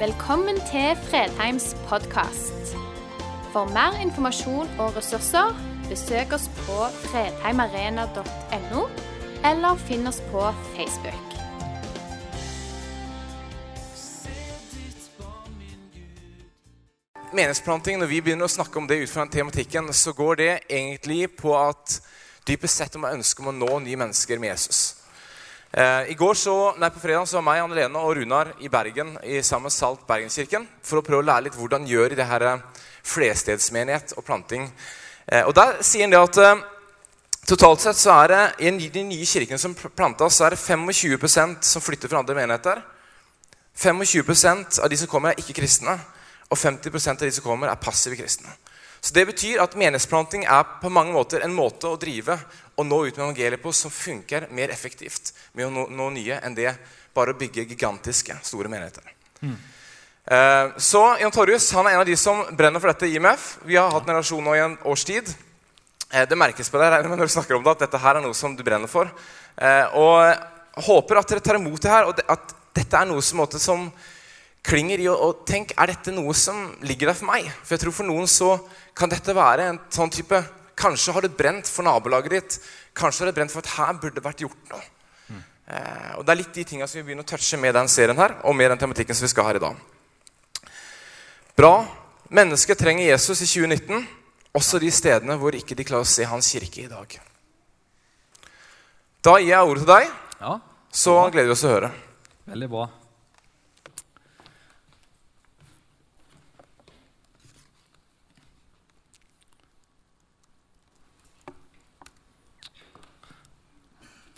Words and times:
Velkommen 0.00 0.56
til 0.56 0.96
Fredheims 0.96 1.76
podkast. 1.88 2.70
For 3.52 3.68
mer 3.68 3.98
informasjon 4.00 4.70
og 4.80 4.94
ressurser, 4.96 5.50
besøk 5.90 6.32
oss 6.32 6.46
på 6.62 6.76
fredheimarena.no, 7.02 8.84
eller 9.44 9.82
finn 9.82 10.08
oss 10.08 10.22
på 10.30 10.46
Facebook. 10.70 11.36
Menighetsplanting, 17.34 18.00
når 18.00 18.08
vi 18.14 18.22
begynner 18.24 18.48
å 18.48 18.54
snakke 18.56 18.80
om 18.80 18.88
det 18.88 19.02
ut 19.02 19.12
fra 19.12 19.26
den 19.26 19.34
tematikken, 19.36 19.92
så 19.92 20.16
går 20.16 20.40
det 20.40 20.50
egentlig 20.70 21.26
på 21.36 21.52
at 21.58 22.00
dypest 22.48 22.80
sett 22.80 22.96
om 22.96 23.04
man 23.04 23.20
ønsker 23.20 23.44
om 23.44 23.52
å 23.52 23.58
nå 23.66 23.82
nye 23.84 24.00
mennesker 24.00 24.40
med 24.40 24.54
Jesus. 24.54 24.89
Eh, 25.72 26.10
I 26.10 26.14
går 26.14 26.34
så, 26.34 26.74
nei, 26.82 26.90
på 26.90 26.98
fredag 26.98 27.28
så 27.30 27.38
var 27.38 27.44
meg, 27.46 27.60
Anne 27.62 27.76
Lene 27.78 28.00
og 28.02 28.16
Runar 28.18 28.48
i 28.58 28.68
Bergen 28.68 29.12
i 29.22 29.38
sammen 29.46 29.70
Salt 29.70 30.02
Bergenskirken 30.08 30.64
for 30.82 30.98
å 30.98 31.04
prøve 31.06 31.22
å 31.22 31.26
lære 31.28 31.44
litt 31.46 31.58
hvordan 31.58 31.84
gjør 31.86 32.10
i 32.10 32.16
det 32.18 32.26
her 32.26 32.42
flestedsmenighet 32.42 32.86
flerstedsmenighet 33.06 34.14
og 34.18 34.24
planting. 34.26 34.66
Eh, 35.30 35.44
og 35.46 35.54
Der 35.54 35.78
sier 35.86 36.08
han 36.08 36.10
det 36.10 36.18
at 36.18 36.38
eh, 36.42 36.64
totalt 37.46 37.84
sett 37.84 38.00
så 38.00 38.16
er 38.24 38.34
det 38.34 38.40
i 38.66 38.88
de 38.90 39.04
nye 39.06 39.28
kirkene 39.28 39.62
som 39.62 39.74
plantes, 39.74 40.34
så 40.34 40.48
er 40.48 40.56
det 40.56 40.58
25% 40.58 41.62
som 41.62 41.82
flytter 41.82 42.10
fra 42.10 42.18
andre 42.24 42.34
menigheter. 42.34 42.82
25% 43.78 44.80
av 44.82 44.90
de 44.90 44.98
som 44.98 45.08
kommer, 45.08 45.30
er 45.30 45.38
ikke 45.38 45.60
kristne. 45.62 45.94
Og 46.50 46.58
50% 46.58 47.22
av 47.22 47.30
de 47.30 47.36
som 47.38 47.46
kommer, 47.46 47.70
er 47.70 47.78
passive 47.78 48.18
kristne. 48.18 48.50
Så 49.00 49.14
Det 49.14 49.26
betyr 49.26 49.62
at 49.62 49.78
menighetsplanting 49.78 50.44
er 50.44 50.66
på 50.82 50.90
mange 50.90 51.14
måter 51.14 51.40
en 51.46 51.54
måte 51.54 51.88
å 51.88 51.96
drive 51.96 52.36
og 52.76 52.84
nå 52.86 52.98
ut 53.06 53.16
med 53.16 53.24
evangeliet 53.24 53.62
på 53.62 53.72
som 53.72 53.90
funker 53.90 54.50
mer 54.50 54.68
effektivt 54.74 55.32
med 55.56 55.66
å 55.66 55.72
nå, 55.74 55.86
nå 55.90 56.08
nye 56.14 56.40
enn 56.44 56.56
det 56.56 56.72
bare 57.16 57.34
å 57.34 57.38
bygge 57.38 57.66
gigantiske, 57.72 58.36
store 58.46 58.70
menigheter. 58.70 59.06
Mm. 59.42 59.56
Eh, 60.30 60.76
så 60.78 61.02
Jan 61.20 61.32
Torjus 61.34 61.72
han 61.74 61.88
er 61.88 61.96
en 61.96 62.02
av 62.04 62.06
de 62.08 62.16
som 62.18 62.44
brenner 62.56 62.82
for 62.82 62.92
dette 62.92 63.08
i 63.08 63.16
IMF. 63.18 63.56
Vi 63.66 63.78
har 63.78 63.90
hatt 63.90 64.06
en 64.06 64.14
relasjon 64.14 64.44
nå 64.44 64.54
i 64.54 64.62
en 64.62 64.76
års 64.86 65.04
tid. 65.08 65.32
Eh, 66.10 66.26
det 66.28 66.38
merkes 66.38 66.70
på 66.70 66.78
deg 66.78 67.08
når 67.08 67.26
du 67.26 67.34
snakker 67.34 67.58
om 67.58 67.66
det, 67.66 67.74
at 67.74 67.84
dette 67.86 68.02
her 68.02 68.20
er 68.20 68.24
noe 68.24 68.36
som 68.36 68.54
du 68.56 68.62
brenner 68.66 68.90
for. 68.90 69.10
Eh, 69.56 69.98
og 69.98 70.84
håper 70.86 71.20
at 71.20 71.34
dere 71.34 71.44
tar 71.44 71.58
imot 71.58 71.82
det 71.82 71.90
her, 71.90 72.06
og 72.06 72.22
at 72.30 72.54
dette 72.76 72.96
er 72.96 73.10
noe 73.10 73.22
som, 73.24 73.40
måte, 73.42 73.58
som 73.62 73.88
klinger 74.66 75.02
i 75.02 75.08
å 75.10 75.32
tenke 75.48 75.74
er 75.80 75.90
dette 75.90 76.12
noe 76.14 76.34
som 76.36 76.68
ligger 76.86 77.10
der 77.10 77.18
for 77.18 77.30
meg. 77.32 77.50
For 77.64 77.74
jeg 77.74 77.84
tror 77.84 77.96
for 77.96 78.10
noen 78.10 78.30
så 78.30 78.54
kan 78.96 79.10
dette 79.10 79.34
være 79.36 79.70
en 79.70 79.84
sånn 79.90 80.12
type 80.14 80.42
Kanskje 80.80 81.12
har 81.12 81.26
det 81.26 81.36
brent 81.36 81.68
for 81.68 81.84
nabolaget 81.84 82.32
ditt. 82.32 82.54
Kanskje 82.96 83.20
har 83.20 83.28
det 83.28 83.36
brent 83.36 83.52
for 83.52 83.60
at 83.60 83.74
her 83.74 83.98
burde 84.00 84.16
det 84.16 84.24
vært 84.24 84.40
gjort 84.40 84.70
noe. 84.70 84.80
Eh, 85.70 86.12
og 86.18 86.24
Det 86.26 86.32
er 86.32 86.40
litt 86.40 86.54
de 86.54 86.64
som 86.86 86.98
vi 86.98 87.04
begynner 87.06 87.22
å 87.22 87.30
touche 87.30 87.58
med 87.60 87.74
den 87.74 87.88
serien 87.88 88.18
her, 88.18 88.36
og 88.42 88.56
med 88.56 88.70
den 88.72 88.78
tematikken 88.78 89.14
som 89.14 89.24
vi 89.24 89.30
skal 89.30 89.46
ha 89.46 89.52
her 89.52 89.60
i 89.60 89.66
dag. 89.66 89.76
Bra. 91.56 91.74
Mennesket 92.30 92.78
trenger 92.78 93.10
Jesus 93.10 93.42
i 93.42 93.46
2019, 93.46 94.06
også 94.54 94.78
de 94.82 94.90
stedene 94.94 95.34
hvor 95.38 95.54
ikke 95.54 95.74
de 95.74 95.86
klarer 95.86 96.06
å 96.06 96.10
se 96.10 96.26
hans 96.26 96.46
kirke 96.46 96.84
i 96.84 96.90
dag. 96.90 97.18
Da 99.20 99.34
gir 99.38 99.50
jeg 99.50 99.66
ordet 99.66 99.82
til 99.82 99.90
deg, 99.90 100.14
ja, 100.40 100.54
så 100.90 101.16
gleder 101.30 101.50
vi 101.50 101.56
oss 101.56 101.64
til 101.66 101.70
å 101.70 101.74
høre. 101.74 101.90
Veldig 102.50 102.70
bra. 102.70 102.86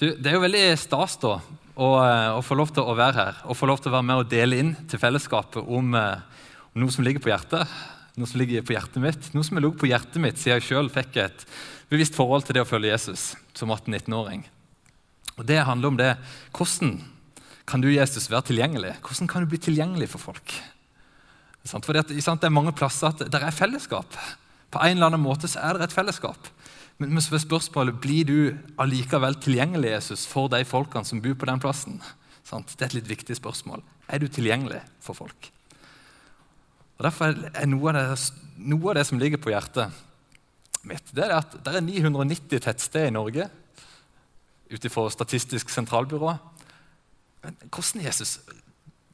Du, 0.03 0.09
det 0.19 0.33
er 0.33 0.35
jo 0.35 0.43
veldig 0.43 0.63
stas 0.83 1.13
da, 1.23 1.37
å, 1.79 1.89
eh, 2.03 2.29
å, 2.35 2.41
få 2.43 2.57
lov 2.59 2.73
til 2.75 2.83
å 2.83 2.95
være 2.99 3.15
her 3.21 3.37
og 3.47 3.55
få 3.55 3.69
lov 3.71 3.79
til 3.79 3.93
å 3.93 3.95
være 3.95 4.07
med 4.09 4.23
og 4.25 4.31
dele 4.33 4.57
inn 4.59 4.73
til 4.91 4.99
fellesskapet 4.99 5.63
om, 5.63 5.93
eh, 5.95 6.41
om 6.75 6.83
noe 6.83 6.91
som 6.91 7.07
ligger 7.07 7.23
på 7.23 7.31
hjertet. 7.31 7.71
Noe 8.19 8.27
som 8.27 8.41
ligger 8.43 8.65
på 8.67 8.75
hjertet 8.75 8.99
mitt, 8.99 9.29
noe 9.31 9.47
som 9.47 9.57
har 9.57 9.63
ligget 9.63 9.79
på 9.79 9.89
hjertet 9.93 10.19
mitt 10.25 10.41
siden 10.43 10.59
jeg 10.59 10.67
sjøl 10.67 10.91
fikk 10.91 11.21
et 11.23 11.45
bevisst 11.93 12.19
forhold 12.19 12.43
til 12.49 12.59
det 12.59 12.65
å 12.65 12.67
følge 12.67 12.91
Jesus 12.91 13.29
som 13.55 13.71
18-19-åring. 13.71 14.43
Og 15.37 15.47
Det 15.47 15.61
handler 15.71 15.95
om 15.95 16.01
det 16.01 16.11
hvordan 16.51 16.97
kan 17.71 17.85
du 17.85 17.87
Jesus 17.93 18.27
være 18.27 18.49
tilgjengelig? 18.51 18.97
Hvordan 19.07 19.31
kan 19.31 19.47
du 19.47 19.53
bli 19.55 19.63
tilgjengelig 19.63 20.11
for 20.17 20.33
folk? 20.33 20.57
For 21.63 21.95
det 21.95 22.27
er 22.27 22.51
mange 22.51 22.75
plasser 22.75 23.15
at 23.15 23.23
det 23.23 23.39
er 23.39 23.55
fellesskap. 23.55 24.19
På 24.67 24.83
en 24.83 24.99
eller 24.99 25.13
annen 25.13 25.23
måte 25.23 25.47
så 25.47 25.63
er 25.63 25.79
det 25.79 25.87
et 25.87 25.95
fellesskap. 25.95 26.51
Men, 27.01 27.21
så 27.21 27.35
er 27.35 27.43
spørsmålet 27.43 28.01
blir 28.03 28.29
du 28.29 28.37
allikevel 28.81 29.39
tilgjengelig 29.43 29.95
Jesus, 29.95 30.27
for 30.29 30.51
de 30.53 30.63
folkene 30.69 31.09
som 31.09 31.23
bor 31.23 31.35
på 31.39 31.49
den 31.49 31.63
plassen. 31.63 31.99
Det 32.43 32.83
er 32.83 32.91
et 32.91 32.99
litt 32.99 33.11
viktig 33.11 33.37
spørsmål. 33.39 33.83
Er 34.13 34.21
du 34.21 34.29
tilgjengelig 34.29 34.83
for 35.03 35.17
folk? 35.17 35.51
Og 36.99 37.05
Derfor 37.07 37.33
er 37.33 37.69
noe 37.71 37.91
av, 37.91 37.97
det, 37.99 38.43
noe 38.63 38.93
av 38.93 38.99
det 38.99 39.07
som 39.09 39.19
ligger 39.19 39.41
på 39.43 39.51
hjertet 39.55 40.03
mitt, 40.87 41.13
det 41.15 41.25
er 41.25 41.37
at 41.39 41.55
det 41.65 41.77
er 41.79 41.85
990 41.87 42.63
tettsteder 42.63 43.11
i 43.11 43.15
Norge 43.15 43.47
ut 44.73 44.87
ifra 44.89 45.07
Statistisk 45.13 45.71
sentralbyrå. 45.71 46.35
Men 47.43 47.57
hvordan 47.69 48.05
Jesus 48.07 48.41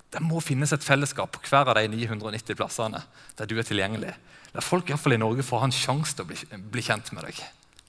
Det 0.08 0.22
må 0.24 0.40
finnes 0.40 0.70
et 0.72 0.84
fellesskap 0.84 1.34
på 1.34 1.50
hver 1.50 1.68
av 1.68 1.76
de 1.76 1.88
990 1.92 2.56
plassene 2.56 3.02
der 3.36 3.48
du 3.48 3.58
er 3.58 3.66
tilgjengelig. 3.68 4.14
Der 4.54 4.64
folk 4.64 4.88
i, 4.88 4.94
hvert 4.94 5.02
fall 5.02 5.12
i 5.12 5.20
Norge 5.20 5.44
får 5.44 5.60
ha 5.60 5.66
en 5.68 5.74
sjanse 5.76 6.16
til 6.16 6.24
å 6.24 6.28
bli, 6.30 6.60
bli 6.72 6.84
kjent 6.86 7.10
med 7.12 7.26
deg. 7.28 7.42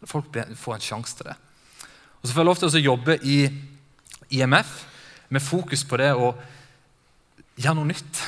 Folk 0.07 0.31
får 0.55 0.75
en 0.77 0.83
sjanse 0.83 1.17
til 1.17 1.27
det. 1.27 1.35
Og 2.21 2.27
Så 2.27 2.33
får 2.33 2.41
jeg 2.41 2.49
lov 2.49 2.59
til 2.59 2.69
å 2.69 2.83
jobbe 2.83 3.17
i 3.23 3.39
IMF 4.39 4.71
med 5.29 5.41
fokus 5.41 5.83
på 5.83 5.97
det 5.97 6.11
å 6.13 6.33
gjøre 7.59 7.75
noe 7.79 7.91
nytt. 7.91 8.21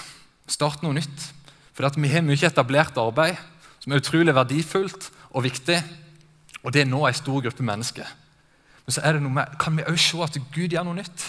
Starte 0.47 0.85
noe 0.85 0.95
nytt. 0.97 1.27
For 1.73 1.87
vi 1.97 2.11
har 2.11 2.25
mye 2.25 2.47
etablert 2.47 2.97
arbeid 2.99 3.39
som 3.81 3.93
er 3.93 4.01
utrolig 4.01 4.35
verdifullt 4.35 5.09
og 5.31 5.45
viktig. 5.47 5.79
Og 6.61 6.73
det 6.73 6.83
er 6.83 6.89
nå 6.89 7.05
en 7.07 7.17
stor 7.17 7.41
gruppe 7.41 7.65
mennesker. 7.65 8.07
Men 8.85 8.95
så 8.95 9.03
er 9.05 9.17
det 9.17 9.23
noe 9.23 9.33
med, 9.33 9.55
kan 9.61 9.77
vi 9.77 9.87
òg 9.87 9.97
se 9.99 10.19
at 10.23 10.37
Gud 10.53 10.73
gjør 10.73 10.85
noe 10.87 10.99
nytt 10.99 11.25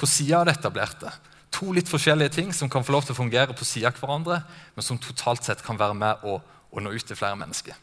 på 0.00 0.08
sida 0.08 0.40
av 0.40 0.48
det 0.48 0.56
etablerte. 0.56 1.12
To 1.58 1.72
litt 1.74 1.90
forskjellige 1.90 2.36
ting 2.38 2.54
som 2.56 2.70
kan 2.72 2.84
få 2.86 2.94
lov 2.94 3.04
til 3.04 3.16
å 3.16 3.20
fungere 3.20 3.56
på 3.56 3.66
sida 3.66 3.90
av 3.90 3.98
hverandre, 4.00 4.40
men 4.76 4.86
som 4.86 4.98
totalt 4.98 5.44
sett 5.44 5.64
kan 5.66 5.78
være 5.80 5.96
med 5.98 6.24
å, 6.24 6.38
å 6.40 6.82
nå 6.82 6.92
ut 6.94 7.04
til 7.04 7.18
flere 7.18 7.36
mennesker. 7.40 7.76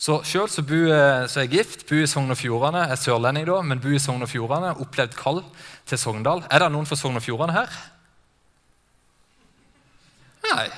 Så 0.00 0.22
Sjøl 0.24 0.48
så, 0.48 0.62
så 0.64 1.42
er 1.42 1.44
jeg 1.44 1.50
gift, 1.58 1.82
bor 1.88 2.00
i 2.00 2.08
Sogn 2.08 2.32
og 2.32 2.38
Fjordane, 2.40 2.86
er 2.88 2.96
sørlending 2.96 3.44
da, 3.44 3.58
men 3.60 3.82
bor 3.84 3.92
i 3.92 4.00
Sogn 4.00 4.24
og 4.24 4.30
Fjordane. 4.32 4.72
Opplevd 4.80 5.16
kall 5.18 5.42
til 5.88 6.00
Sogndal. 6.00 6.40
Er 6.48 6.62
det 6.62 6.70
noen 6.72 6.88
fra 6.88 6.96
Sogn 6.96 7.20
og 7.20 7.24
Fjordane 7.24 7.52
her? 7.52 7.74
Nei. 10.46 10.70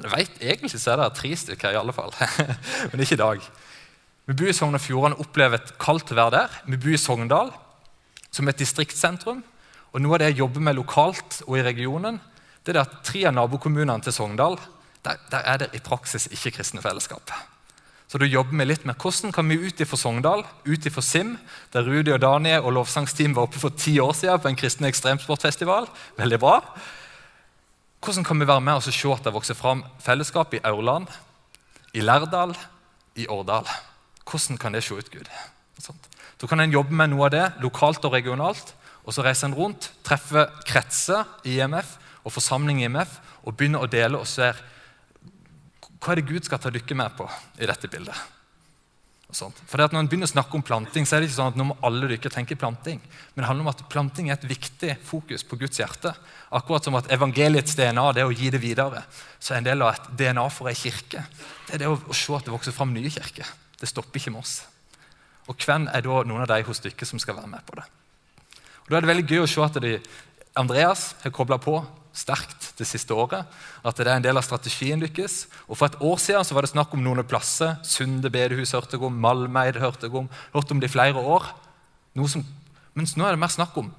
Jeg 0.00 0.10
vet, 0.10 0.40
Egentlig 0.40 0.72
så 0.72 0.96
er 0.96 1.04
det 1.04 1.06
tre 1.20 1.30
stykker, 1.38 1.70
i 1.70 1.78
alle 1.78 1.94
fall. 1.94 2.10
men 2.90 3.04
ikke 3.04 3.14
i 3.14 3.20
dag. 3.20 3.46
Vi 4.26 4.36
bor 4.42 4.50
i 4.50 4.56
Sogn 4.58 4.74
og 4.80 4.82
Fjordane, 4.82 5.20
opplever 5.22 5.60
et 5.60 5.70
kall 5.78 6.02
til 6.02 6.18
å 6.18 6.24
være 6.24 6.34
der. 6.40 6.58
Vi 6.66 6.80
bor 6.82 6.96
i 6.96 7.00
Sogndal, 7.04 7.54
som 8.34 8.50
et 8.50 8.58
distriktssentrum. 8.58 9.44
Og 9.94 10.02
Noe 10.02 10.18
av 10.18 10.24
det 10.24 10.32
jeg 10.32 10.40
jobber 10.42 10.66
med 10.66 10.78
lokalt 10.80 11.44
og 11.46 11.60
i 11.60 11.64
regionen, 11.66 12.18
det 12.66 12.74
er 12.74 12.82
at 12.82 13.00
tre 13.06 13.22
av 13.30 13.38
nabokommunene 13.38 14.02
til 14.02 14.18
Sogndal 14.18 14.58
der, 15.06 15.22
der 15.30 15.46
er 15.46 15.62
det 15.62 15.72
i 15.78 15.84
praksis 15.84 16.26
ikke 16.34 16.58
kristne 16.58 16.82
fellesskap. 16.82 17.30
Så 18.10 18.18
da 18.18 18.26
jobber 18.26 18.58
vi 18.58 18.64
litt 18.66 18.86
med 18.88 18.98
hvordan 18.98 19.30
kan 19.30 19.46
vi 19.46 19.60
ut 19.62 19.80
ifra 19.80 19.94
Sogndal, 19.94 20.40
ut 20.66 20.86
ifra 20.86 21.02
SIM, 21.04 21.36
der 21.70 21.86
Rudi 21.86 22.10
og 22.10 22.18
Daniel 22.24 22.64
og 22.64 22.74
lovsangsteam 22.74 23.36
var 23.36 23.46
oppe 23.46 23.60
for 23.62 23.70
ti 23.78 24.00
år 24.02 24.16
siden 24.18 24.40
på 24.42 24.50
en 24.50 24.58
kristen 24.58 24.88
ekstremsportfestival. 24.88 25.86
Veldig 26.18 26.40
bra. 26.42 26.56
Hvordan 28.02 28.26
kan 28.26 28.42
vi 28.42 28.48
være 28.50 28.64
med 28.66 28.80
og 28.80 28.82
se 28.82 29.12
at 29.14 29.22
det 29.28 29.34
vokser 29.36 29.54
fram 29.54 29.84
fellesskap 30.02 30.56
i 30.58 30.62
Aurland, 30.64 31.06
i 31.94 32.02
Lærdal, 32.02 32.56
i 33.14 33.28
Årdal? 33.30 33.70
Hvordan 34.26 34.58
kan 34.58 34.74
det 34.74 34.82
se 34.82 34.98
ut, 34.98 35.10
Gud? 35.10 35.30
Da 36.40 36.46
kan 36.50 36.60
en 36.60 36.74
jobbe 36.74 36.90
med 36.90 37.12
noe 37.12 37.28
av 37.28 37.34
det 37.36 37.46
lokalt 37.62 38.04
og 38.04 38.16
regionalt. 38.16 38.74
Og 39.04 39.14
så 39.14 39.22
reiser 39.22 39.48
en 39.48 39.54
rundt, 39.54 39.92
treffer 40.02 40.50
kretser 40.66 41.28
i 41.44 41.60
IMF 41.60 41.94
og 42.24 42.34
forsamling 42.34 42.82
i 42.82 42.88
IMF 42.88 43.20
og 43.44 43.54
begynner 43.54 43.86
å 43.86 43.90
dele 43.90 44.18
og 44.18 44.28
ser 44.28 44.58
hva 46.00 46.12
er 46.12 46.20
det 46.20 46.28
Gud 46.30 46.46
skal 46.46 46.60
ta 46.62 46.72
dere 46.72 46.96
med 46.96 47.16
på 47.16 47.26
i 47.60 47.68
dette 47.68 47.90
bildet? 47.92 48.16
For 49.30 49.78
Når 49.78 49.94
en 49.94 50.08
begynner 50.10 50.26
å 50.26 50.32
snakke 50.32 50.56
om 50.58 50.64
planting, 50.66 51.04
så 51.06 51.16
er 51.16 51.22
det 51.22 51.28
ikke 51.28 51.36
sånn 51.36 51.52
at 51.52 51.58
nå 51.58 51.68
må 51.68 51.76
alle 51.86 52.08
dere 52.10 52.32
tenke 52.32 52.56
planting. 52.58 52.98
Men 53.34 53.44
det 53.44 53.46
handler 53.46 53.66
om 53.66 53.70
at 53.70 53.84
planting 53.92 54.30
er 54.30 54.38
et 54.38 54.48
viktig 54.48 54.96
fokus 55.06 55.44
på 55.46 55.58
Guds 55.60 55.78
hjerte. 55.78 56.10
Akkurat 56.56 56.86
som 56.86 56.96
at 56.98 57.10
evangeliets 57.14 57.76
DNA 57.78 58.06
det 58.16 58.24
er 58.24 58.30
å 58.30 58.34
gi 58.34 58.50
det 58.50 58.62
videre. 58.62 59.04
Så 59.38 59.54
er 59.54 59.60
en 59.60 59.68
del 59.68 59.86
av 59.86 59.92
et 59.94 60.10
DNA 60.18 60.48
for 60.50 60.70
ei 60.70 60.74
kirke 60.74 61.22
det 61.70 61.76
er 61.76 61.84
det 61.84 61.92
å, 61.92 61.94
å 61.94 62.16
se 62.16 62.34
at 62.34 62.48
det 62.48 62.50
vokser 62.50 62.74
fram 62.74 62.90
nye 62.90 63.12
kirker. 63.12 63.46
Det 63.78 63.86
stopper 63.86 64.18
ikke 64.18 64.32
med 64.34 64.42
oss. 64.42 64.56
Og 65.46 65.54
hvem 65.62 65.86
er 65.86 66.02
da 66.02 66.22
noen 66.26 66.42
av 66.42 66.50
de 66.50 66.64
hos 66.66 66.82
dere 66.82 67.06
som 67.06 67.20
skal 67.22 67.38
være 67.38 67.52
med 67.52 67.62
på 67.68 67.78
det? 67.78 67.86
Og 68.82 68.90
Da 68.90 68.98
er 68.98 69.04
det 69.04 69.12
veldig 69.12 69.28
gøy 69.28 69.44
å 69.44 69.50
se 69.50 69.62
at 69.62 69.78
de, 69.84 69.92
Andreas 70.58 71.14
har 71.22 71.34
kobla 71.34 71.58
på 71.62 71.78
sterkt 72.16 72.72
det 72.78 72.86
siste 72.88 73.14
året. 73.14 73.46
At 73.86 73.96
det 73.96 74.06
er 74.08 74.16
en 74.16 74.24
del 74.24 74.38
av 74.38 74.44
strategien 74.46 75.00
lykkes. 75.02 75.44
Og 75.68 75.78
For 75.78 75.86
et 75.86 76.00
år 76.02 76.18
siden 76.18 76.44
så 76.44 76.56
var 76.56 76.66
det 76.66 76.72
snakk 76.72 76.94
om 76.94 77.02
noen 77.04 77.22
plasser. 77.26 77.76
Sunde 77.86 78.30
bedehus 78.32 78.74
hørte 78.74 78.98
jeg 78.98 79.06
om, 79.06 79.14
Malmeid 79.22 79.78
hørte 79.80 80.08
jeg 80.08 80.16
om. 80.16 80.28
hørte 80.52 80.74
om 80.74 80.80
det 80.80 80.90
i 80.90 80.96
flere 80.96 81.20
år. 81.20 81.50
Som, 82.26 82.44
mens 82.94 83.16
nå 83.16 83.26
er 83.26 83.36
det 83.36 83.42
mer 83.42 83.52
snakk 83.52 83.76
om 83.78 83.92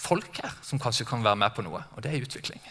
folk 0.00 0.40
her 0.40 0.54
som 0.64 0.80
kanskje 0.80 1.04
kan 1.08 1.24
være 1.24 1.36
med 1.36 1.52
på 1.54 1.64
noe. 1.66 1.82
Og 1.94 2.02
det 2.02 2.12
er 2.12 2.24
utvikling. 2.24 2.62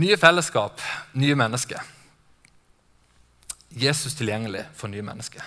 Nye 0.00 0.16
fellesskap, 0.18 0.80
nye 1.12 1.36
mennesker. 1.38 1.82
Jesus 3.74 4.16
tilgjengelig 4.18 4.64
for 4.74 4.90
nye 4.90 5.04
mennesker. 5.06 5.44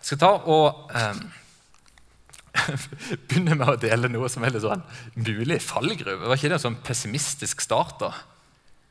Jeg 0.00 0.08
skal 0.08 0.20
ta 0.22 0.30
og 0.48 0.94
eh, 0.96 1.18
begynne 3.28 3.56
med 3.56 3.72
å 3.72 3.78
dele 3.80 4.10
noe 4.12 4.28
som 4.32 4.44
er 4.44 4.54
litt 4.54 4.64
sånn 4.64 4.84
mulig 5.16 5.60
fallgruve. 5.64 6.26
Var 6.26 6.38
ikke 6.38 6.52
det 6.52 6.58
en 6.60 6.66
sånn 6.68 6.80
pessimistisk 6.84 7.64
start? 7.64 7.98
da? 8.02 8.14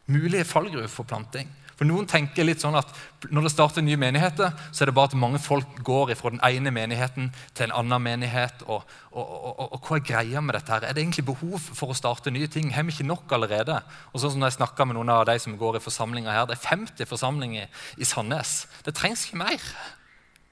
Mulige 0.09 0.47
fallgruver 0.47 0.91
for 0.91 1.07
planting. 1.09 1.49
For 1.79 1.87
Noen 1.87 2.09
tenker 2.11 2.43
litt 2.43 2.59
sånn 2.59 2.75
at 2.75 2.89
når 3.31 3.45
det 3.45 3.51
starter 3.53 3.83
nye 3.85 3.95
menigheter, 3.99 4.51
så 4.75 4.83
er 4.83 4.89
det 4.89 4.95
bare 4.97 5.13
at 5.13 5.21
mange 5.21 5.39
folk 5.39 5.77
går 5.87 6.11
fra 6.19 6.33
den 6.33 6.41
ene 6.43 6.73
menigheten 6.75 7.29
til 7.55 7.69
en 7.69 7.75
annen 7.79 8.03
menighet. 8.03 8.65
Og, 8.67 8.83
og, 9.13 9.29
og, 9.37 9.61
og 9.77 9.87
hva 9.87 9.95
er 9.95 10.03
greia 10.09 10.43
med 10.43 10.57
dette? 10.57 10.73
her? 10.73 10.83
Er 10.89 10.97
det 10.97 11.05
egentlig 11.05 11.29
behov 11.29 11.69
for 11.69 11.93
å 11.93 11.95
starte 11.95 12.33
nye 12.35 12.49
ting? 12.51 12.73
Har 12.75 12.83
vi 12.83 12.91
ikke 12.97 13.07
nok 13.07 13.31
allerede? 13.37 13.79
Og 14.11 14.19
sånn 14.19 14.35
som 14.35 14.43
når 14.43 14.57
jeg 14.57 14.89
med 14.89 14.99
noen 14.99 15.13
av 15.15 15.23
de 15.31 15.37
som 15.39 15.55
går 15.61 15.79
i 15.79 15.83
forsamlinger 15.85 16.35
her, 16.35 16.49
Det 16.51 16.57
er 16.57 16.67
50 16.67 17.07
forsamlinger 17.13 17.71
i 17.95 18.09
Sandnes. 18.11 18.67
Det 18.83 18.97
trengs 18.99 19.23
ikke 19.29 19.39
mer. 19.45 19.71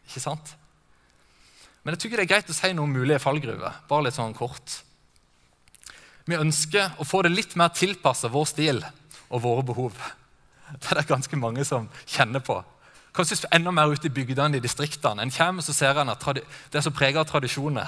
Ikke 0.08 0.24
sant? 0.24 0.56
Men 1.88 1.96
jeg 1.96 2.02
tror 2.02 2.18
det 2.20 2.24
er 2.26 2.28
greit 2.34 2.50
å 2.52 2.54
si 2.58 2.70
noe 2.76 2.84
om 2.84 2.92
mulige 2.92 3.22
fallgruver. 3.24 3.76
Bare 3.88 4.04
litt 4.10 4.16
sånn 4.18 4.34
kort. 4.36 4.74
Vi 6.28 6.36
ønsker 6.36 6.98
å 7.00 7.06
få 7.08 7.22
det 7.24 7.32
litt 7.32 7.54
mer 7.56 7.72
tilpassa 7.72 8.28
vår 8.28 8.50
stil 8.50 8.82
og 8.84 9.40
våre 9.46 9.64
behov. 9.70 9.96
Det 10.68 10.92
er 10.92 11.00
det 11.00 11.06
ganske 11.08 11.40
mange 11.40 11.64
som 11.64 11.88
kjenner 12.04 12.44
på. 12.44 12.58
Kanskje 13.16 13.48
enda 13.56 13.72
mer 13.72 13.96
ute 13.96 14.10
i 14.10 14.12
bygdene 14.12 14.60
i 14.60 14.66
distriktene. 14.66 15.24
En 15.24 15.32
kommer 15.32 15.64
så 15.64 15.72
ser 15.72 15.96
en 16.02 16.12
at 16.12 16.28
Det 16.28 16.76
er 16.76 16.84
så 16.84 16.92
preget 16.92 17.24
av 17.24 17.32
tradisjoner. 17.32 17.88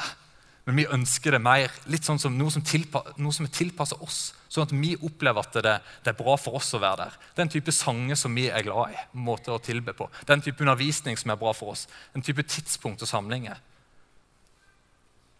Men 0.63 0.80
vi 0.80 0.88
ønsker 0.96 1.36
det 1.36 1.44
mer. 1.44 1.75
Litt 1.92 2.07
sånn 2.07 2.24
som 2.24 2.40
noe 2.40 2.56
som, 2.56 2.63
tilpa, 2.63 3.04
noe 3.19 3.36
som 3.36 3.50
er 3.50 3.51
tilpassa 3.51 4.00
oss. 4.00 4.31
Sånn 4.48 4.63
at 4.63 4.72
vi 4.80 4.96
opplever 4.96 5.44
at 5.44 5.60
det, 5.60 5.75
det, 6.06 6.13
er 6.13 6.24
bra 6.24 6.40
for 6.40 6.56
oss 6.56 6.72
å 6.72 6.80
være 6.80 7.04
der. 7.04 7.19
Den 7.36 7.51
type 7.51 7.75
sanger 7.75 8.16
som 8.16 8.31
vi 8.31 8.48
er 8.48 8.63
glad 8.63 8.96
i. 8.96 9.07
måte 9.19 9.51
å 9.51 9.60
tilbe 9.60 9.92
på. 9.92 10.07
Den 10.24 10.40
type 10.40 10.63
undervisning 10.63 11.19
som 11.19 11.36
er 11.36 11.42
bra 11.42 11.51
for 11.51 11.75
oss. 11.75 11.90
Den 12.16 12.24
type 12.24 12.48
tidspunkt 12.48 13.04
og 13.04 13.12
samlinger. 13.12 13.60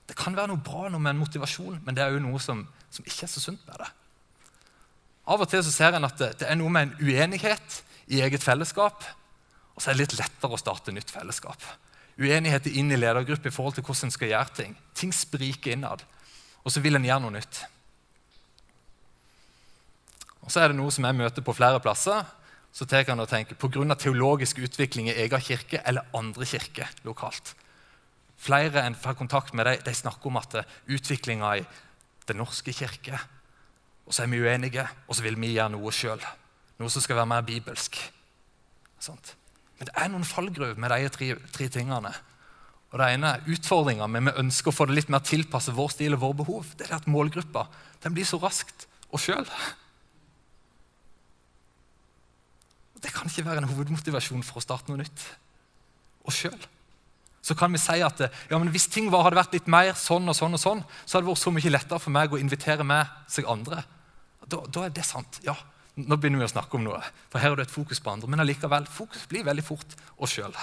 Det 0.10 0.18
kan 0.18 0.34
være 0.34 0.50
noe 0.50 0.62
bra 0.66 0.88
noe 0.90 1.02
med 1.02 1.14
en 1.14 1.22
motivasjon, 1.22 1.82
men 1.86 1.98
det 1.98 2.02
er 2.02 2.16
jo 2.16 2.22
noe 2.24 2.40
som, 2.42 2.64
som 2.90 3.06
ikke 3.06 3.28
er 3.28 3.32
så 3.32 3.44
sunt 3.44 3.62
med 3.70 3.78
det. 3.78 3.90
Av 5.30 5.44
og 5.44 5.50
til 5.52 5.62
så 5.62 5.74
ser 5.74 5.94
en 5.94 6.08
at 6.08 6.18
det, 6.18 6.32
det, 6.42 6.48
er 6.50 6.58
noe 6.58 6.74
med 6.74 6.88
en 6.88 6.96
uenighet 7.06 7.82
i 8.10 8.24
eget 8.26 8.42
fellesskap. 8.42 9.06
Og 9.76 9.84
så 9.84 9.92
er 9.92 9.98
det 9.98 10.08
litt 10.08 10.18
lettere 10.18 10.58
å 10.58 10.60
starte 10.60 10.94
nytt 10.96 11.14
fellesskap. 11.14 11.62
Uenighet 12.20 12.72
inn 12.74 12.90
i 12.92 12.98
ledergruppe 12.98 13.52
i 13.52 13.54
forhold 13.54 13.78
til 13.78 13.86
hvordan 13.86 14.10
en 14.10 14.16
skal 14.18 14.34
gjøre 14.34 14.56
ting. 14.58 14.74
Ting 14.98 15.14
spriker 15.14 15.76
innad. 15.76 16.02
Og 16.66 16.74
så 16.74 16.82
vil 16.82 16.98
en 16.98 17.06
gjøre 17.06 17.24
noe 17.28 17.38
nytt. 17.38 17.62
Og 20.42 20.50
så 20.50 20.64
er 20.64 20.72
det 20.72 20.80
noe 20.80 20.92
som 20.92 21.06
jeg 21.06 21.20
møter 21.22 21.46
på 21.46 21.54
flere 21.54 21.80
plasser. 21.84 22.26
Så 22.74 22.90
tar 22.90 23.06
jeg 23.06 23.14
og 23.14 23.30
tenker 23.30 23.58
Pga. 23.58 23.96
teologisk 23.96 24.58
utvikling 24.66 25.14
i 25.14 25.18
egen 25.22 25.42
kirke 25.42 25.84
eller 25.86 26.10
andre 26.18 26.46
kirker 26.46 26.90
lokalt. 27.06 27.54
Flere 28.40 28.86
enn 28.86 28.96
får 28.96 29.18
kontakt 29.20 29.54
med 29.58 29.68
de, 29.68 29.76
de 29.84 29.94
snakker 29.96 30.32
om 30.32 30.40
at 30.40 30.62
utviklinga 30.88 31.58
i 31.60 31.68
Den 32.30 32.38
norske 32.38 32.72
kirke 32.74 33.18
og 34.10 34.16
så 34.16 34.26
er 34.26 34.32
vi 34.32 34.42
uenige, 34.42 34.88
og 35.06 35.14
så 35.14 35.22
vil 35.22 35.38
vi 35.38 35.52
gjøre 35.54 35.70
noe 35.76 35.92
sjøl. 35.94 36.24
Noe 36.82 36.90
som 36.90 37.04
skal 37.06 37.20
være 37.20 37.30
mer 37.30 37.44
bibelsk. 37.46 38.00
Sånt. 39.00 39.36
Men 39.78 39.86
det 39.86 39.94
er 39.94 40.10
noen 40.10 40.26
fallgruver 40.26 40.80
med 40.82 40.90
de 40.90 41.12
tre, 41.14 41.28
tre, 41.54 41.68
tingene. 41.70 42.12
Og 42.90 42.98
det 42.98 43.10
ene 43.14 43.36
er 43.36 43.52
utfordringa, 43.54 44.08
men 44.10 44.32
vi 44.32 44.42
ønsker 44.42 44.74
å 44.74 44.76
få 44.76 44.88
det 44.90 44.98
litt 44.98 45.12
mer 45.14 45.22
tilpasset 45.22 45.78
vår 45.78 45.94
stil 45.94 46.18
og 46.18 46.24
vår 46.24 46.34
behov. 46.42 46.72
Det 46.80 46.88
er 46.88 46.96
at 46.98 47.06
målgruppa 47.12 47.68
den 48.02 48.18
blir 48.18 48.26
så 48.26 48.42
raskt 48.42 48.88
oss 49.14 49.28
sjøl. 49.28 49.46
Det 53.00 53.14
kan 53.14 53.30
ikke 53.30 53.46
være 53.46 53.62
en 53.62 53.70
hovedmotivasjon 53.70 54.42
for 54.48 54.58
å 54.58 54.66
starte 54.66 54.90
noe 54.90 55.04
nytt. 55.04 55.22
Oss 56.26 56.42
sjøl. 56.42 56.58
Så 57.42 57.56
kan 57.56 57.72
vi 57.72 57.80
si 57.80 58.02
at 58.04 58.20
ja, 58.20 58.58
hvis 58.60 58.90
ting 58.92 59.08
hadde 59.14 59.38
vært 59.40 59.56
litt 59.56 59.70
mer 59.72 59.94
sånn 59.98 60.28
og 60.28 60.36
sånn, 60.36 60.58
og 60.58 60.62
sånn, 60.62 60.84
så 61.06 61.18
hadde 61.18 61.28
det 61.28 61.32
vært 61.32 61.44
så 61.46 61.54
mye 61.56 61.72
lettere 61.72 62.04
for 62.04 62.16
meg 62.16 62.34
å 62.36 62.42
invitere 62.42 62.88
med 62.88 63.08
seg 63.32 63.48
andre 63.50 63.86
da, 64.50 64.64
da, 64.66 64.86
er 64.86 64.94
det 64.94 65.06
sant. 65.06 65.40
Ja, 65.46 65.56
nå 66.00 66.18
begynner 66.18 66.42
vi 66.42 66.48
å 66.48 66.52
snakke 66.52 66.78
om 66.80 66.86
noe. 66.88 67.02
For 67.32 67.42
her 67.42 67.54
er 67.54 67.62
det 67.62 67.68
et 67.68 67.74
fokus 67.74 68.02
på 68.04 68.14
andre. 68.14 68.30
Men 68.32 68.44
allikevel, 68.44 68.88
fokus 68.90 69.28
blir 69.30 69.46
veldig 69.48 69.66
fort 69.66 69.98
oss 70.18 70.36
sjøl. 70.36 70.56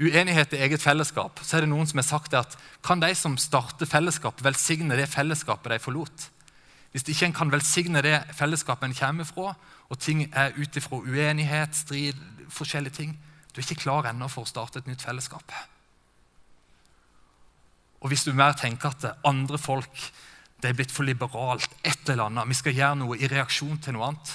Uenighet 0.00 0.56
i 0.56 0.62
eget 0.64 0.82
fellesskap. 0.82 1.42
Så 1.44 1.58
er 1.58 1.64
det 1.64 1.70
noen 1.70 1.88
som 1.90 2.00
har 2.00 2.08
sagt 2.08 2.34
at 2.38 2.56
kan 2.86 3.02
de 3.02 3.12
som 3.18 3.36
starter 3.40 3.88
fellesskap, 3.90 4.40
velsigne 4.42 4.96
det 4.98 5.10
fellesskapet 5.12 5.76
de 5.76 5.82
forlot? 5.82 6.30
Hvis 6.94 7.06
ikke 7.10 7.28
en 7.28 7.36
kan 7.36 7.52
velsigne 7.52 8.02
det 8.06 8.16
fellesskapet 8.38 8.88
en 8.88 8.98
kommer 8.98 9.28
fra, 9.28 9.54
og 9.90 10.00
ting 10.00 10.24
er 10.30 10.54
ut 10.56 10.76
ifra 10.78 11.00
uenighet, 11.02 11.76
strid, 11.76 12.18
forskjellige 12.54 12.98
ting, 13.02 13.16
du 13.54 13.60
er 13.60 13.64
ikke 13.64 13.84
klar 13.86 14.10
ennå 14.10 14.26
for 14.28 14.42
å 14.42 14.50
starte 14.50 14.82
et 14.82 14.88
nytt 14.90 15.04
fellesskap. 15.06 15.54
Og 18.02 18.10
hvis 18.10 18.26
du 18.26 18.34
mer 18.36 18.56
tenker 18.58 18.90
at 18.90 19.24
andre 19.24 19.60
folk 19.60 20.08
det 20.60 20.70
er 20.70 20.76
blitt 20.78 20.92
for 20.94 21.04
liberalt, 21.04 21.68
et 21.84 22.08
eller 22.08 22.30
annet, 22.30 22.48
vi 22.48 22.56
skal 22.56 22.76
gjøre 22.76 22.96
noe 23.02 23.16
i 23.20 23.28
reaksjon 23.28 23.78
til 23.84 23.96
noe 23.96 24.06
annet, 24.08 24.30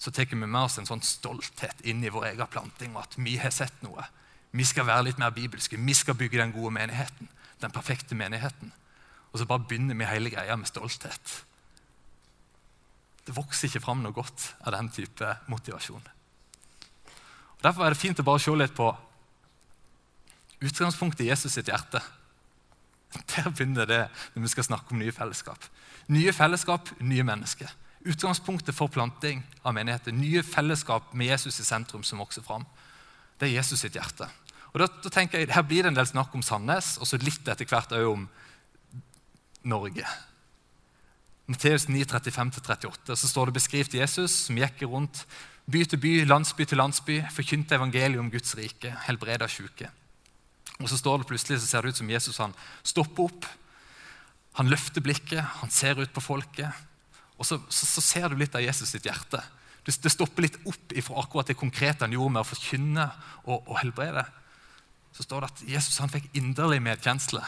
så 0.00 0.10
tar 0.10 0.26
vi 0.26 0.38
med 0.40 0.56
oss 0.58 0.80
en 0.80 0.88
sånn 0.88 1.02
stolthet 1.04 1.84
inn 1.86 2.00
i 2.02 2.10
vår 2.10 2.32
egen 2.32 2.50
planting 2.50 2.96
at 2.98 3.14
vi 3.20 3.36
har 3.38 3.52
sett 3.54 3.76
noe. 3.84 4.02
Vi 4.50 4.66
skal 4.66 4.88
være 4.88 5.10
litt 5.10 5.20
mer 5.20 5.30
bibelske. 5.30 5.78
Vi 5.78 5.94
skal 5.94 6.16
bygge 6.18 6.40
den 6.40 6.54
gode 6.56 6.72
menigheten. 6.74 7.28
Den 7.62 7.74
perfekte 7.74 8.18
menigheten. 8.18 8.72
Og 9.30 9.38
så 9.38 9.46
bare 9.46 9.62
begynner 9.62 9.94
vi 9.94 10.08
hele 10.10 10.32
greia 10.32 10.56
med 10.58 10.66
stolthet. 10.66 11.34
Det 13.26 13.36
vokser 13.36 13.68
ikke 13.68 13.84
fram 13.84 14.02
noe 14.02 14.16
godt 14.16 14.48
av 14.64 14.74
den 14.74 14.90
type 14.90 15.36
motivasjon. 15.52 16.02
Derfor 17.60 17.84
er 17.84 17.94
det 17.94 18.00
fint 18.00 18.20
å 18.20 18.26
bare 18.26 18.40
se 18.40 18.54
litt 18.56 18.74
på 18.76 18.88
utgangspunktet 20.60 21.24
i 21.24 21.30
Jesus 21.30 21.56
sitt 21.56 21.68
hjerte. 21.68 22.00
Der 23.32 23.50
begynner 23.50 23.88
det 23.88 24.02
når 24.34 24.44
vi 24.44 24.52
skal 24.52 24.66
snakke 24.68 24.94
om 24.94 25.00
nye 25.02 25.14
fellesskap. 25.14 25.64
Nye 26.12 26.32
fellesskap, 26.36 26.92
nye 27.00 27.24
mennesker. 27.26 27.70
Utgangspunktet 28.08 28.76
for 28.76 28.92
planting 28.92 29.42
av 29.64 29.74
menigheter. 29.76 30.14
Nye 30.16 30.44
fellesskap 30.46 31.12
med 31.12 31.32
Jesus 31.32 31.60
i 31.60 31.66
sentrum 31.66 32.04
som 32.06 32.22
vokser 32.22 32.44
fram. 32.46 32.64
Det 33.40 33.48
er 33.48 33.58
Jesus 33.58 33.82
sitt 33.82 33.96
hjerte. 33.96 34.28
Og 34.70 34.80
da, 34.80 34.86
da 35.02 35.12
tenker 35.12 35.40
jeg, 35.40 35.50
Her 35.52 35.66
blir 35.66 35.84
det 35.84 35.92
en 35.92 35.98
del 35.98 36.08
snakk 36.08 36.34
om 36.36 36.44
Sandnes, 36.46 36.94
og 37.00 37.08
så 37.08 37.18
litt 37.20 37.48
etter 37.48 37.68
hvert 37.68 37.92
òg 37.96 38.08
om 38.12 38.26
Norge. 39.68 40.06
Matteus 41.50 41.88
9, 41.90 42.04
35-38 42.06 43.16
så 43.18 43.28
står 43.28 43.50
det 43.50 43.58
beskrevet 43.58 43.96
Jesus 43.98 44.46
som 44.46 44.58
gikk 44.60 44.84
rundt 44.86 45.24
by 45.70 45.84
til 45.88 46.00
by, 46.02 46.12
landsby 46.28 46.66
til 46.66 46.80
landsby, 46.80 47.20
forkynte 47.34 47.76
evangeliet 47.76 48.20
om 48.22 48.30
Guds 48.32 48.54
rike, 48.58 48.92
helbreda 49.06 49.48
syke. 49.50 49.90
Og 50.80 50.88
så 50.88 50.98
står 50.98 51.20
det 51.20 51.28
plutselig, 51.28 51.60
så 51.60 51.68
ser 51.68 51.84
det 51.84 51.92
ut 51.92 52.00
som 52.00 52.10
Jesus 52.10 52.40
han 52.40 52.54
stopper 52.86 53.28
opp. 53.28 53.48
Han 54.58 54.70
løfter 54.72 55.04
blikket, 55.04 55.42
han 55.60 55.72
ser 55.72 56.00
ut 56.00 56.12
på 56.14 56.24
folket. 56.24 56.70
Og 57.38 57.46
så, 57.46 57.60
så, 57.68 57.88
så 57.88 58.04
ser 58.04 58.28
du 58.28 58.40
litt 58.40 58.56
av 58.56 58.64
Jesus 58.64 58.92
sitt 58.92 59.06
hjerte. 59.08 59.40
Det 59.84 60.12
stopper 60.12 60.44
litt 60.44 60.58
opp 60.68 60.92
ifra 60.92 61.22
akkurat 61.22 61.48
det 61.50 61.58
konkrete 61.58 62.04
han 62.04 62.14
gjorde 62.14 62.34
med 62.34 62.44
å 62.44 62.48
forkynne 62.48 63.06
og, 63.46 63.64
og 63.64 63.78
helbrede. 63.80 64.26
Så 65.16 65.24
står 65.26 65.42
det 65.42 65.50
at 65.50 65.62
Jesus 65.76 66.00
han 66.02 66.12
fikk 66.12 66.28
inderlig 66.38 66.80
medkjensle 66.84 67.42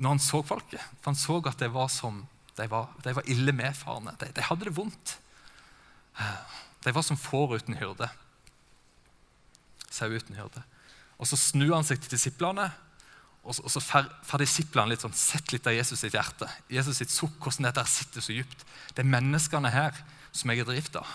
når 0.00 0.14
han 0.14 0.22
så 0.22 0.40
folket. 0.46 0.82
For 1.00 1.12
han 1.12 1.20
så 1.20 1.38
at 1.44 1.60
det 1.60 1.70
var 1.74 1.90
som, 1.92 2.22
de, 2.56 2.66
var, 2.70 2.90
de 3.04 3.14
var 3.16 3.30
ille 3.30 3.54
medfarende. 3.56 4.16
De, 4.20 4.30
de 4.36 4.46
hadde 4.46 4.68
det 4.68 4.76
vondt. 4.76 5.16
De 6.84 6.92
var 6.94 7.04
som 7.04 7.18
får 7.20 7.58
uten 7.60 7.76
hyrde. 7.80 8.08
Sau 9.90 10.08
uten 10.08 10.36
hyrde. 10.38 10.62
Og 11.20 11.28
Så 11.28 11.36
snur 11.36 11.74
han 11.74 11.84
seg 11.84 12.00
til 12.00 12.16
disiplene, 12.16 12.70
og 13.44 13.54
så, 13.56 13.64
og 13.64 13.72
så 13.72 13.80
får 13.80 14.42
disiplene 14.42 14.92
litt 14.92 15.04
sånn, 15.04 15.16
sett 15.16 15.52
litt 15.52 15.66
av 15.68 15.72
Jesus 15.72 16.02
sitt 16.02 16.16
hjerte. 16.16 16.48
Jesus 16.68 17.00
sitt 17.00 17.12
sukk, 17.12 17.38
hvordan 17.40 17.70
dette 17.70 17.84
sitter 17.88 18.24
så 18.24 18.36
dypt. 18.36 18.64
Det 18.92 19.00
er 19.00 19.08
menneskene 19.08 19.72
her 19.72 19.96
som 20.32 20.52
jeg 20.52 20.62
er 20.62 20.68
drift 20.68 20.98
av. 21.00 21.08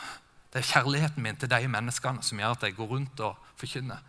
Det 0.54 0.62
er 0.62 0.70
kjærligheten 0.72 1.22
min 1.22 1.38
til 1.38 1.52
de 1.52 1.68
menneskene 1.70 2.26
som 2.26 2.42
gjør 2.42 2.56
at 2.56 2.66
jeg 2.66 2.78
går 2.78 2.90
rundt 2.90 3.22
og 3.26 3.50
forkynner. 3.60 4.02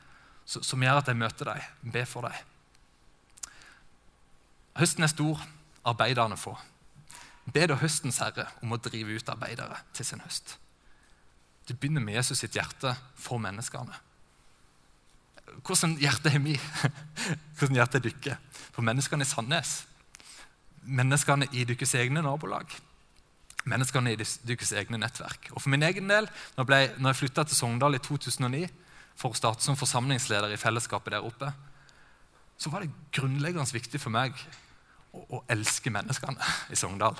Som 0.47 0.85
gjør 0.85 1.01
at 1.03 1.11
jeg 1.11 1.19
møter 1.21 1.51
dem, 1.51 1.91
ber 1.93 2.09
for 2.09 2.29
dem. 2.29 3.53
Høsten 4.77 5.05
er 5.05 5.13
stor, 5.13 5.43
arbeiderne 5.89 6.37
få. 6.41 6.55
Be 7.53 7.67
da 7.69 7.77
høstens 7.81 8.21
herre 8.23 8.49
om 8.63 8.75
å 8.75 8.81
drive 8.83 9.17
ut 9.17 9.33
arbeidere 9.33 9.81
til 9.97 10.09
sin 10.09 10.25
høst. 10.25 10.57
Du 11.67 11.75
begynner 11.75 12.01
med 12.01 12.15
Jesus 12.15 12.39
sitt 12.43 12.55
hjerte 12.55 12.95
for 13.19 13.43
menneskene 13.43 13.95
hvordan 15.65 15.97
hjertet 16.01 16.35
er 16.35 16.43
vi? 16.43 16.57
hvordan 17.59 17.79
hjertet 17.79 18.05
dykker? 18.07 18.41
For 18.75 18.85
menneskene 18.87 19.25
i 19.25 19.29
Sandnes, 19.29 19.77
menneskene 20.83 21.49
i 21.57 21.65
deres 21.69 21.95
egne 21.99 22.23
nabolag, 22.25 22.75
menneskene 23.67 24.13
i 24.13 24.19
deres 24.19 24.73
egne 24.77 25.01
nettverk. 25.01 25.51
Og 25.55 25.63
For 25.63 25.73
min 25.73 25.87
egen 25.87 26.11
del, 26.11 26.29
når, 26.57 26.75
jeg, 26.75 26.93
jeg 26.99 27.21
flytta 27.23 27.47
til 27.47 27.59
Sogndal 27.59 27.99
i 27.99 28.03
2009 28.03 28.67
for 29.17 29.33
å 29.33 29.39
starte 29.39 29.65
som 29.65 29.79
forsamlingsleder 29.79 30.53
i 30.53 30.61
fellesskapet 30.61 31.17
der 31.17 31.27
oppe, 31.27 31.51
så 32.57 32.71
var 32.73 32.85
det 32.85 32.95
grunnleggende 33.13 33.69
viktig 33.73 34.01
for 34.01 34.13
meg 34.13 34.37
å, 35.13 35.25
å 35.39 35.43
elske 35.53 35.93
menneskene 35.93 36.53
i 36.73 36.79
Sogndal. 36.79 37.17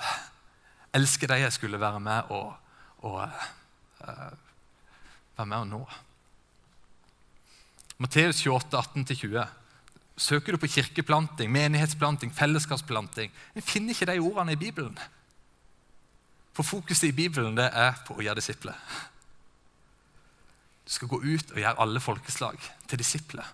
elske 0.93 1.27
de 1.27 1.41
jeg 1.41 1.53
skulle 1.53 1.79
være 1.81 1.99
med 2.01 2.31
og, 2.33 2.53
og 3.05 3.19
uh, 3.21 3.47
være 4.01 5.45
med 5.47 5.57
å 5.57 5.69
nå. 5.69 5.81
Matteus 7.97 8.43
28, 8.43 8.77
18-20. 8.77 9.45
Søker 10.17 10.53
du 10.53 10.61
på 10.61 10.69
kirkeplanting, 10.73 11.51
menighetsplanting, 11.53 12.31
fellesskapsplanting 12.33 13.29
Vi 13.53 13.61
finner 13.61 13.93
ikke 13.93 14.07
de 14.09 14.17
ordene 14.21 14.55
i 14.55 14.59
Bibelen. 14.59 14.97
For 16.57 16.65
fokuset 16.65 17.11
i 17.11 17.13
Bibelen 17.13 17.57
det 17.57 17.67
er 17.69 17.99
på 18.05 18.17
å 18.17 18.23
gjøre 18.25 18.39
disipler. 18.39 18.77
Du 20.87 20.93
skal 20.93 21.11
gå 21.11 21.19
ut 21.21 21.51
og 21.51 21.59
gjøre 21.61 21.77
alle 21.83 22.01
folkeslag 22.01 22.57
til 22.89 23.01
disipler. 23.01 23.45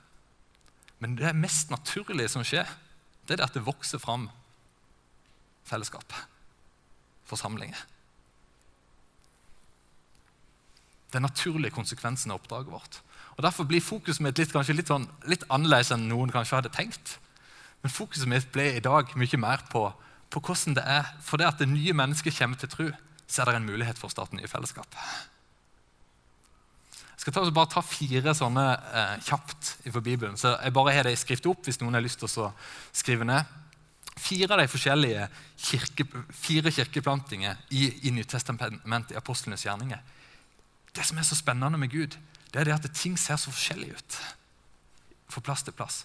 Men 1.03 1.17
det 1.19 1.33
mest 1.35 1.73
naturlige 1.73 2.31
som 2.31 2.45
skjer, 2.47 2.69
det 3.27 3.35
er 3.35 3.43
at 3.43 3.55
det 3.55 3.65
vokser 3.65 3.99
fram 3.99 4.29
fellesskap. 5.67 6.15
Forsamlinger. 7.27 7.79
Er 11.15 11.21
naturlige 11.21 11.75
konsekvensen 11.75 12.31
av 12.31 12.41
oppdraget 12.41 12.71
vårt. 12.73 13.01
Og 13.37 13.43
Derfor 13.45 13.67
blir 13.69 13.81
fokuset 13.81 14.21
mitt 14.21 14.37
litt, 14.37 14.53
kanskje 14.53 14.75
litt, 14.77 14.89
sånn, 14.89 15.07
litt 15.29 15.45
annerledes 15.49 15.91
enn 15.93 16.07
noen 16.09 16.31
kanskje 16.33 16.59
hadde 16.59 16.73
tenkt. 16.73 17.17
Men 17.83 17.93
fokuset 17.93 18.29
mitt 18.29 18.51
ble 18.53 18.69
i 18.77 18.83
dag 18.83 19.11
mye 19.19 19.39
mer 19.41 19.65
på, 19.71 19.87
på 20.31 20.41
hvordan 20.41 20.77
det 20.77 20.83
er 20.87 21.09
For 21.25 21.41
det 21.41 21.49
at 21.49 21.61
det 21.61 21.69
nye 21.71 21.95
mennesket 21.97 22.37
kommer 22.37 22.59
til 22.59 22.71
tro, 22.71 22.89
så 23.27 23.41
er 23.41 23.51
det 23.51 23.61
en 23.61 23.69
mulighet 23.69 23.99
for 23.99 24.09
å 24.09 24.13
starte 24.13 24.37
nye 24.37 24.49
fellesskap. 24.49 24.97
Jeg 27.13 27.25
skal 27.25 27.35
ta, 27.35 27.43
bare 27.55 27.71
ta 27.71 27.81
fire 27.85 28.33
sånne 28.35 28.63
eh, 28.73 29.11
kjapt 29.23 29.75
fra 29.87 30.01
Bibelen. 30.03 30.37
så 30.37 30.57
Jeg 30.59 30.73
bare 30.75 30.93
har 30.93 31.07
det 31.07 31.13
i 31.15 31.19
skrift 31.19 31.45
opp 31.47 31.65
hvis 31.65 31.79
noen 31.81 31.95
har 31.95 32.03
lyst 32.03 32.19
til 32.19 32.29
å 32.43 32.49
skrive 32.91 33.25
ned. 33.27 33.47
Fire 34.19 34.51
av 34.51 34.59
de 34.59 34.67
forskjellige 34.69 35.27
kirke, 35.57 36.05
fire 36.35 36.71
kirkeplantinger 36.71 37.61
i, 37.71 37.87
i 38.07 38.11
Nytestamentet 38.13 39.15
i 39.15 39.17
apostlenes 39.17 39.63
gjerninger. 39.65 40.01
Det 40.93 41.05
som 41.05 41.17
er 41.17 41.25
så 41.27 41.37
spennende 41.37 41.79
med 41.79 41.91
Gud, 41.91 42.17
det 42.53 42.61
er 42.61 42.69
det 42.69 42.75
at 42.75 42.95
ting 42.95 43.17
ser 43.19 43.39
så 43.41 43.51
forskjellig 43.51 43.95
ut 43.97 44.19
fra 45.33 45.41
plass 45.41 45.63
til 45.65 45.73
plass. 45.73 46.03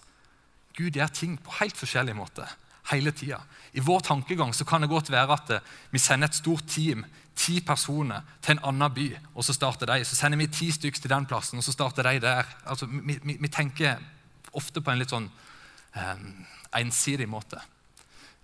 Gud 0.77 0.97
gjør 0.97 1.11
ting 1.13 1.37
på 1.37 1.53
helt 1.59 1.77
forskjellig 1.77 2.15
måte 2.17 2.47
hele 2.89 3.11
tida. 3.11 3.41
I 3.71 3.83
vår 3.85 3.99
tankegang 3.99 4.53
så 4.53 4.65
kan 4.65 4.81
det 4.81 4.89
godt 4.89 5.11
være 5.11 5.35
at 5.35 5.51
eh, 5.53 5.65
vi 5.93 6.01
sender 6.01 6.29
et 6.29 6.39
stort 6.39 6.65
team, 6.67 7.03
ti 7.37 7.59
personer, 7.61 8.25
til 8.41 8.57
en 8.57 8.63
annen 8.71 8.93
by, 8.93 9.07
og 9.35 9.45
så 9.45 9.53
starter 9.53 9.91
de. 9.91 10.05
Så 10.05 10.17
sender 10.17 10.41
vi 10.41 10.49
ti 10.51 10.71
stykker 10.73 11.01
til 11.01 11.13
den 11.13 11.27
plassen, 11.29 11.59
og 11.59 11.63
så 11.63 11.75
starter 11.75 12.09
de 12.09 12.23
der. 12.23 12.49
Altså, 12.65 12.89
vi, 12.89 13.19
vi, 13.23 13.37
vi 13.39 13.51
tenker 13.53 13.99
ofte 14.57 14.81
på 14.81 14.91
en 14.91 15.01
litt 15.01 15.13
sånn 15.13 15.29
eh, 15.93 16.25
ensidig 16.81 17.29
måte. 17.29 17.61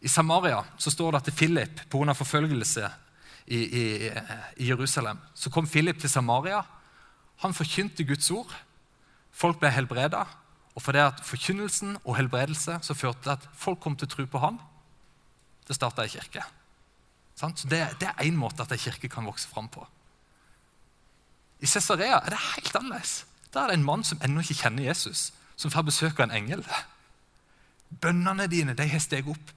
I 0.05 0.11
Samaria 0.11 0.61
så 0.77 0.93
står 0.93 1.15
det 1.15 1.23
at 1.23 1.33
Philip, 1.33 1.81
pga. 1.89 2.13
forfølgelse 2.13 2.91
i, 3.47 3.57
i, 3.57 3.83
i 4.57 4.69
Jerusalem, 4.69 5.19
så 5.33 5.51
kom 5.53 5.67
Philip 5.69 5.99
til 6.01 6.09
Samaria 6.09 6.63
han 7.43 7.55
forkynte 7.55 8.05
Guds 8.07 8.29
ord. 8.31 8.51
Folk 9.35 9.59
ble 9.59 9.71
helbreda. 9.73 10.23
Og 10.75 10.83
for 10.83 10.95
det 10.95 11.03
at 11.05 11.23
forkynnelsen 11.23 11.95
og 12.03 12.17
helbredelse 12.17 12.79
så 12.83 12.95
førte 12.97 13.23
til 13.23 13.35
at 13.35 13.49
folk 13.55 13.79
kom 13.83 13.95
til 13.95 14.09
å 14.09 14.11
tro 14.11 14.25
på 14.27 14.41
ham, 14.43 14.59
det 15.65 15.77
starta 15.77 16.03
ei 16.03 16.11
kirke. 16.11 16.43
Så 17.35 17.49
det, 17.67 17.79
det 17.99 18.09
er 18.09 18.25
én 18.27 18.35
måte 18.39 18.63
at 18.63 18.73
ei 18.75 18.79
kirke 18.79 19.09
kan 19.11 19.27
vokse 19.27 19.47
fram 19.51 19.69
på. 19.71 19.85
I 21.63 21.67
Cesarea 21.67 22.19
er 22.19 22.35
det 22.35 22.43
helt 22.43 22.75
annerledes. 22.75 23.23
Der 23.53 23.63
er 23.63 23.71
det 23.71 23.79
en 23.79 23.87
mann 23.87 24.03
som 24.03 24.19
ennå 24.23 24.43
ikke 24.43 24.65
kjenner 24.65 24.83
Jesus, 24.89 25.29
som 25.55 25.71
får 25.71 25.87
besøk 25.87 26.19
av 26.19 26.27
en 26.27 26.35
engel. 26.35 26.63
Bønnene 28.03 28.49
dine 28.51 28.75
de 28.75 28.87
har 28.91 29.03
steget 29.03 29.31
opp. 29.31 29.53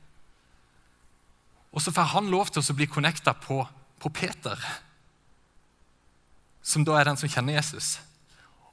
Og 1.74 1.82
så 1.82 1.92
får 1.94 2.14
han 2.14 2.30
lov 2.30 2.52
til 2.54 2.62
å 2.62 2.78
bli 2.78 2.86
connecta 2.86 3.34
på, 3.34 3.58
på 3.98 4.12
Peter 4.14 4.58
som 6.68 6.84
da 6.84 6.98
er 6.98 7.08
den 7.08 7.18
som 7.18 7.30
kjenner 7.30 7.56
Jesus. 7.56 7.96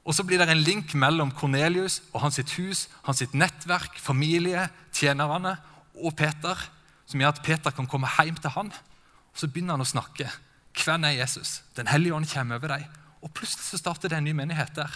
Og 0.06 0.14
så 0.14 0.24
blir 0.26 0.38
det 0.38 0.50
en 0.52 0.62
link 0.62 0.92
mellom 0.94 1.32
Kornelius 1.34 1.98
og 2.12 2.22
hans 2.22 2.38
hus, 2.54 2.86
hans 3.06 3.24
nettverk, 3.32 3.98
familie, 3.98 4.68
tjenerne 4.94 5.56
og 5.96 6.14
Peter, 6.18 6.60
som 7.06 7.22
gjør 7.22 7.34
at 7.34 7.42
Peter 7.46 7.74
kan 7.74 7.88
komme 7.90 8.10
hjem 8.20 8.38
til 8.38 8.52
han. 8.54 8.70
Og 8.70 9.40
Så 9.40 9.48
begynner 9.48 9.74
han 9.74 9.86
å 9.86 9.88
snakke. 9.88 10.28
Hvem 10.76 11.08
er 11.08 11.22
Jesus? 11.22 11.62
Den 11.74 11.88
hellige 11.88 12.14
ånd 12.14 12.28
kommer 12.30 12.60
over 12.60 12.76
deg. 12.76 12.86
Og 13.24 13.32
plutselig 13.34 13.64
så 13.64 13.80
starter 13.80 14.12
det 14.12 14.20
en 14.20 14.28
ny 14.28 14.34
menighet 14.36 14.76
der. 14.76 14.92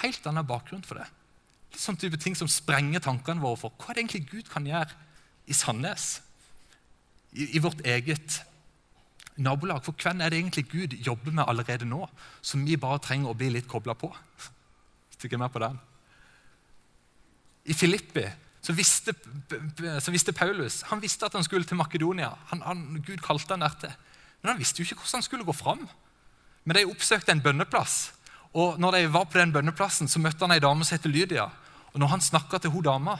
Helt 0.00 0.26
annen 0.26 0.46
bakgrunn 0.46 0.86
for 0.86 1.00
det. 1.00 1.08
Litt 1.74 1.82
sånn 1.82 1.98
type 2.00 2.18
ting 2.22 2.36
som 2.38 2.48
sprenger 2.48 3.02
tankene 3.02 3.42
våre 3.42 3.58
for 3.58 3.74
hva 3.74 3.90
er 3.90 3.98
det 3.98 4.04
egentlig 4.04 4.30
Gud 4.30 4.50
kan 4.50 4.66
gjøre 4.66 4.94
i 5.50 5.56
Sandnes. 5.56 6.20
I, 7.34 7.58
i 7.58 7.62
vårt 7.62 7.82
eget 7.86 8.40
nabolag. 9.36 9.84
For 9.84 9.96
hvem 9.96 10.20
er 10.20 10.30
det 10.30 10.40
egentlig 10.40 10.66
Gud 10.70 10.96
jobber 11.06 11.32
med 11.32 11.44
allerede 11.48 11.88
nå, 11.88 12.06
som 12.42 12.64
vi 12.66 12.78
bare 12.80 13.02
trenger 13.04 13.30
å 13.30 13.36
bli 13.38 13.50
litt 13.54 13.68
kobla 13.70 13.94
på? 13.94 14.10
Stikker 15.16 15.40
med 15.40 15.52
på 15.52 15.62
den? 15.62 15.78
I 17.70 17.76
Filippi 17.76 18.26
så 18.60 18.74
visste, 18.76 19.14
så 20.00 20.12
visste, 20.12 20.32
Paulus 20.36 20.82
han 20.90 21.00
visste 21.00 21.26
at 21.26 21.36
han 21.36 21.44
skulle 21.44 21.64
til 21.64 21.78
Makedonia. 21.80 22.30
Han, 22.52 22.62
han, 22.64 23.02
Gud 23.06 23.22
kalte 23.24 23.56
han 23.56 23.64
dertil. 23.64 23.92
Men 24.40 24.54
han 24.54 24.60
visste 24.60 24.80
jo 24.80 24.88
ikke 24.88 25.00
hvordan 25.00 25.20
han 25.20 25.26
skulle 25.26 25.48
gå 25.48 25.56
fram. 25.56 25.84
Men 26.64 26.76
de 26.76 26.88
oppsøkte 26.88 27.32
en 27.32 27.42
bønneplass. 27.44 28.12
Og 28.56 28.80
når 28.82 28.96
de 28.96 29.12
var 29.14 29.28
på 29.30 29.38
den 29.38 29.52
bønneplassen, 29.54 30.08
så 30.08 30.20
møtte 30.20 30.44
han 30.44 30.52
ei 30.54 30.62
dame 30.62 30.84
som 30.84 30.96
heter 30.96 31.12
Lydia. 31.12 31.46
Og 31.92 32.00
når 32.02 32.14
han 32.14 32.24
snakka 32.24 32.60
til 32.60 32.72
hun 32.74 32.84
dama, 32.84 33.16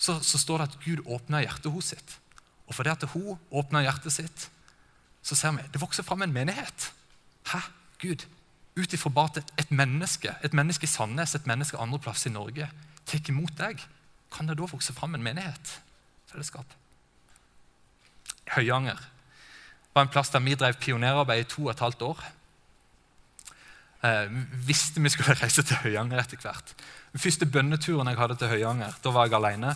så, 0.00 0.16
så, 0.24 0.38
står 0.40 0.62
det 0.62 0.68
at 0.70 0.78
Gud 0.84 1.04
åpna 1.04 1.42
hjertet 1.44 1.72
hos 1.72 1.92
sitt. 1.92 2.16
Og 2.66 2.74
fordi 2.76 2.92
at 2.94 3.04
hun 3.12 3.36
åpna 3.50 3.82
hjertet 3.84 4.14
sitt, 4.14 4.46
så 5.22 5.36
ser 5.36 5.56
vi 5.56 5.68
det 5.72 5.80
vokser 5.82 6.06
fram 6.06 6.22
en 6.22 6.32
menighet. 6.32 6.90
Hæ? 7.52 7.60
Gud, 8.00 8.24
ut 8.76 8.94
ifra 8.96 9.10
bare 9.12 9.42
et, 9.58 9.70
menneske 9.70 10.34
et 10.44 10.54
menneske 10.56 10.84
i 10.84 10.90
Sandnes, 10.90 11.34
et 11.34 11.46
menneske 11.46 11.78
andre 11.78 11.98
plass 11.98 12.26
i 12.26 12.32
Norge, 12.32 12.70
tar 13.06 13.32
imot 13.32 13.56
deg, 13.58 13.82
kan 14.32 14.48
det 14.48 14.56
da 14.58 14.68
vokse 14.70 14.94
fram 14.96 15.14
en 15.14 15.24
menighet? 15.24 15.80
Fellesskap. 16.30 16.76
Høyanger 18.54 19.00
var 19.94 20.06
en 20.06 20.12
plass 20.12 20.30
der 20.30 20.42
vi 20.44 20.54
drev 20.54 20.78
pionerarbeid 20.80 21.44
i 21.44 21.48
to 21.50 21.64
og 21.66 21.72
et 21.72 21.82
halvt 21.82 22.02
år. 22.06 22.20
Eh, 24.06 24.30
visste 24.66 25.02
vi 25.02 25.10
skulle 25.12 25.36
reise 25.42 25.64
til 25.66 25.82
Høyanger 25.84 26.22
etter 26.22 26.40
hvert. 26.40 26.74
Den 27.12 27.20
første 27.20 27.46
bønneturen 27.46 28.08
jeg 28.08 28.20
hadde 28.20 28.38
til 28.38 28.52
Høyanger, 28.54 28.96
da 29.02 29.12
var 29.12 29.26
jeg 29.26 29.36
alene. 29.40 29.74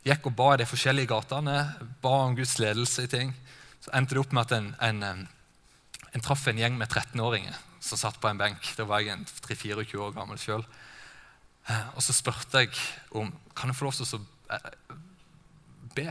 Gikk 0.00 0.30
og 0.30 0.36
ba 0.36 0.54
i 0.54 0.62
de 0.62 0.66
forskjellige 0.66 1.10
gatene, 1.12 1.58
ba 2.02 2.14
om 2.24 2.36
Guds 2.36 2.56
ledelse 2.58 3.04
i 3.04 3.12
ting 3.12 3.34
så 3.80 3.92
endte 3.96 4.16
det 4.16 4.22
opp 4.22 4.32
med 4.36 4.46
at 4.46 4.56
en, 4.58 4.70
en, 4.84 5.26
en 6.12 6.24
traff 6.24 6.46
en 6.50 6.60
gjeng 6.60 6.76
med 6.78 6.90
13-åringer 6.90 7.56
som 7.80 7.98
satt 7.98 8.20
på 8.20 8.28
en 8.28 8.40
benk. 8.40 8.72
Da 8.76 8.84
var 8.88 9.04
jeg 9.04 9.24
3-24 9.46 10.00
år 10.04 10.16
gammel 10.16 10.40
sjøl. 10.40 10.64
Eh, 11.68 11.86
og 11.94 12.02
så 12.04 12.16
spurte 12.16 12.64
jeg 12.64 12.74
om 13.16 13.30
kan 13.56 13.70
jeg 13.70 13.78
få 13.78 13.88
lov 13.88 13.96
til 13.96 14.18
å 14.18 14.20
eh, 14.56 14.98
be. 15.96 16.08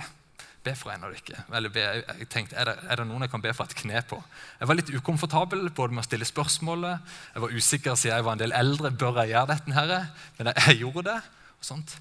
Be 0.65 0.73
for 0.75 0.91
en 0.91 1.05
av 1.07 1.13
dere. 1.13 1.43
Eller 1.55 1.71
be, 1.73 1.83
jeg 2.19 2.29
tenkte, 2.31 2.57
er 2.59 2.71
det, 2.71 2.75
er 2.89 2.99
det, 2.99 3.05
noen 3.07 3.23
jeg 3.25 3.31
kan 3.31 3.43
be 3.43 3.53
for 3.55 3.69
et 3.69 3.77
kne 3.79 4.01
på? 4.09 4.17
Jeg 4.59 4.69
var 4.71 4.79
litt 4.79 4.91
ukomfortabel 4.91 5.69
både 5.75 5.95
med 5.95 6.03
å 6.03 6.09
stille 6.09 6.27
spørsmålet. 6.27 7.13
Jeg 7.35 7.45
var 7.45 7.55
usikker 7.55 7.95
siden 7.99 8.17
jeg 8.17 8.27
var 8.27 8.35
en 8.35 8.43
del 8.43 8.55
eldre. 8.57 8.91
Bør 8.91 9.21
jeg 9.21 9.35
gjøre 9.35 9.53
dette? 9.53 9.77
Her? 9.77 9.95
Men 10.39 10.51
jeg 10.55 10.81
gjorde 10.81 11.05
det. 11.11 11.19
Og, 11.59 11.63
sånt. 11.67 11.95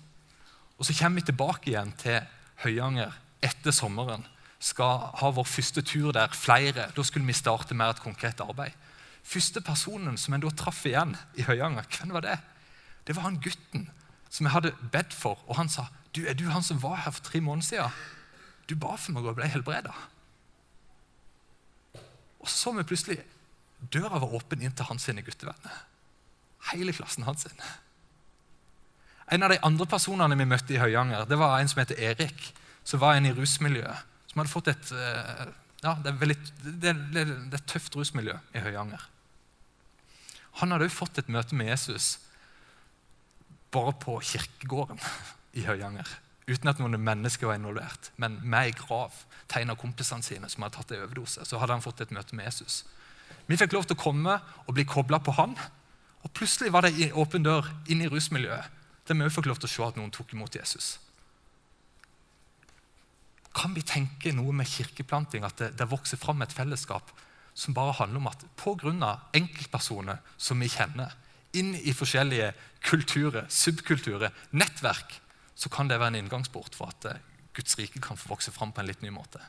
og 0.78 0.86
så 0.86 0.94
kommer 0.94 1.20
vi 1.20 1.28
tilbake 1.28 1.72
igjen 1.72 1.94
til 1.98 2.18
Høyanger 2.62 3.14
etter 3.42 3.74
sommeren 3.74 4.26
skal 4.58 5.10
ha 5.20 5.30
vår 5.30 5.46
første 5.46 5.82
tur 5.86 6.12
der, 6.12 6.32
flere. 6.34 6.88
Da 6.96 7.02
skulle 7.06 7.26
vi 7.26 7.36
starte 7.36 7.74
med 7.74 7.90
et 7.90 8.02
konkret 8.02 8.40
arbeid. 8.42 8.74
Første 9.22 9.60
personen 9.60 10.16
som 10.18 10.34
en 10.34 10.42
da 10.42 10.50
traff 10.56 10.84
igjen 10.88 11.14
i 11.38 11.44
Høyanger, 11.46 11.86
hvem 11.98 12.14
var 12.16 12.24
det? 12.24 12.38
Det 13.06 13.16
var 13.16 13.28
han 13.28 13.40
gutten 13.42 13.88
som 14.28 14.46
jeg 14.46 14.52
hadde 14.52 14.74
bedt 14.92 15.14
for. 15.14 15.40
Og 15.48 15.56
han 15.56 15.68
sa, 15.68 15.86
du, 16.16 16.26
'Er 16.26 16.34
du 16.34 16.48
han 16.50 16.62
som 16.62 16.82
var 16.82 16.96
her 16.96 17.10
for 17.10 17.22
tre 17.22 17.40
måneder 17.40 17.66
siden?' 17.66 17.92
'Du 18.68 18.76
ba 18.76 18.96
for 18.96 19.12
meg 19.12 19.24
og 19.24 19.36
ble 19.36 19.46
helbreda.' 19.46 19.94
Og 22.40 22.48
så 22.48 22.72
vi 22.72 22.82
plutselig 22.82 23.18
døra 23.92 24.18
var 24.18 24.34
åpen 24.34 24.62
inn 24.62 24.72
til 24.72 24.84
hans 24.84 25.02
sine 25.02 25.22
guttevenner. 25.22 25.84
Hele 26.72 26.92
klassen 26.92 27.24
hans. 27.24 27.42
sin. 27.42 27.60
En 29.32 29.42
av 29.42 29.50
de 29.50 29.58
andre 29.62 29.86
personene 29.86 30.38
vi 30.38 30.44
møtte 30.44 30.74
i 30.74 30.78
Høyanger, 30.78 31.24
det 31.24 31.38
var 31.38 31.58
en 31.58 31.68
som 31.68 31.78
heter 31.78 31.98
Erik. 31.98 32.54
som 32.84 33.00
var 33.00 33.14
en 33.14 33.26
i 33.26 33.32
rusmiljøet 33.32 34.07
som 34.28 34.40
hadde 34.40 34.52
fått 34.52 34.70
et 34.72 34.92
eh, 34.92 35.48
ja, 35.84 35.94
det, 36.02 36.10
er 36.10 36.20
veldig, 36.20 36.38
det, 36.64 36.94
det, 37.14 37.24
det 37.52 37.60
er 37.60 37.66
tøft 37.70 37.96
rusmiljø 37.96 38.34
i 38.56 38.62
Høyanger. 38.64 39.04
Han 40.60 40.74
hadde 40.74 40.88
også 40.88 41.04
fått 41.04 41.20
et 41.22 41.30
møte 41.30 41.58
med 41.58 41.70
Jesus 41.70 42.16
bare 43.74 43.92
på 44.00 44.16
kirkegården 44.24 44.98
i 45.58 45.66
Høyanger. 45.68 46.08
Uten 46.48 46.70
at 46.70 46.78
noen 46.80 46.96
mennesker 47.04 47.50
var 47.50 47.58
involvert, 47.58 48.08
men 48.16 48.38
med 48.40 48.70
ei 48.70 48.76
grav, 48.76 49.14
tegna 49.52 49.76
kompisene 49.78 50.24
sine 50.24 50.48
som 50.48 50.64
hadde 50.64 50.78
tatt 50.78 50.94
en 50.96 51.04
overdose. 51.04 51.44
Så 51.44 51.60
hadde 51.60 51.76
han 51.76 51.84
fått 51.84 52.00
et 52.00 52.14
møte 52.14 52.36
med 52.36 52.48
Jesus. 52.48 52.82
Vi 53.48 53.58
fikk 53.60 53.76
lov 53.76 53.84
til 53.88 53.98
å 53.98 54.00
komme 54.00 54.38
og 54.64 54.74
bli 54.76 54.86
kobla 54.88 55.20
på 55.24 55.34
han. 55.36 55.54
Og 56.24 56.32
plutselig 56.34 56.72
var 56.74 56.84
det 56.84 56.96
en 56.96 57.20
åpen 57.20 57.44
dør 57.44 57.68
inn 57.92 58.00
i 58.02 58.08
rusmiljøet, 58.10 58.72
der 59.06 59.16
vi 59.16 59.28
òg 59.28 59.34
fikk 59.36 59.48
lov 59.48 59.60
til 59.60 59.68
å 59.68 59.74
se 59.74 59.84
at 59.86 60.00
noen 60.00 60.10
tok 60.12 60.32
imot 60.34 60.56
Jesus. 60.58 60.96
Kan 63.58 63.74
vi 63.74 63.82
tenke 63.82 64.30
noe 64.36 64.54
med 64.54 64.68
kirkeplanting, 64.70 65.44
at 65.46 65.58
det, 65.58 65.72
det 65.78 65.90
vokser 65.90 66.20
fram 66.20 66.44
et 66.44 66.54
fellesskap 66.54 67.10
som 67.58 67.74
bare 67.74 67.96
handler 67.98 68.22
om 68.22 68.30
at 68.30 68.44
pga. 68.60 69.18
enkeltpersoner 69.34 70.20
som 70.36 70.60
vi 70.60 70.70
kjenner, 70.70 71.14
inn 71.52 71.74
i 71.74 71.94
forskjellige 71.96 72.52
kulturer, 72.86 73.46
subkulturer, 73.50 74.30
nettverk, 74.52 75.20
så 75.58 75.68
kan 75.68 75.88
det 75.88 75.98
være 75.98 76.14
en 76.14 76.22
inngangsport 76.22 76.76
for 76.78 76.92
at 76.92 77.04
eh, 77.10 77.22
Guds 77.56 77.78
rike 77.78 77.98
kan 78.00 78.16
få 78.16 78.30
vokse 78.30 78.52
fram 78.54 78.70
på 78.72 78.80
en 78.80 78.86
litt 78.86 79.02
ny 79.02 79.10
måte. 79.10 79.40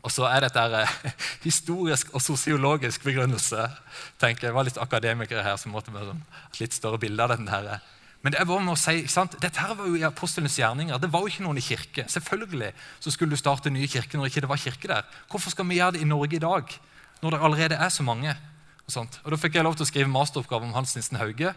Og 0.00 0.12
så 0.14 0.28
er 0.30 0.44
dette 0.46 0.62
eh, 0.78 0.98
historisk 1.48 2.14
og 2.14 2.22
sosiologisk 2.22 3.02
begrunnelse. 3.04 3.66
tenker 4.22 4.46
jeg. 4.46 4.52
Det 4.52 4.58
var 4.60 4.68
litt 4.68 4.78
akademikere 4.78 5.42
her 5.42 5.58
som 5.58 5.74
måtte 5.74 5.90
med 5.90 6.06
sånn, 6.06 6.22
et 6.52 6.60
litt 6.62 6.76
større 6.76 7.00
bilde 7.02 7.26
av 7.26 7.34
denne. 7.34 7.50
her. 7.50 7.98
Men 8.20 8.34
det 8.34 8.40
er 8.40 8.48
bare 8.48 8.60
med 8.64 8.74
å 8.74 8.78
si, 8.78 8.98
ikke 9.00 9.12
sant? 9.14 9.36
dette 9.40 9.62
her 9.62 9.72
var 9.78 9.88
jo 9.88 9.96
i 9.96 10.04
apostelens 10.04 10.58
gjerninger. 10.60 10.98
Det 11.00 11.08
var 11.12 11.24
jo 11.24 11.30
ikke 11.32 11.44
noen 11.46 11.60
i 11.60 11.64
kirke. 11.64 12.04
Selvfølgelig 12.12 12.72
så 13.00 13.12
skulle 13.14 13.32
du 13.32 13.40
starte 13.40 13.72
nye 13.72 13.88
kirker 13.88 14.20
når 14.20 14.28
ikke 14.28 14.42
det 14.44 14.50
var 14.50 14.60
kirke 14.60 14.90
der. 14.90 15.06
Hvorfor 15.32 15.54
skal 15.54 15.68
vi 15.70 15.78
gjøre 15.78 15.96
det 15.96 16.02
i 16.04 16.08
Norge 16.08 16.36
i 16.36 16.42
dag, 16.42 16.74
når 17.22 17.36
det 17.36 17.40
allerede 17.48 17.78
er 17.80 17.94
så 17.94 18.04
mange? 18.04 18.34
Og, 18.84 18.92
sånt? 18.92 19.16
og 19.24 19.32
Da 19.32 19.40
fikk 19.40 19.56
jeg 19.56 19.64
lov 19.64 19.78
til 19.78 19.86
å 19.86 19.88
skrive 19.88 20.12
masteroppgave 20.12 20.68
om 20.68 20.76
Hans 20.76 20.92
Nissen 20.98 21.16
Hauge. 21.20 21.54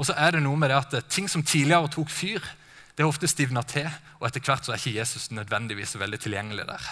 Og 0.00 0.08
så 0.08 0.16
er 0.16 0.32
det 0.32 0.40
noe 0.46 0.56
med 0.56 0.72
det 0.72 0.80
at 0.80 1.12
ting 1.12 1.28
som 1.28 1.44
tidligere 1.44 1.92
tok 1.92 2.08
fyr, 2.08 2.40
det 2.96 3.04
er 3.04 3.08
ofte 3.10 3.28
stivna 3.28 3.60
til. 3.68 3.88
Og 4.20 4.28
etter 4.28 4.44
hvert 4.44 4.64
så 4.64 4.72
er 4.72 4.80
ikke 4.80 4.96
Jesus 4.96 5.28
nødvendigvis 5.36 5.98
veldig 6.00 6.20
tilgjengelig 6.24 6.64
der. 6.68 6.88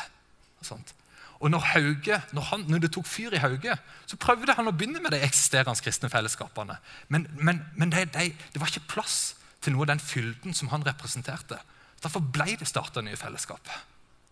Og 0.61 0.69
sånt. 0.69 0.93
Og 1.39 1.51
når, 1.51 1.63
Hauge, 1.73 2.23
når, 2.35 2.43
han, 2.51 2.65
når, 2.67 2.81
det 2.83 2.91
tok 2.93 3.07
fyr 3.07 3.35
i 3.37 3.43
Hauge, 3.43 3.77
så 4.11 4.17
prøvde 4.19 4.57
han 4.59 4.67
å 4.67 4.75
begynne 4.75 5.03
med 5.03 5.15
de 5.15 5.21
eksisterende 5.23 5.79
kristne 5.79 6.11
fellesskapene. 6.11 6.79
Men, 7.15 7.29
men, 7.39 7.61
men 7.79 7.93
det, 7.95 8.09
det, 8.17 8.33
det 8.55 8.63
var 8.63 8.73
ikke 8.73 8.91
plass 8.91 9.37
til 9.63 9.75
noe 9.75 9.87
av 9.87 9.93
den 9.93 10.03
fylden 10.03 10.57
som 10.57 10.73
han 10.73 10.87
representerte. 10.87 11.61
Derfor 12.03 12.25
ble 12.35 12.57
det 12.59 12.67
starta 12.71 13.03
nye 13.07 13.19
fellesskap. 13.19 13.71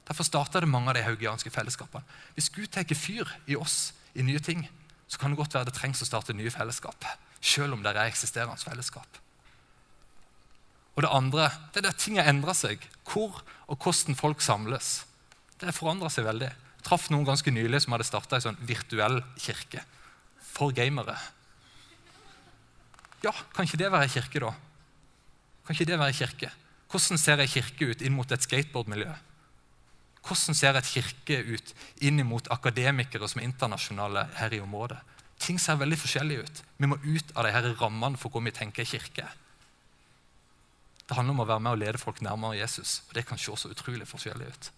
Derfor 0.06 0.26
starta 0.26 0.62
det 0.62 0.70
mange 0.70 0.90
av 0.90 0.98
de 0.98 1.06
haugianske 1.06 1.50
fellesskapene. 1.50 2.02
Hvis 2.34 2.50
Gud 2.54 2.70
tar 2.74 2.86
fyr 2.94 3.30
i 3.46 3.58
oss 3.58 3.94
i 4.14 4.26
nye 4.26 4.42
ting, 4.42 4.66
så 5.06 5.18
kan 5.18 5.30
det 5.30 5.38
godt 5.38 5.54
være 5.54 5.70
det 5.70 5.76
trengs 5.78 6.02
å 6.02 6.08
starte 6.08 6.34
nye 6.34 6.50
fellesskap. 6.50 7.06
Selv 7.38 7.74
om 7.74 7.82
det 7.82 7.94
er 7.94 8.06
eksisterende 8.06 8.58
fellesskap. 8.58 9.22
Og 10.96 11.04
det 11.04 11.12
andre 11.12 11.50
det 11.74 11.82
er 11.82 11.90
der 11.90 11.98
ting 12.00 12.18
har 12.18 12.30
endra 12.30 12.54
seg. 12.56 12.82
Hvor 13.06 13.42
og 13.66 13.82
hvordan 13.82 14.18
folk 14.18 14.42
samles. 14.42 15.04
Det 15.60 15.68
har 15.68 15.76
forandra 15.76 16.10
seg 16.12 16.26
veldig 16.26 16.50
traff 16.86 17.08
noen 17.10 17.26
ganske 17.26 17.50
nylig 17.50 17.82
som 17.82 17.96
hadde 17.96 18.06
starta 18.06 18.38
ei 18.38 18.44
sånn 18.44 18.58
virtuell 18.66 19.18
kirke 19.40 19.82
for 20.38 20.74
gamere. 20.76 21.16
Ja, 23.24 23.32
kan 23.54 23.66
ikke 23.66 23.80
det 23.80 23.90
være 23.92 24.06
ei 24.06 24.12
kirke, 24.12 24.42
da? 24.44 24.52
Kan 25.66 25.74
ikke 25.74 25.88
det 25.88 25.98
være 25.98 26.14
kirke? 26.14 26.52
Hvordan 26.92 27.18
ser 27.18 27.42
ei 27.42 27.50
kirke 27.50 27.90
ut 27.90 28.04
inn 28.06 28.14
mot 28.14 28.30
et 28.30 28.44
skateboardmiljø? 28.46 29.14
Hvordan 30.26 30.58
ser 30.58 30.78
et 30.78 30.88
kirke 30.90 31.40
ut 31.54 31.72
inn 32.06 32.22
mot 32.26 32.48
akademikere 32.54 33.28
som 33.30 33.42
er 33.42 33.48
internasjonale 33.48 34.26
her 34.38 34.54
i 34.54 34.62
området? 34.62 35.00
Ting 35.42 35.58
ser 35.60 35.78
veldig 35.80 35.98
forskjellig 36.00 36.38
ut. 36.42 36.62
Vi 36.78 36.88
må 36.88 36.98
ut 37.02 37.34
av 37.36 37.44
de 37.46 37.52
her 37.52 37.68
rammene 37.80 38.18
for 38.20 38.32
hvor 38.32 38.44
vi 38.46 38.54
tenker 38.54 38.82
er 38.82 38.90
kirke. 38.90 39.26
Det 41.06 41.14
handler 41.14 41.36
om 41.36 41.44
å 41.44 41.50
være 41.50 41.62
med 41.62 41.76
og 41.76 41.82
lede 41.82 42.02
folk 42.02 42.22
nærmere 42.24 42.58
Jesus. 42.58 43.02
og 43.08 43.14
Det 43.14 43.26
kan 43.26 43.38
se 43.38 43.54
så 43.54 43.70
utrolig 43.70 44.08
forskjellig 44.08 44.48
ut. 44.50 44.70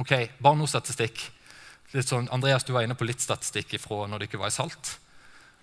Ok, 0.00 0.12
Bare 0.40 0.56
sånn, 2.08 2.28
Andreas, 2.32 2.64
du 2.64 2.72
var 2.72 2.86
inne 2.86 2.96
på 2.96 3.04
litt 3.04 3.20
statistikk 3.20 3.74
fra 3.82 4.06
når 4.08 4.24
ikke 4.24 4.40
var 4.40 4.48
i 4.48 4.54
Salt. 4.54 4.94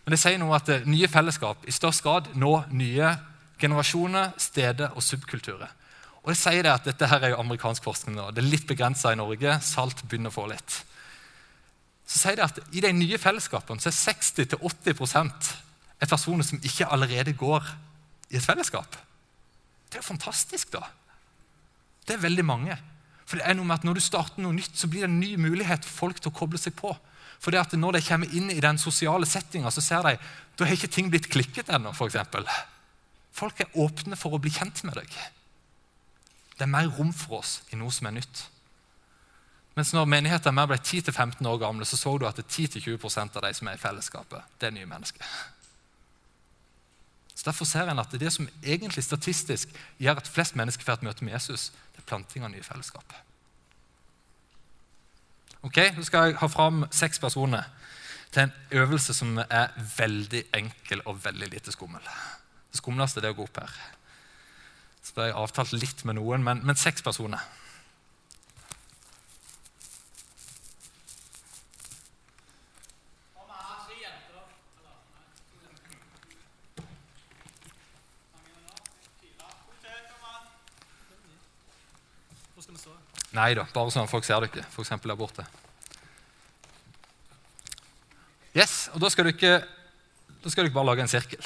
Men 0.06 0.14
det 0.14 0.20
sier 0.22 0.38
noe 0.42 0.58
at 0.58 0.70
eh, 0.70 0.86
nye 0.86 1.10
fellesskap 1.10 1.65
i 1.65 1.74
størst 1.74 2.04
grad 2.06 2.30
nå 2.38 2.52
nye 2.70 3.15
generasjoner, 3.60 4.36
steder 4.38 4.94
og 4.94 5.04
subkulturer. 5.04 5.72
Og 6.22 6.32
det 6.32 6.38
sier 6.38 6.62
det 6.63 6.72
at 6.76 6.86
Dette 6.86 7.10
her 7.10 7.26
er 7.26 7.34
jo 7.34 7.39
amerikansk 7.42 7.84
forskning. 7.84 8.15
nå. 8.15 8.30
Det 8.32 8.44
er 8.44 8.52
litt 8.52 8.68
begrensa 8.70 9.13
i 9.13 9.18
Norge. 9.18 9.58
Salt 9.65 10.04
begynner 10.06 10.30
å 10.30 10.36
få 10.36 10.46
litt. 10.52 10.78
Så 12.06 12.22
sier 12.22 12.38
det 12.38 12.46
at 12.46 12.60
I 12.74 12.84
de 12.86 12.94
nye 12.94 13.18
fellesskapene 13.22 13.82
så 13.82 13.89
er 13.89 13.98
60-80% 13.98 15.50
er 16.00 16.10
personer 16.10 16.46
som 16.48 16.62
ikke 16.63 16.88
allerede 16.88 17.34
går 17.38 17.65
i 18.30 18.38
et 18.38 18.46
fellesskap. 18.46 18.98
Det 19.89 19.98
er 19.98 20.04
jo 20.04 20.12
fantastisk, 20.12 20.72
da. 20.74 20.86
Det 22.06 22.15
er 22.15 22.24
veldig 22.24 22.46
mange. 22.46 22.78
For 23.30 23.38
det 23.38 23.46
er 23.46 23.58
noe 23.58 23.68
med 23.70 23.78
at 23.78 23.86
Når 23.86 24.00
du 24.00 24.02
starter 24.02 24.42
noe 24.42 24.58
nytt, 24.58 24.74
så 24.74 24.89
blir 24.89 25.06
det 25.06 25.12
en 25.12 25.20
ny 25.22 25.36
mulighet 25.38 25.86
for 25.86 26.08
folk 26.08 26.20
til 26.20 26.32
å 26.32 26.38
koble 26.39 26.58
seg 26.62 26.74
på. 26.80 26.96
For 27.39 27.54
det 27.54 27.62
at 27.62 27.78
Når 27.78 28.00
de 28.00 28.06
kommer 28.08 28.36
inn 28.36 28.50
i 28.50 28.62
den 28.63 28.82
sosiale 28.82 29.30
settinga, 29.30 29.72
så 29.72 29.86
ser 29.86 30.06
de 30.08 30.18
da 30.58 30.68
har 30.68 30.76
ikke 30.76 30.92
ting 30.92 31.12
blitt 31.13 31.30
klikket 31.32 31.70
ennå. 31.72 31.94
For 31.96 32.10
eksempel. 32.10 32.48
folk 33.32 33.60
er 33.62 33.76
åpne 33.80 34.18
for 34.20 34.34
å 34.36 34.39
bli 34.42 34.52
kjent 34.52 34.84
med 34.84 34.98
deg. 35.00 35.13
Det 36.58 36.65
er 36.65 36.74
mer 36.74 36.89
rom 36.98 37.13
for 37.15 37.39
oss 37.39 37.62
i 37.72 37.78
noe 37.80 37.92
som 37.92 38.10
er 38.10 38.18
nytt. 38.18 38.42
Mens 39.78 39.94
når 39.96 40.10
menigheten 40.12 40.60
ble 40.68 40.76
10-15 40.76 41.48
år 41.48 41.62
gamle, 41.62 41.86
så 41.86 41.96
så 41.96 42.18
du 42.18 42.26
at 42.28 42.42
10-20% 42.42 43.38
av 43.38 43.46
de 43.46 43.54
som 43.56 43.70
er 43.70 43.78
i 43.78 43.80
fellesskapet, 43.80 44.44
det 44.60 44.68
er 44.68 44.76
nye 44.76 44.89
mennesker. 44.89 45.24
Så 47.32 47.46
Derfor 47.46 47.65
ser 47.65 47.88
en 47.88 48.02
at 48.04 48.12
det 48.20 48.34
som 48.36 48.50
egentlig 48.60 49.06
statistisk 49.06 49.72
gjør 49.98 50.20
at 50.20 50.28
flest 50.28 50.58
mennesker 50.60 50.84
får 50.84 51.00
et 51.00 51.06
møte 51.08 51.24
med 51.24 51.38
Jesus, 51.38 51.70
det 52.10 52.15
i 52.15 52.15
planting 52.15 52.43
av 52.43 52.52
nye 52.52 52.63
fellesskap. 52.63 53.13
Ok, 55.62 55.78
Nå 55.95 56.04
skal 56.04 56.30
jeg 56.30 56.39
ha 56.39 56.48
fram 56.48 56.86
seks 56.91 57.19
personer 57.19 57.63
til 58.32 58.43
en 58.45 58.54
øvelse 58.72 59.13
som 59.13 59.38
er 59.38 59.69
veldig 59.98 60.43
enkel 60.54 61.02
og 61.06 61.24
veldig 61.26 61.50
lite 61.50 61.72
skummel. 61.72 62.02
Det 62.72 62.78
skumleste 62.78 63.19
er 63.19 63.22
det 63.22 63.34
å 63.34 63.39
gå 63.39 63.48
opp 63.48 63.60
her. 63.60 63.74
Så 65.04 65.15
har 65.17 65.32
jeg 65.32 65.36
avtalt 65.36 65.74
litt 65.74 66.06
med 66.06 66.15
noen, 66.15 66.43
men, 66.43 66.62
men 66.63 66.76
seks 66.76 67.02
personer. 67.02 67.41
Nei 83.39 83.54
da, 83.56 83.63
bare 83.71 83.91
sånn 83.93 84.10
folk 84.12 84.25
ser 84.28 84.43
ikke. 84.49 84.65
F.eks. 84.67 84.89
der 85.06 85.15
borte. 85.19 85.45
Yes, 88.58 88.89
og 88.91 88.99
Da 88.99 89.10
skal 89.13 89.30
ikke, 89.32 89.60
da 90.43 90.52
skal 90.52 90.65
dere 90.67 90.75
bare 90.75 90.89
lage 90.89 91.06
en 91.06 91.12
sirkel. 91.12 91.45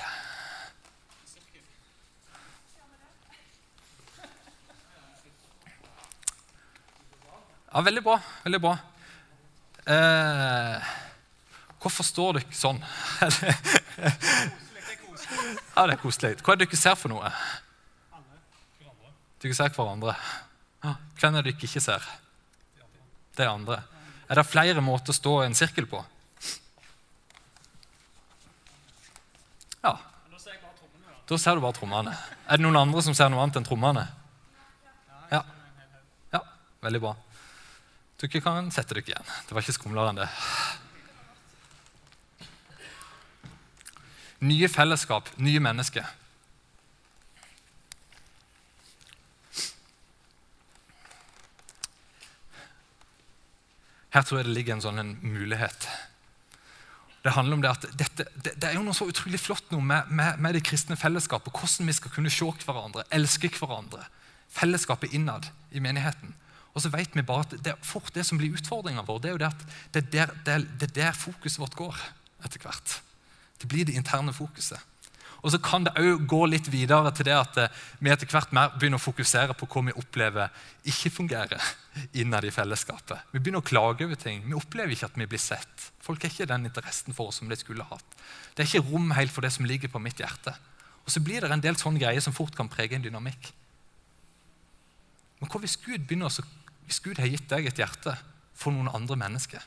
Ja, 7.73 7.82
Veldig 7.82 8.03
bra. 8.06 8.19
veldig 8.43 8.62
bra. 8.62 8.73
Eh, 9.93 10.89
hvorfor 11.82 12.06
står 12.08 12.39
ikke 12.43 12.56
sånn? 12.56 12.79
ja, 13.21 13.29
det 15.88 15.95
er 15.95 16.01
koselig. 16.01 16.38
Hva 16.45 16.53
er 16.53 16.62
det 16.62 16.69
dere 16.69 16.79
ser 16.79 16.95
for 16.99 17.10
noe? 17.12 17.32
Dere 19.43 19.58
ser 19.58 19.73
hverandre. 19.75 20.13
Hvem 20.84 21.38
er 21.38 21.46
det 21.46 21.54
dere 21.54 21.69
ikke 21.69 21.82
ser? 21.82 22.04
Det 23.34 23.46
er 23.46 23.54
andre. 23.54 23.80
Er 24.28 24.39
det 24.39 24.50
flere 24.50 24.82
måter 24.84 25.13
å 25.13 25.17
stå 25.17 25.38
i 25.41 25.48
en 25.48 25.56
sirkel 25.58 25.88
på? 25.89 26.02
Ja. 29.84 29.96
Da 31.28 31.38
ser 31.39 31.56
du 31.56 31.63
bare 31.63 31.76
trommene. 31.78 32.13
Er 32.48 32.60
det 32.60 32.65
noen 32.65 32.82
andre 32.82 33.04
som 33.06 33.15
ser 33.15 33.32
noe 33.32 33.43
annet 33.43 33.62
enn 33.62 33.67
trommene? 33.67 34.04
Ja. 35.32 35.39
ja. 36.36 36.41
Veldig 36.84 37.02
bra. 37.04 37.13
Dere 38.19 38.43
kan 38.43 38.72
sette 38.72 38.96
dere 38.96 39.08
igjen. 39.08 39.32
Det 39.48 39.56
var 39.56 39.63
ikke 39.63 39.76
skumlere 39.80 40.12
enn 40.12 40.19
det. 40.19 40.30
Nye 44.43 44.67
fellesskap, 44.67 45.32
nye 45.39 45.63
mennesker. 45.63 46.08
Her 54.13 54.26
tror 54.26 54.39
jeg 54.39 54.49
det 54.49 54.56
ligger 54.58 54.76
en 54.76 54.84
sånn 54.84 55.02
en 55.02 55.15
mulighet. 55.26 55.88
Det 57.23 57.32
handler 57.34 57.56
om 57.56 57.63
det 57.63 57.71
at 57.71 57.86
dette, 57.97 58.26
det, 58.36 58.52
det, 58.60 58.67
er 58.67 58.76
jo 58.76 58.84
noe 58.84 58.95
så 58.97 59.08
utrolig 59.08 59.39
flott 59.39 59.69
noe 59.71 59.82
med, 59.82 60.10
med, 60.12 60.41
med, 60.43 60.58
det 60.58 60.65
kristne 60.67 60.97
fellesskapet. 60.99 61.56
Hvordan 61.56 61.89
vi 61.89 61.95
skal 61.95 62.12
kunne 62.13 62.34
se 62.34 62.49
hverandre, 62.65 63.06
elske 63.15 63.49
hverandre. 63.56 64.04
Fellesskapet 64.54 65.15
innad 65.15 65.47
i 65.71 65.82
menigheten. 65.82 66.36
Og 66.73 66.84
så 66.84 66.91
vet 66.93 67.15
vi 67.15 67.26
bare 67.26 67.45
at 67.47 67.56
det, 67.56 67.73
er 67.73 67.86
fort 67.86 68.12
det 68.13 68.26
som 68.28 68.38
blir 68.41 68.54
utfordringa 68.58 69.06
vår, 69.08 69.21
det 69.21 69.30
er 69.30 69.36
jo 69.38 69.41
det 69.41 69.49
at 69.49 69.65
det 69.93 70.21
er 70.26 70.34
der, 70.45 71.08
er 71.08 71.17
fokuset 71.17 71.62
vårt 71.62 71.78
går 71.78 71.97
etter 72.43 72.62
hvert. 72.62 72.97
Det 73.62 73.69
blir 73.71 73.88
det 73.88 73.95
interne 73.97 74.34
fokuset. 74.36 74.82
Og 75.43 75.51
så 75.51 75.60
kan 75.60 75.84
det 75.84 75.91
òg 75.99 76.23
gå 76.29 76.39
litt 76.47 76.69
videre 76.71 77.12
til 77.15 77.27
det 77.27 77.36
at 77.36 77.58
eh, 77.60 77.79
vi 77.99 78.12
etter 78.13 78.29
hvert 78.32 78.53
mer 78.56 78.71
begynner 78.77 79.01
å 79.01 79.03
fokusere 79.03 79.56
på 79.60 79.67
hva 79.67 79.82
vi 79.89 79.95
opplever 79.99 80.67
ikke 80.88 81.12
fungerer 81.12 81.71
innad 82.21 82.47
i 82.47 82.53
fellesskapet. 82.53 83.27
Vi 83.34 83.41
begynner 83.41 83.60
å 83.60 83.67
klage 83.67 84.08
over 84.08 84.19
ting. 84.19 84.45
Vi 84.47 84.56
opplever 84.56 84.95
ikke 84.95 85.10
at 85.12 85.19
vi 85.19 85.27
blir 85.34 85.43
sett. 85.43 85.89
Folk 86.03 86.23
har 86.23 86.32
ikke 86.32 86.47
den 86.47 86.69
interessen 86.69 87.15
for 87.15 87.32
oss 87.32 87.41
som 87.41 87.51
de 87.51 87.60
skulle 87.60 87.88
hatt. 87.89 88.15
Det 88.56 88.63
er 88.63 88.71
ikke 88.71 88.93
rom 88.93 89.12
helt 89.17 89.36
for 89.36 89.43
det 89.43 89.51
som 89.56 89.67
ligger 89.67 89.91
på 89.91 90.01
mitt 90.03 90.23
hjerte. 90.23 90.56
Og 91.03 91.12
så 91.12 91.19
blir 91.19 91.43
det 91.43 91.51
en 91.51 91.63
del 91.63 91.75
sånne 91.79 91.99
greier 91.99 92.23
som 92.23 92.36
fort 92.36 92.56
kan 92.56 92.71
prege 92.71 92.95
en 92.95 93.03
dynamikk. 93.03 93.51
Men 95.41 95.51
hva 95.51 95.60
hvis 95.60 95.75
Gud, 95.84 96.06
begynner 96.08 96.32
å 96.32 96.47
hvis 96.88 97.03
Gud 97.03 97.19
har 97.19 97.27
gitt 97.32 97.49
deg 97.51 97.67
et 97.67 97.79
hjerte 97.79 98.15
for 98.56 98.75
noen 98.75 98.91
andre 98.95 99.17
mennesker? 99.19 99.63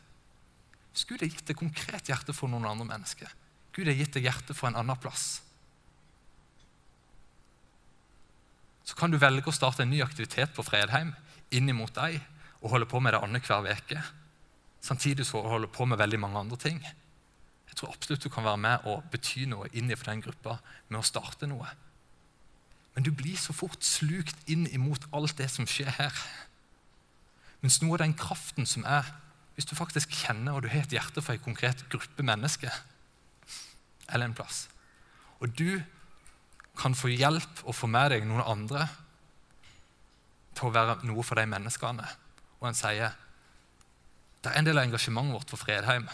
Hvis 0.92 1.04
Gud 1.08 1.20
har 1.20 1.28
gitt 1.28 1.48
deg 1.48 1.58
konkret 1.60 2.08
hjerte 2.08 2.32
for 2.36 2.48
noen 2.48 2.64
andre 2.68 2.88
mennesker, 2.88 3.28
Gud 3.76 3.88
har 3.88 3.96
gitt 3.98 4.16
deg 4.16 4.28
hjerte 4.30 4.56
for 4.56 4.70
en 4.70 4.78
annen 4.80 4.96
plass, 5.00 5.42
så 8.86 8.94
kan 8.94 9.10
du 9.10 9.18
velge 9.18 9.50
å 9.50 9.54
starte 9.54 9.82
en 9.82 9.90
ny 9.90 9.98
aktivitet 10.04 10.54
på 10.54 10.64
Fredheim 10.66 11.10
inn 11.54 11.72
mot 11.74 11.92
deg 11.94 12.20
og 12.60 12.70
holde 12.70 12.88
på 12.90 13.00
med 13.02 13.14
det 13.14 13.22
annenhver 13.22 13.66
uke. 13.66 14.02
Samtidig 14.82 15.26
så 15.26 15.42
holde 15.42 15.70
på 15.72 15.86
med 15.88 15.98
veldig 15.98 16.20
mange 16.22 16.38
andre 16.44 16.58
ting. 16.60 16.78
Jeg 17.66 17.78
tror 17.78 17.92
absolutt 17.92 18.22
du 18.22 18.30
kan 18.30 18.46
være 18.46 18.62
med 18.62 18.86
og 18.86 19.02
bety 19.10 19.44
noe 19.50 19.68
inn 19.74 19.90
for 19.96 20.12
den 20.12 20.22
gruppa 20.22 20.60
med 20.88 21.00
å 21.00 21.06
starte 21.06 21.48
noe. 21.50 21.66
Men 22.94 23.04
du 23.04 23.10
blir 23.12 23.36
så 23.36 23.52
fort 23.52 23.82
slukt 23.84 24.38
inn 24.48 24.64
imot 24.72 25.04
alt 25.12 25.34
det 25.36 25.50
som 25.52 25.66
skjer 25.68 25.90
her. 25.98 26.14
Mens 27.60 27.80
noe 27.82 27.98
av 27.98 28.04
den 28.04 28.14
kraften 28.16 28.68
som 28.70 28.86
er 28.88 29.10
hvis 29.56 29.66
du 29.68 29.74
faktisk 29.76 30.14
kjenner 30.14 30.56
og 30.56 30.64
du 30.64 30.70
har 30.70 30.84
et 30.84 30.94
hjerte 30.94 31.24
for 31.24 31.34
en 31.34 31.42
konkret 31.42 31.82
gruppe 31.92 32.24
mennesker 32.24 32.72
eller 34.12 34.28
en 34.28 34.36
plass, 34.36 34.68
og 35.42 35.50
du 35.58 35.80
kan 36.76 36.94
få 36.96 37.10
hjelp 37.12 37.62
og 37.64 37.74
få 37.74 37.88
med 37.90 38.12
deg 38.12 38.26
noen 38.28 38.44
andre 38.44 38.86
til 40.56 40.68
å 40.68 40.74
være 40.74 40.98
noe 41.08 41.24
for 41.26 41.38
de 41.38 41.46
menneskene, 41.48 42.06
og 42.60 42.68
en 42.68 42.76
sier 42.76 43.16
det 44.44 44.52
er 44.52 44.60
en 44.60 44.68
del 44.68 44.78
av 44.78 44.86
engasjementet 44.86 45.34
vårt 45.34 45.52
for 45.52 45.60
Fredheim 45.60 46.06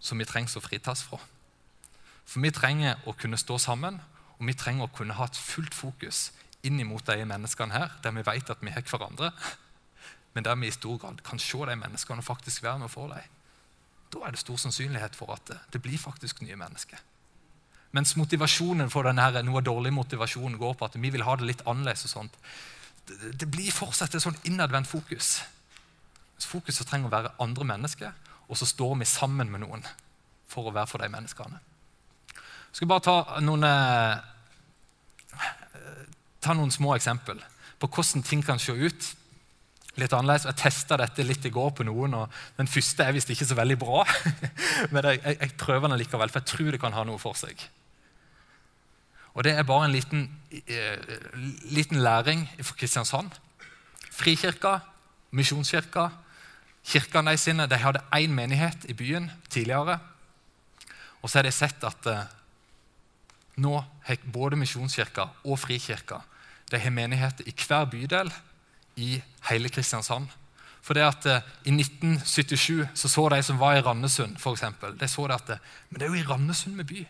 som 0.00 0.20
vi 0.20 0.28
trenger 0.28 0.56
å 0.56 0.64
fritas 0.64 1.02
fra. 1.04 1.18
For 2.24 2.40
vi 2.40 2.52
trenger 2.54 3.02
å 3.10 3.12
kunne 3.18 3.40
stå 3.40 3.58
sammen, 3.60 3.98
og 4.38 4.46
vi 4.48 4.54
trenger 4.56 4.86
å 4.86 4.94
kunne 4.94 5.16
ha 5.18 5.26
et 5.26 5.36
fullt 5.36 5.74
fokus 5.76 6.30
inn 6.64 6.80
mot 6.86 7.04
de 7.04 7.26
menneskene 7.26 7.74
her, 7.74 7.92
der 8.04 8.14
vi 8.16 8.24
vet 8.24 8.52
at 8.52 8.62
vi 8.64 8.72
har 8.72 8.86
hverandre 8.86 9.32
men 10.32 10.44
der 10.44 10.54
vi 10.54 10.66
i 10.66 10.70
stor 10.70 10.98
grad 10.98 11.22
kan 11.26 11.38
se 11.38 11.58
de 11.58 11.76
menneskene 11.76 12.22
og 12.22 12.24
faktisk 12.24 12.62
være 12.62 12.78
med 12.78 12.90
for 12.90 13.10
dem, 13.10 13.22
da 14.12 14.26
er 14.26 14.34
det 14.34 14.42
stor 14.42 14.56
sannsynlighet 14.56 15.16
for 15.16 15.32
at 15.34 15.50
det 15.72 15.82
blir 15.82 15.98
faktisk 15.98 16.42
nye 16.42 16.56
mennesker. 16.56 16.98
Mens 17.96 18.14
motivasjonen 18.14 18.90
for 18.92 19.08
denne, 19.08 19.42
noe 19.46 19.62
dårlig 19.66 19.92
motivasjon 19.94 20.58
går 20.60 20.76
på 20.78 20.86
at 20.86 20.98
vi 21.00 21.10
vil 21.10 21.24
ha 21.26 21.34
det 21.38 21.48
litt 21.48 21.64
annerledes. 21.66 22.04
og 22.06 22.12
sånt. 22.12 22.36
Det, 23.10 23.48
blir 23.50 23.72
fortsatt 23.74 24.14
et 24.14 24.22
sånn 24.22 24.38
innadvendt 24.46 24.90
fokus. 24.90 25.40
Fokuset 26.40 26.86
trenger 26.88 27.10
å 27.10 27.14
være 27.14 27.34
andre 27.42 27.66
mennesker, 27.66 28.14
og 28.48 28.58
så 28.58 28.66
står 28.66 28.94
vi 29.02 29.08
sammen 29.08 29.50
med 29.50 29.64
noen 29.64 29.82
for 30.50 30.70
å 30.70 30.74
være 30.74 30.90
for 30.90 31.02
de 31.02 31.10
menneskene. 31.10 31.58
Jeg 32.70 32.78
skal 32.78 32.90
bare 32.90 33.02
ta 33.02 33.40
noen, 33.42 33.64
eh, 33.66 34.18
ta 36.40 36.54
noen 36.54 36.70
små 36.70 36.94
eksempel 36.94 37.42
på 37.80 37.88
hvordan 37.88 38.22
ting 38.22 38.42
kan 38.46 38.58
se 38.58 38.72
ut 38.72 39.14
litt 39.96 40.12
annerledes. 40.12 40.46
Jeg 40.46 40.60
testa 40.62 40.96
dette 41.00 41.26
litt 41.26 41.44
i 41.44 41.50
går 41.50 41.70
på 41.74 41.86
noen, 41.88 42.14
og 42.14 42.30
den 42.56 42.70
første 42.70 43.04
er 43.04 43.12
visst 43.16 43.30
ikke 43.30 43.48
så 43.48 43.58
veldig 43.58 43.78
bra. 43.80 44.04
Men 44.94 45.04
jeg, 45.10 45.22
jeg, 45.34 45.56
prøver 45.58 45.88
den 45.88 45.98
likevel, 45.98 46.30
for 46.30 46.40
jeg 46.40 46.46
tror 46.54 46.70
det 46.70 46.80
kan 46.80 46.96
ha 46.96 47.04
noe 47.08 47.18
for 47.18 47.38
seg. 47.38 47.58
Og 49.34 49.44
Det 49.44 49.52
er 49.52 49.62
bare 49.62 49.84
en 49.84 49.92
liten, 49.92 50.40
eh, 50.66 50.96
liten 51.70 52.02
læring 52.02 52.48
fra 52.62 52.74
Kristiansand. 52.74 53.30
Frikirka, 54.10 54.78
Misjonskirka, 55.30 56.08
kirkene 56.84 57.30
de 57.30 57.36
sine, 57.36 57.66
de 57.66 57.76
hadde 57.76 58.02
én 58.14 58.30
menighet 58.30 58.84
i 58.88 58.92
byen 58.92 59.30
tidligere. 59.50 59.98
Og 61.22 61.30
så 61.30 61.38
har 61.38 61.42
de 61.42 61.52
sett 61.52 61.84
at 61.84 62.06
eh, 62.06 62.24
nå 63.56 63.84
har 64.04 64.16
både 64.32 64.56
Misjonskirka 64.56 65.28
og 65.44 65.58
Frikirka 65.58 66.20
de 66.70 66.78
har 66.78 66.90
menigheter 66.94 67.48
i 67.48 67.54
hver 67.66 67.84
bydel 67.90 68.30
i 68.96 69.22
hele 69.50 69.68
Kristiansand. 69.68 70.28
For 70.82 70.96
det 70.96 71.04
at 71.04 71.26
eh, 71.28 71.48
I 71.68 71.74
1977 71.76 72.88
så, 72.94 73.08
så 73.08 73.28
de 73.28 73.42
som 73.42 73.58
var 73.60 73.76
i 73.76 73.82
Randesund, 73.84 74.38
for 74.38 74.56
eksempel, 74.56 74.94
de 75.00 75.08
så 75.08 75.26
det 75.26 75.34
at 75.34 75.58
men 75.90 76.00
det 76.00 76.06
er 76.06 76.14
jo 76.14 76.22
i 76.22 76.28
Randesund 76.28 76.76
vi 76.76 76.84
by. 76.84 77.06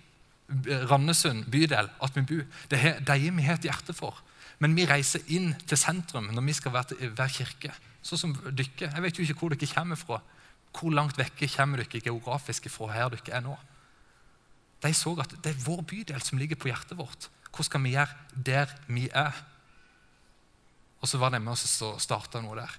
Randesund 0.91 1.47
bydel 1.51 1.89
at 2.03 2.17
vi 2.17 2.27
bor. 2.27 2.45
Det 2.71 2.81
er 2.81 3.01
de 3.07 3.31
vi 3.37 3.47
har 3.47 3.59
et 3.59 3.69
hjerte 3.69 3.95
for. 3.97 4.19
Men 4.61 4.75
vi 4.77 4.87
reiser 4.89 5.25
inn 5.33 5.55
til 5.65 5.79
sentrum 5.81 6.29
når 6.35 6.45
vi 6.49 6.57
skal 6.57 6.75
være, 6.75 6.93
til, 6.93 7.13
være 7.17 7.37
kirke. 7.39 7.73
Sånn 8.03 8.21
som 8.21 8.37
dere. 8.51 8.91
Jeg 8.91 9.05
vet 9.05 9.19
jo 9.19 9.27
ikke 9.27 9.39
hvor 9.41 9.55
dere 9.55 9.71
kommer 9.71 10.01
fra. 10.01 10.21
Hvor 10.77 10.95
langt 10.95 11.19
vekke 11.19 11.49
kommer 11.51 11.83
dere 11.83 12.03
geografisk 12.05 12.69
fra 12.73 12.91
her 12.95 13.13
dere 13.15 13.39
er 13.39 13.45
nå? 13.45 13.57
De 14.81 14.93
så 14.97 15.13
at 15.21 15.33
det 15.45 15.53
er 15.53 15.65
vår 15.65 15.83
bydel 15.89 16.23
som 16.25 16.41
ligger 16.41 16.59
på 16.61 16.71
hjertet 16.71 16.99
vårt. 16.99 17.29
Hva 17.51 17.67
skal 17.67 17.83
vi 17.85 17.95
gjøre 17.97 18.43
der 18.49 18.73
vi 18.89 19.09
er? 19.13 19.37
Og 21.01 21.09
så 21.09 21.21
var 21.21 21.33
de 21.33 21.41
med 21.41 21.53
oss 21.53 21.81
og 21.85 22.01
starta 22.01 22.41
noe 22.45 22.59
der. 22.61 22.73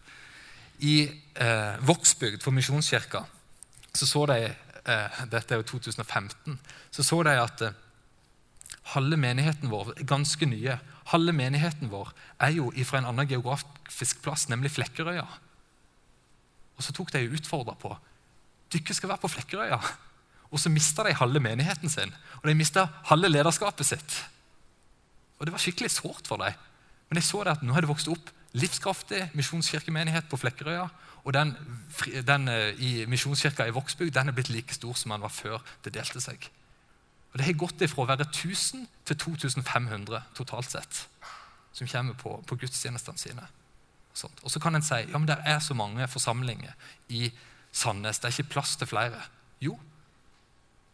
I 0.82 0.96
eh, 1.06 1.82
Vågsbygd, 1.86 2.42
for 2.42 2.54
Misjonskirka, 2.54 3.22
så 3.94 4.08
så 4.08 4.26
de 4.32 4.50
Dette 4.86 5.54
er 5.54 5.62
jo 5.62 5.68
2015. 5.76 6.60
Så 6.92 7.04
så 7.06 7.22
de 7.28 7.36
at 7.38 7.62
eh, 7.66 7.80
halve 8.96 9.18
menigheten 9.18 9.70
vår 9.70 9.94
ganske 10.10 10.46
nye, 10.50 10.78
halve 11.12 11.34
menigheten 11.36 11.92
vår 11.92 12.14
er 12.42 12.56
jo 12.58 12.72
fra 12.88 13.02
en 13.02 13.10
annen 13.12 13.30
geografisk 13.30 14.22
plass, 14.24 14.48
nemlig 14.50 14.74
Flekkerøya. 14.74 15.28
Og 16.78 16.86
så 16.86 16.96
tok 16.96 17.14
de 17.14 17.28
utfordra 17.30 17.76
på 17.78 17.94
dere 18.72 18.96
skal 18.96 19.12
være 19.12 19.24
på 19.24 19.32
Flekkerøya. 19.32 19.80
Og 20.52 20.60
så 20.60 20.72
mista 20.72 21.04
de 21.08 21.16
halve 21.16 21.40
menigheten 21.44 21.92
sin, 21.92 22.12
og 22.42 22.48
de 22.48 22.56
mista 22.56 22.88
halve 23.08 23.30
lederskapet 23.32 23.88
sitt. 23.88 24.18
Og 25.40 25.46
Det 25.46 25.54
var 25.54 25.64
skikkelig 25.64 25.92
sårt 25.92 26.28
for 26.28 26.38
dem. 26.38 26.54
Men 27.10 27.20
jeg 27.20 27.28
så 27.28 27.44
det 27.44 27.56
at 27.58 27.64
nå 27.64 27.74
har 27.74 27.84
det 27.84 27.90
vokst 27.92 28.08
opp 28.12 28.30
livskraftig 28.54 29.30
misjonskirkemenighet 29.36 30.28
på 30.30 30.38
Flekkerøya. 30.38 30.90
Og 31.24 31.34
den, 31.36 31.54
den 32.26 32.48
eh, 32.50 32.82
i 32.82 32.92
misjonskirka 33.10 33.68
i 33.68 33.76
Vågsbygd 33.76 34.16
den 34.16 34.32
er 34.32 34.36
blitt 34.38 34.50
like 34.50 34.74
stor 34.74 34.98
som 34.98 35.14
den 35.14 35.24
var 35.24 35.34
før 35.34 35.62
det 35.86 35.94
delte 35.94 36.22
seg. 36.24 36.48
Og 37.32 37.40
Det 37.40 37.48
har 37.48 37.60
gått 37.62 37.84
ifra 37.86 38.04
å 38.04 38.10
være 38.10 38.28
1000 38.28 38.88
til 39.08 39.18
2500 39.18 40.24
totalt 40.36 40.72
sett 40.72 41.06
som 41.72 41.88
kommer 41.88 42.18
på, 42.20 42.34
på 42.48 42.58
gudstjenestene 42.60 43.22
sine. 43.22 43.46
Og 44.44 44.52
så 44.52 44.60
kan 44.60 44.76
en 44.76 44.84
si 44.84 44.98
ja, 45.06 45.16
men 45.16 45.30
det 45.30 45.38
er 45.48 45.62
så 45.64 45.78
mange 45.78 46.08
forsamlinger 46.12 46.74
i 47.16 47.30
Sandnes. 47.72 48.20
Det 48.20 48.28
er 48.28 48.36
ikke 48.36 48.58
plass 48.58 48.76
til 48.76 48.90
flere. 48.92 49.22
Jo, 49.64 49.78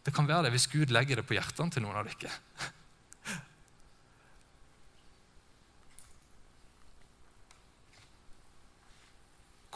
det 0.06 0.14
kan 0.14 0.28
være 0.28 0.46
det 0.46 0.54
hvis 0.54 0.68
Gud 0.70 0.92
legger 0.94 1.18
det 1.18 1.26
på 1.26 1.34
hjertene 1.34 1.74
til 1.74 1.82
noen 1.82 1.98
av 1.98 2.06
dere. 2.06 2.30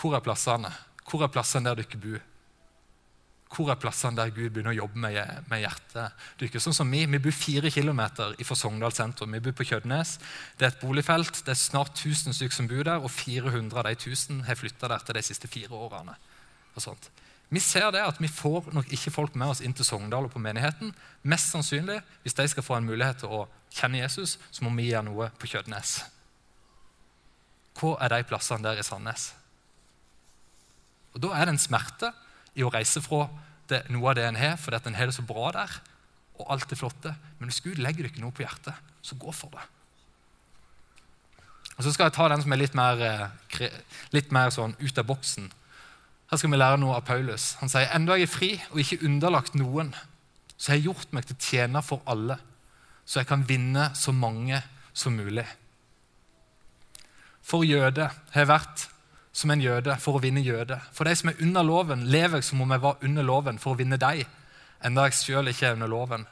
Hvor 0.03 0.17
er 0.17 0.23
plassene? 0.25 0.71
Hvor 1.07 1.23
er 1.23 1.31
plassene 1.31 1.71
der 1.71 1.79
dere 1.79 2.01
bor? 2.03 2.23
Hvor 3.53 3.69
er 3.71 3.77
plassene 3.79 4.17
der 4.17 4.33
Gud 4.33 4.49
begynner 4.51 4.73
å 4.73 4.81
jobbe 4.81 4.99
med, 4.99 5.19
med 5.51 5.61
hjertet 5.61 6.47
ikke, 6.47 6.61
Sånn 6.63 6.75
som 6.75 6.91
Vi 6.91 7.05
vi 7.07 7.21
bor 7.23 7.35
fire 7.37 7.71
kilometer 7.71 8.33
fra 8.43 8.57
Sogndal 8.57 8.95
sentrum. 8.97 9.35
Vi 9.37 9.43
bor 9.45 9.55
på 9.55 9.67
Kjødnes. 9.69 10.17
Det 10.59 10.67
er 10.67 10.73
et 10.73 10.81
boligfelt. 10.81 11.45
Det 11.45 11.53
er 11.53 11.61
snart 11.61 11.93
1000 11.95 12.35
stykker 12.35 12.57
som 12.57 12.71
bor 12.71 12.83
der, 12.83 13.05
og 13.05 13.13
400 13.13 13.79
av 13.79 13.85
de 13.87 13.93
1000 13.93 14.41
har 14.49 14.59
flytta 14.59 14.89
der 14.89 15.05
til 15.05 15.19
de 15.19 15.23
siste 15.23 15.51
fire 15.53 15.77
årene. 15.77 16.17
Vi 17.53 17.61
ser 17.61 17.91
det 17.93 18.01
at 18.01 18.19
vi 18.19 18.33
får 18.33 18.73
nok 18.73 18.89
ikke 18.97 19.13
folk 19.13 19.37
med 19.37 19.53
oss 19.53 19.61
inn 19.61 19.77
til 19.77 19.85
Sogndal 19.85 20.27
og 20.27 20.33
på 20.33 20.41
menigheten. 20.41 20.95
Mest 21.23 21.53
sannsynlig, 21.53 22.01
hvis 22.25 22.35
de 22.35 22.49
skal 22.49 22.65
få 22.65 22.81
en 22.81 22.89
mulighet 22.89 23.21
til 23.21 23.37
å 23.37 23.45
kjenne 23.71 24.01
Jesus, 24.01 24.39
så 24.51 24.65
må 24.65 24.73
vi 24.81 24.89
gjøre 24.89 25.07
noe 25.11 25.29
på 25.37 25.53
Kjødnes. 25.53 25.99
Hva 27.77 27.95
er 28.01 28.17
de 28.17 28.25
plassene 28.29 28.65
der 28.65 28.81
i 28.81 28.87
Sandnes? 28.87 29.35
Og 31.15 31.21
Da 31.21 31.33
er 31.37 31.47
det 31.47 31.55
en 31.55 31.59
smerte 31.59 32.13
i 32.55 32.65
å 32.65 32.73
reise 32.73 33.03
fra 33.05 33.29
det, 33.69 33.85
noe 33.93 34.11
av 34.11 34.17
det 34.17 34.27
en 34.27 34.37
har, 34.37 34.57
fordi 34.61 34.77
at 34.77 34.87
en 34.87 34.97
har 34.99 35.09
det 35.09 35.17
så 35.17 35.27
bra 35.27 35.53
der. 35.53 35.81
og 36.41 36.49
alt 36.51 36.73
er 36.73 36.77
flotte. 36.77 37.15
Men 37.39 37.51
hvis 37.51 37.61
Gud 37.61 37.79
legger 37.79 38.09
dere 38.09 38.19
noe 38.19 38.33
på 38.35 38.43
hjertet, 38.43 38.75
så 39.03 39.15
gå 39.15 39.31
for 39.37 39.53
det. 39.53 39.63
Og 41.77 41.85
Så 41.85 41.93
skal 41.93 42.09
jeg 42.09 42.15
ta 42.17 42.29
den 42.29 42.43
som 42.43 42.53
er 42.53 42.57
litt 42.57 42.75
mer, 42.75 43.03
eh, 43.03 43.69
litt 44.13 44.33
mer 44.33 44.51
sånn 44.51 44.75
ut 44.81 44.99
av 44.99 45.07
boksen. 45.07 45.53
Her 46.31 46.39
skal 46.39 46.51
vi 46.51 46.57
lære 46.57 46.81
noe 46.81 46.97
av 46.97 47.05
Paulus. 47.05 47.55
Han 47.61 47.69
sier 47.69 47.91
enda 47.93 48.17
jeg 48.17 48.23
er 48.23 48.33
fri 48.33 48.63
og 48.71 48.79
ikke 48.81 49.05
underlagt 49.05 49.55
noen, 49.55 49.95
så 50.57 50.73
har 50.73 50.77
jeg 50.77 50.85
gjort 50.85 51.13
meg 51.13 51.27
til 51.27 51.37
tjener 51.37 51.83
for 51.83 52.03
alle, 52.07 52.39
så 53.05 53.21
jeg 53.21 53.27
kan 53.27 53.45
vinne 53.49 53.91
så 53.95 54.13
mange 54.13 54.63
som 54.95 55.13
mulig. 55.13 55.47
For 57.43 57.65
jøde 57.65 58.09
har 58.09 58.41
jeg 58.45 58.49
vært 58.49 58.87
som 59.33 59.51
en 59.51 59.63
jøde 59.65 59.97
for 60.01 60.19
å 60.19 60.23
vinne 60.23 60.43
jøde. 60.45 60.77
For 60.93 61.09
de 61.09 61.17
som 61.17 61.31
er 61.33 61.41
under 61.43 61.65
loven, 61.65 62.07
lever 62.13 62.45
som 62.45 62.61
om 62.61 62.75
jeg 62.75 62.85
var 62.85 63.05
under 63.05 63.27
loven 63.27 63.59
for 63.63 63.75
å 63.75 63.81
vinne 63.81 63.99
deg, 64.01 64.27
enda 64.85 65.07
jeg 65.09 65.19
sjøl 65.19 65.51
ikke 65.53 65.71
er 65.71 65.79
under 65.79 65.91
loven. 65.91 66.27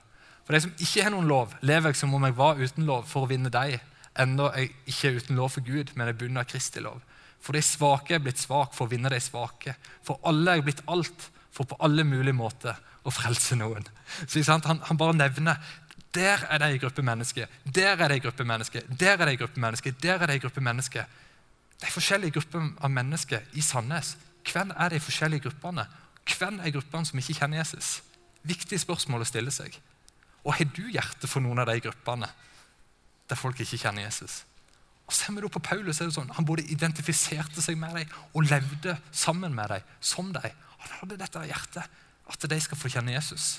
For 0.45 0.57
de 0.57 0.65
som 0.67 0.75
ikke 0.77 1.07
har 1.07 1.15
noen 1.15 1.31
lov, 1.31 1.55
lever 1.63 1.97
som 1.97 2.13
om 2.15 2.27
jeg 2.27 2.37
var 2.37 2.61
uten 2.61 2.87
lov 2.89 3.09
for 3.09 3.25
å 3.25 3.31
vinne 3.31 3.53
deg, 3.55 3.79
enda 4.19 4.51
jeg 4.57 4.73
ikke 4.91 5.09
er 5.09 5.19
uten 5.21 5.41
lov 5.41 5.53
for 5.55 5.65
Gud, 5.65 5.93
men 5.95 6.11
er 6.11 6.19
bundet 6.19 6.45
av 6.45 6.51
Kristi 6.51 6.83
lov. 6.85 7.01
For 7.41 7.57
de 7.57 7.63
svake 7.65 8.17
er 8.17 8.25
blitt 8.25 8.41
svak 8.41 8.75
for 8.77 8.85
å 8.85 8.91
vinne 8.91 9.13
de 9.13 9.21
svake. 9.23 9.77
For 10.05 10.21
alle 10.29 10.59
er 10.59 10.65
blitt 10.67 10.83
alt 10.91 11.31
for 11.55 11.69
på 11.71 11.79
alle 11.83 12.05
mulige 12.07 12.37
måter 12.37 12.77
å 13.07 13.13
frelse 13.15 13.57
noen. 13.57 13.87
Så 14.27 14.43
han, 14.45 14.83
han 14.85 15.01
bare 15.01 15.17
nevner 15.17 15.57
Der 16.11 16.43
er 16.51 16.59
det 16.59 16.67
ei 16.67 16.79
gruppe 16.83 17.03
mennesker. 17.07 17.47
Der 17.65 17.95
er 17.95 18.09
det 18.11 18.17
ei 18.19 18.23
gruppe 18.25 18.45
mennesker. 18.45 18.83
Der 18.91 19.15
er 19.15 19.29
det 19.29 19.37
ei 19.37 19.39
gruppe 19.39 19.61
mennesker. 19.63 19.95
Der 20.03 20.19
er 20.19 20.27
det 20.27 20.35
ei 20.35 20.43
gruppe 20.43 20.61
mennesker. 20.61 21.05
De 21.81 21.89
forskjellige 21.89 22.37
gruppene 22.37 22.75
av 22.81 22.93
mennesker 22.93 23.47
i 23.57 23.65
Sandnes. 23.65 24.17
Hvem 24.47 24.73
er 24.77 24.93
de 24.93 25.01
forskjellige 25.01 25.49
gruppene? 25.49 25.87
Hvem 26.29 26.61
er 26.61 26.75
gruppene 26.75 27.09
som 27.09 27.21
ikke 27.21 27.39
kjenner 27.41 27.63
Jesus? 27.63 28.01
Viktig 28.47 28.81
spørsmål 28.81 29.25
å 29.25 29.29
stille 29.29 29.53
seg. 29.55 29.75
Og 30.45 30.55
har 30.57 30.69
du 30.73 30.87
hjerte 30.89 31.29
for 31.29 31.45
noen 31.45 31.61
av 31.61 31.69
de 31.69 31.81
gruppene 31.85 32.29
der 33.31 33.39
folk 33.39 33.61
ikke 33.61 33.79
kjenner 33.81 34.07
Jesus? 34.07 34.43
Og 35.11 35.17
Ser 35.17 35.35
vi 35.35 35.43
da 35.43 35.49
på 35.51 35.63
Paulus, 35.63 36.01
er 36.01 36.07
det 36.07 36.15
sånn, 36.15 36.31
Han 36.31 36.47
både 36.47 36.69
identifiserte 36.71 37.63
seg 37.63 37.79
med 37.79 37.97
dem 37.99 38.13
og 38.33 38.47
levde 38.47 38.95
sammen 39.11 39.55
med 39.55 39.73
dem 39.75 39.89
som 40.01 40.31
dem. 40.33 40.55
Han 40.79 40.95
hadde 41.01 41.19
dette 41.19 41.43
hjertet, 41.51 41.99
at 42.31 42.47
de 42.47 42.61
skal 42.63 42.79
få 42.79 42.89
kjenne 42.89 43.17
Jesus. 43.17 43.59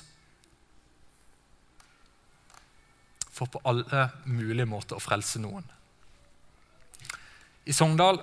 For 3.32 3.52
på 3.52 3.62
alle 3.68 4.08
mulige 4.26 4.70
måter 4.70 4.96
å 4.96 5.04
frelse 5.04 5.42
noen. 5.44 5.68
I 7.66 7.74
Sogndal 7.74 8.20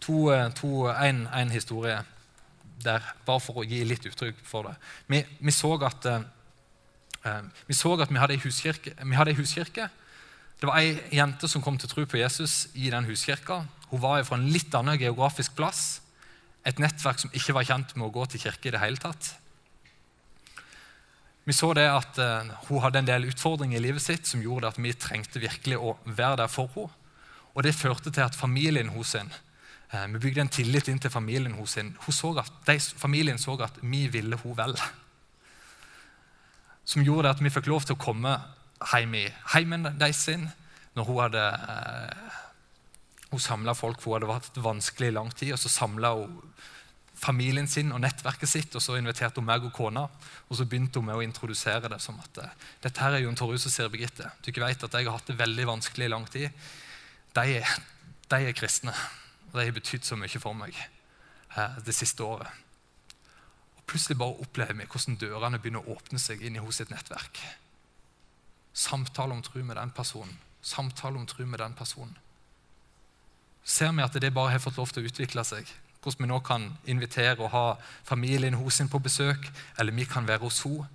to, 0.00 0.30
eh, 0.32 0.48
to, 0.54 0.86
en, 0.88 1.26
en, 1.26 1.50
historie 1.50 1.98
der, 2.84 3.02
bare 3.26 3.42
for 3.42 3.62
å 3.62 3.66
gi 3.66 3.82
litt 3.84 4.06
uttrykk 4.06 4.42
for 4.46 4.68
det. 4.68 4.74
Vi, 5.10 5.22
vi, 5.40 5.54
så, 5.54 5.72
at, 5.86 6.06
eh, 6.06 7.40
vi 7.66 7.74
så 7.74 7.94
at 7.98 8.12
vi 8.12 8.20
hadde 8.20 8.36
ei 8.36 8.42
huskirke, 8.42 8.94
huskirke. 9.38 9.88
Det 10.60 10.68
var 10.68 10.78
ei 10.80 10.94
jente 11.12 11.48
som 11.48 11.62
kom 11.62 11.78
til 11.78 11.90
tro 11.90 12.06
på 12.06 12.20
Jesus 12.20 12.68
i 12.74 12.90
den 12.90 13.04
huskirka. 13.04 13.64
Hun 13.90 14.02
var 14.02 14.22
fra 14.24 14.38
en 14.38 14.48
litt 14.48 14.74
annen 14.74 14.98
geografisk 14.98 15.56
plass. 15.56 16.00
Et 16.66 16.78
nettverk 16.78 17.18
som 17.20 17.34
ikke 17.34 17.54
var 17.54 17.66
kjent 17.66 17.96
med 17.96 18.08
å 18.08 18.14
gå 18.14 18.24
til 18.26 18.46
kirke 18.46 18.70
i 18.70 18.74
det 18.74 18.80
hele 18.82 19.00
tatt. 19.00 19.34
Vi 21.46 21.54
så 21.54 21.70
det 21.78 21.86
at 21.86 22.18
eh, 22.18 22.48
Hun 22.68 22.80
hadde 22.82 22.98
en 22.98 23.10
del 23.10 23.28
utfordringer 23.28 23.78
i 23.78 23.84
livet 23.84 24.02
sitt 24.02 24.26
som 24.26 24.42
gjorde 24.42 24.72
at 24.72 24.80
vi 24.82 24.94
trengte 24.98 25.42
virkelig 25.42 25.78
å 25.78 25.96
være 26.04 26.42
der 26.42 26.50
for 26.50 26.70
henne. 26.74 27.02
Og 27.56 27.64
Det 27.64 27.74
førte 27.74 28.12
til 28.12 28.20
at 28.20 28.36
familien 28.36 28.92
hos 28.92 29.16
henne 29.16 29.32
Eh, 29.90 30.06
vi 30.06 30.18
bygde 30.18 30.42
en 30.42 30.50
tillit 30.50 30.88
inn 30.90 30.98
til 30.98 31.12
familien 31.12 31.54
hos 31.60 31.76
henne. 31.78 31.94
Så 32.10 32.32
at, 32.40 32.52
de, 32.66 32.78
familien 32.98 33.38
så 33.38 33.56
at 33.62 33.78
vi 33.82 34.06
ville 34.10 34.38
hun 34.42 34.56
vel. 34.58 34.74
Som 36.86 37.04
gjorde 37.06 37.34
at 37.34 37.42
vi 37.42 37.52
fikk 37.52 37.70
lov 37.70 37.86
til 37.86 37.96
å 37.96 38.02
komme 38.02 38.34
hjem 38.92 39.14
i 39.18 39.26
heimen 39.54 39.88
deres 39.98 40.26
når 40.96 41.06
hun 41.06 41.20
hadde 41.20 41.44
eh, 41.44 42.40
hun 43.32 43.42
samla 43.42 43.74
folk 43.76 44.00
hun 44.04 44.16
hadde 44.16 44.30
vært 44.30 44.58
vanskelig 44.64 45.10
i 45.10 45.14
lang 45.16 45.30
tid. 45.34 45.52
og 45.54 45.60
Så 45.60 45.70
samla 45.72 46.14
hun 46.16 46.40
familien 47.16 47.68
sin 47.68 47.94
og 47.96 48.02
nettverket 48.04 48.48
sitt, 48.48 48.74
og 48.76 48.82
så 48.84 48.98
inviterte 48.98 49.40
hun 49.40 49.48
meg 49.48 49.64
og 49.64 49.72
kona. 49.76 50.06
Og 50.48 50.58
så 50.58 50.66
begynte 50.68 51.00
hun 51.00 51.08
med 51.08 51.20
å 51.20 51.24
introdusere 51.24 51.92
det 51.92 52.00
som 52.02 52.18
at 52.22 52.42
eh, 52.42 52.66
dette 52.82 53.02
her 53.02 53.16
er 53.16 53.26
Jon 53.26 53.38
Torjus 53.38 53.68
og 53.68 53.74
Siri 53.74 53.92
Birgitte. 53.94 54.32
Ikke 54.46 54.64
vet 54.64 54.82
at 54.82 54.98
jeg 54.98 55.06
har 55.06 55.16
hatt 55.16 55.30
det 55.30 55.38
veldig 55.38 55.70
vanskelig 55.76 56.08
i 56.08 56.12
lang 56.12 56.26
tid. 56.32 56.66
De, 57.36 57.60
de 58.30 58.42
er 58.48 58.56
kristne. 58.56 58.94
Og 59.50 59.58
de 59.60 59.66
har 59.66 59.76
betydd 59.76 60.04
så 60.04 60.16
mye 60.18 60.40
for 60.40 60.56
meg 60.56 60.76
eh, 60.76 61.78
det 61.84 61.94
siste 61.94 62.24
året. 62.24 62.48
Og 63.76 63.84
Plutselig 63.86 64.18
bare 64.18 64.40
opplever 64.42 64.74
vi 64.74 64.88
hvordan 64.88 65.18
dørene 65.20 65.60
begynner 65.60 65.84
å 65.84 65.96
åpne 65.96 66.20
seg 66.20 66.42
inn 66.42 66.56
i 66.56 66.62
hos 66.64 66.80
sitt 66.80 66.90
nettverk. 66.90 67.40
Samtale 68.76 69.36
om 69.36 69.42
tro 69.44 69.62
med 69.64 69.76
den 69.76 69.92
personen. 69.96 70.36
Samtale 70.62 71.20
om 71.20 71.26
tro 71.26 71.46
med 71.46 71.60
den 71.62 71.76
personen. 71.78 72.16
Ser 73.64 73.92
vi 73.92 74.02
at 74.04 74.14
det 74.20 74.34
bare 74.34 74.54
har 74.54 74.62
fått 74.62 74.76
lov 74.78 74.92
til 74.92 75.04
å 75.04 75.10
utvikle 75.10 75.44
seg? 75.44 75.70
Hvordan 76.02 76.22
vi 76.22 76.28
nå 76.30 76.40
kan 76.46 76.66
invitere 76.86 77.40
og 77.40 77.50
ha 77.50 77.64
familien 78.06 78.54
hos 78.54 78.78
sin 78.78 78.90
på 78.90 79.00
besøk, 79.02 79.48
eller 79.78 79.94
vi 79.94 80.04
kan 80.06 80.28
være 80.28 80.44
hos 80.44 80.62
henne. 80.62 80.86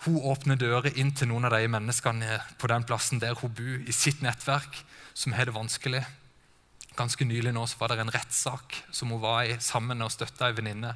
Hun 0.00 0.16
åpner 0.32 0.56
dører 0.56 0.94
inn 0.96 1.10
til 1.12 1.28
noen 1.28 1.44
av 1.44 1.52
de 1.52 1.66
menneskene 1.68 2.38
på 2.56 2.68
den 2.72 2.86
plassen 2.88 3.20
der 3.20 3.36
hun 3.36 3.52
bor, 3.52 3.74
i 3.84 3.92
sitt 3.92 4.22
nettverk, 4.24 4.78
som 5.12 5.34
har 5.36 5.50
det 5.50 5.52
vanskelig. 5.52 6.00
Ganske 6.96 7.26
nylig 7.28 7.52
nå 7.52 7.66
så 7.68 7.76
var 7.80 7.92
det 7.92 8.00
en 8.00 8.12
rettssak 8.14 8.78
som 8.96 9.12
hun 9.12 9.20
var 9.20 9.44
i 9.44 9.58
sammen 9.60 10.00
og 10.00 10.12
støtta 10.14 10.48
ei 10.48 10.56
venninne. 10.56 10.94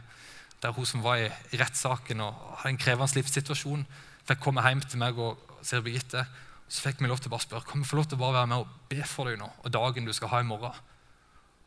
Der 0.62 0.72
hun 0.72 0.88
som 0.88 1.04
var 1.04 1.20
i, 1.20 1.28
rettssaken 1.52 2.22
og 2.24 2.38
hadde 2.62 2.72
en 2.72 2.80
krevende 2.80 3.18
livssituasjon, 3.18 3.84
fikk 4.24 4.40
komme 4.40 4.64
hjem 4.64 4.80
til 4.86 5.02
meg 5.02 5.20
og 5.20 5.60
Siri 5.60 5.84
Birgitte. 5.84 6.24
Så 6.64 6.86
fikk 6.86 7.02
vi 7.02 7.10
lov 7.10 7.20
til 7.20 7.28
å 7.28 7.34
bare 7.34 7.44
spørre 7.44 7.68
kan 7.68 7.84
vi 7.84 7.88
få 7.90 7.98
lov 7.98 8.08
til 8.08 8.16
å 8.16 8.22
bare 8.22 8.38
være 8.38 8.50
med 8.54 8.64
og 8.64 8.70
be 8.88 9.02
for 9.04 9.28
deg 9.28 9.36
nå, 9.40 9.50
og 9.60 9.74
dagen 9.74 10.08
du 10.08 10.14
skal 10.16 10.32
ha 10.32 10.40
i 10.40 10.48
morgen. 10.48 10.80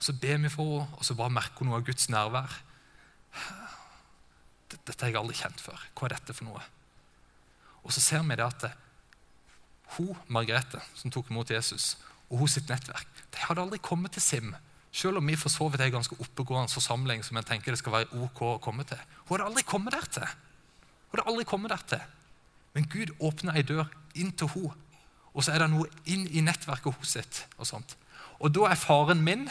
Så 0.02 0.18
ber 0.18 0.42
vi 0.42 0.50
for 0.50 0.80
henne, 0.80 0.98
og 0.98 1.06
så 1.06 1.14
bare 1.18 1.38
merker 1.38 1.62
hun 1.62 1.70
noe 1.70 1.84
av 1.84 1.86
Guds 1.86 2.10
nærvær. 2.10 2.58
Dette 4.74 4.98
har 5.04 5.14
jeg 5.14 5.22
aldri 5.22 5.38
kjent 5.38 5.62
før. 5.62 5.86
Hva 5.94 6.10
er 6.10 6.18
dette 6.18 6.34
for 6.34 6.50
noe? 6.50 6.66
Og 7.88 7.96
så 7.96 8.04
ser 8.04 8.26
vi 8.28 8.36
det 8.36 8.44
at 8.44 8.68
hun, 9.96 10.16
Margrethe, 10.28 10.82
som 11.00 11.12
tok 11.12 11.32
imot 11.32 11.52
Jesus, 11.52 11.96
og 12.28 12.44
hos 12.44 12.58
sitt 12.58 12.68
nettverk. 12.68 13.08
De 13.32 13.46
hadde 13.48 13.64
aldri 13.64 13.80
kommet 13.80 14.12
til 14.18 14.24
SIM, 14.24 14.52
selv 14.92 15.22
om 15.22 15.30
vi 15.30 15.38
for 15.40 15.54
så 15.54 15.70
vidt 15.70 15.82
er 15.82 15.92
en 15.92 16.00
ganske 16.00 16.18
oppegående 16.20 16.74
forsamling 16.74 17.24
som 17.24 17.38
jeg 17.40 17.48
tenker 17.48 17.72
det 17.72 17.80
skal 17.80 17.94
være 17.94 18.20
ok 18.26 18.42
å 18.50 18.58
komme 18.64 18.84
til. 18.88 19.00
Hun 19.28 19.38
hadde 19.38 19.48
aldri 19.52 19.64
kommet 19.68 19.96
der 19.96 20.10
til. 20.18 20.36
Hun 21.08 21.20
hadde 21.20 21.32
aldri 21.32 21.48
kommet 21.48 21.72
der 21.72 21.86
til. 21.94 22.04
Men 22.76 22.90
Gud 22.92 23.14
åpner 23.24 23.58
ei 23.58 23.64
dør 23.68 23.88
inn 24.20 24.34
til 24.36 24.52
henne, 24.56 24.76
og 25.38 25.46
så 25.46 25.54
er 25.54 25.64
det 25.64 25.72
noe 25.72 25.88
inn 26.10 26.26
i 26.34 26.42
nettverket 26.42 26.98
hos 26.98 27.14
sitt. 27.14 27.44
Og 27.62 27.70
sånt. 27.70 27.94
Og 28.42 28.52
da 28.54 28.72
er 28.72 28.80
faren 28.82 29.22
min, 29.24 29.46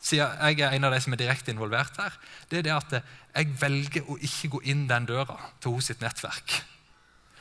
siden 0.00 0.36
jeg 0.36 0.60
er 0.64 0.76
en 0.76 0.86
av 0.86 0.94
de 0.94 1.00
som 1.02 1.16
er 1.16 1.20
direkte 1.22 1.52
involvert 1.52 1.96
her, 2.00 2.14
det 2.50 2.60
er 2.60 2.68
det 2.68 2.76
at 2.76 2.94
jeg 3.00 3.54
velger 3.60 4.08
å 4.08 4.18
ikke 4.20 4.52
gå 4.56 4.62
inn 4.72 4.86
den 4.88 5.08
døra 5.08 5.38
til 5.60 5.76
hos 5.76 5.90
sitt 5.90 6.04
nettverk. 6.04 6.60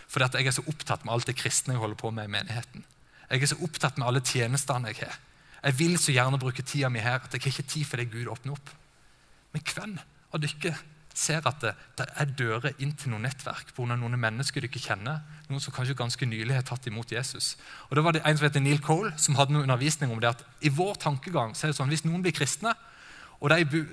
Fordi 0.09 0.25
at 0.25 0.37
jeg 0.39 0.49
er 0.49 0.55
så 0.57 0.65
opptatt 0.67 1.05
med 1.05 1.13
alt 1.13 1.29
det 1.29 1.37
kristne 1.37 1.75
jeg 1.75 1.83
holder 1.83 1.99
på 1.99 2.11
med 2.11 2.29
i 2.29 2.33
menigheten. 2.33 2.85
Jeg 3.29 3.43
er 3.45 3.51
så 3.51 3.59
opptatt 3.61 3.99
med 3.99 4.07
alle 4.09 4.25
tjenestene 4.25 4.89
jeg 4.89 5.03
har. 5.03 5.17
Jeg 5.59 5.75
vil 5.79 5.97
så 6.01 6.15
gjerne 6.15 6.39
bruke 6.41 6.63
tida 6.65 6.89
mi 6.89 7.01
her 7.03 7.19
at 7.19 7.33
jeg 7.35 7.43
har 7.43 7.51
ikke 7.51 7.71
tid 7.75 7.85
for 7.85 8.01
det 8.01 8.11
Gud 8.11 8.31
åpner 8.31 8.55
opp. 8.55 8.71
Men 9.53 9.65
hvem 9.65 9.99
av 10.33 10.41
dere 10.41 10.73
ser 11.19 11.45
at 11.45 11.59
det, 11.61 11.73
det 11.99 12.05
er 12.21 12.33
dører 12.39 12.81
inn 12.81 12.93
til 12.97 13.11
noen 13.11 13.25
nettverk 13.27 13.73
pga. 13.75 13.97
noen 13.97 14.17
mennesker 14.19 14.63
dere 14.63 14.81
kjenner, 14.81 15.19
noen 15.49 15.61
som 15.61 15.73
kanskje 15.75 15.97
ganske 15.99 16.25
nylig 16.25 16.55
har 16.55 16.65
tatt 16.65 16.87
imot 16.87 17.11
Jesus? 17.11 17.57
Og 17.89 17.97
da 17.97 18.05
var 18.05 18.15
det 18.15 18.23
En 18.25 18.37
som 18.37 18.47
heter 18.47 18.63
Neil 18.63 18.81
Cole, 18.81 19.11
som 19.17 19.35
hadde 19.35 19.53
noen 19.53 19.67
undervisning 19.67 20.11
om 20.11 20.21
det 20.21 20.31
at 20.31 20.45
i 20.61 20.69
vår 20.69 20.95
tankegang 20.95 21.53
så 21.53 21.67
er 21.67 21.73
det 21.73 21.77
sånn, 21.77 21.91
hvis 21.91 22.05
noen 22.07 22.23
blir 22.23 22.33
kristne, 22.33 22.73
og 23.39 23.51
de 23.51 23.83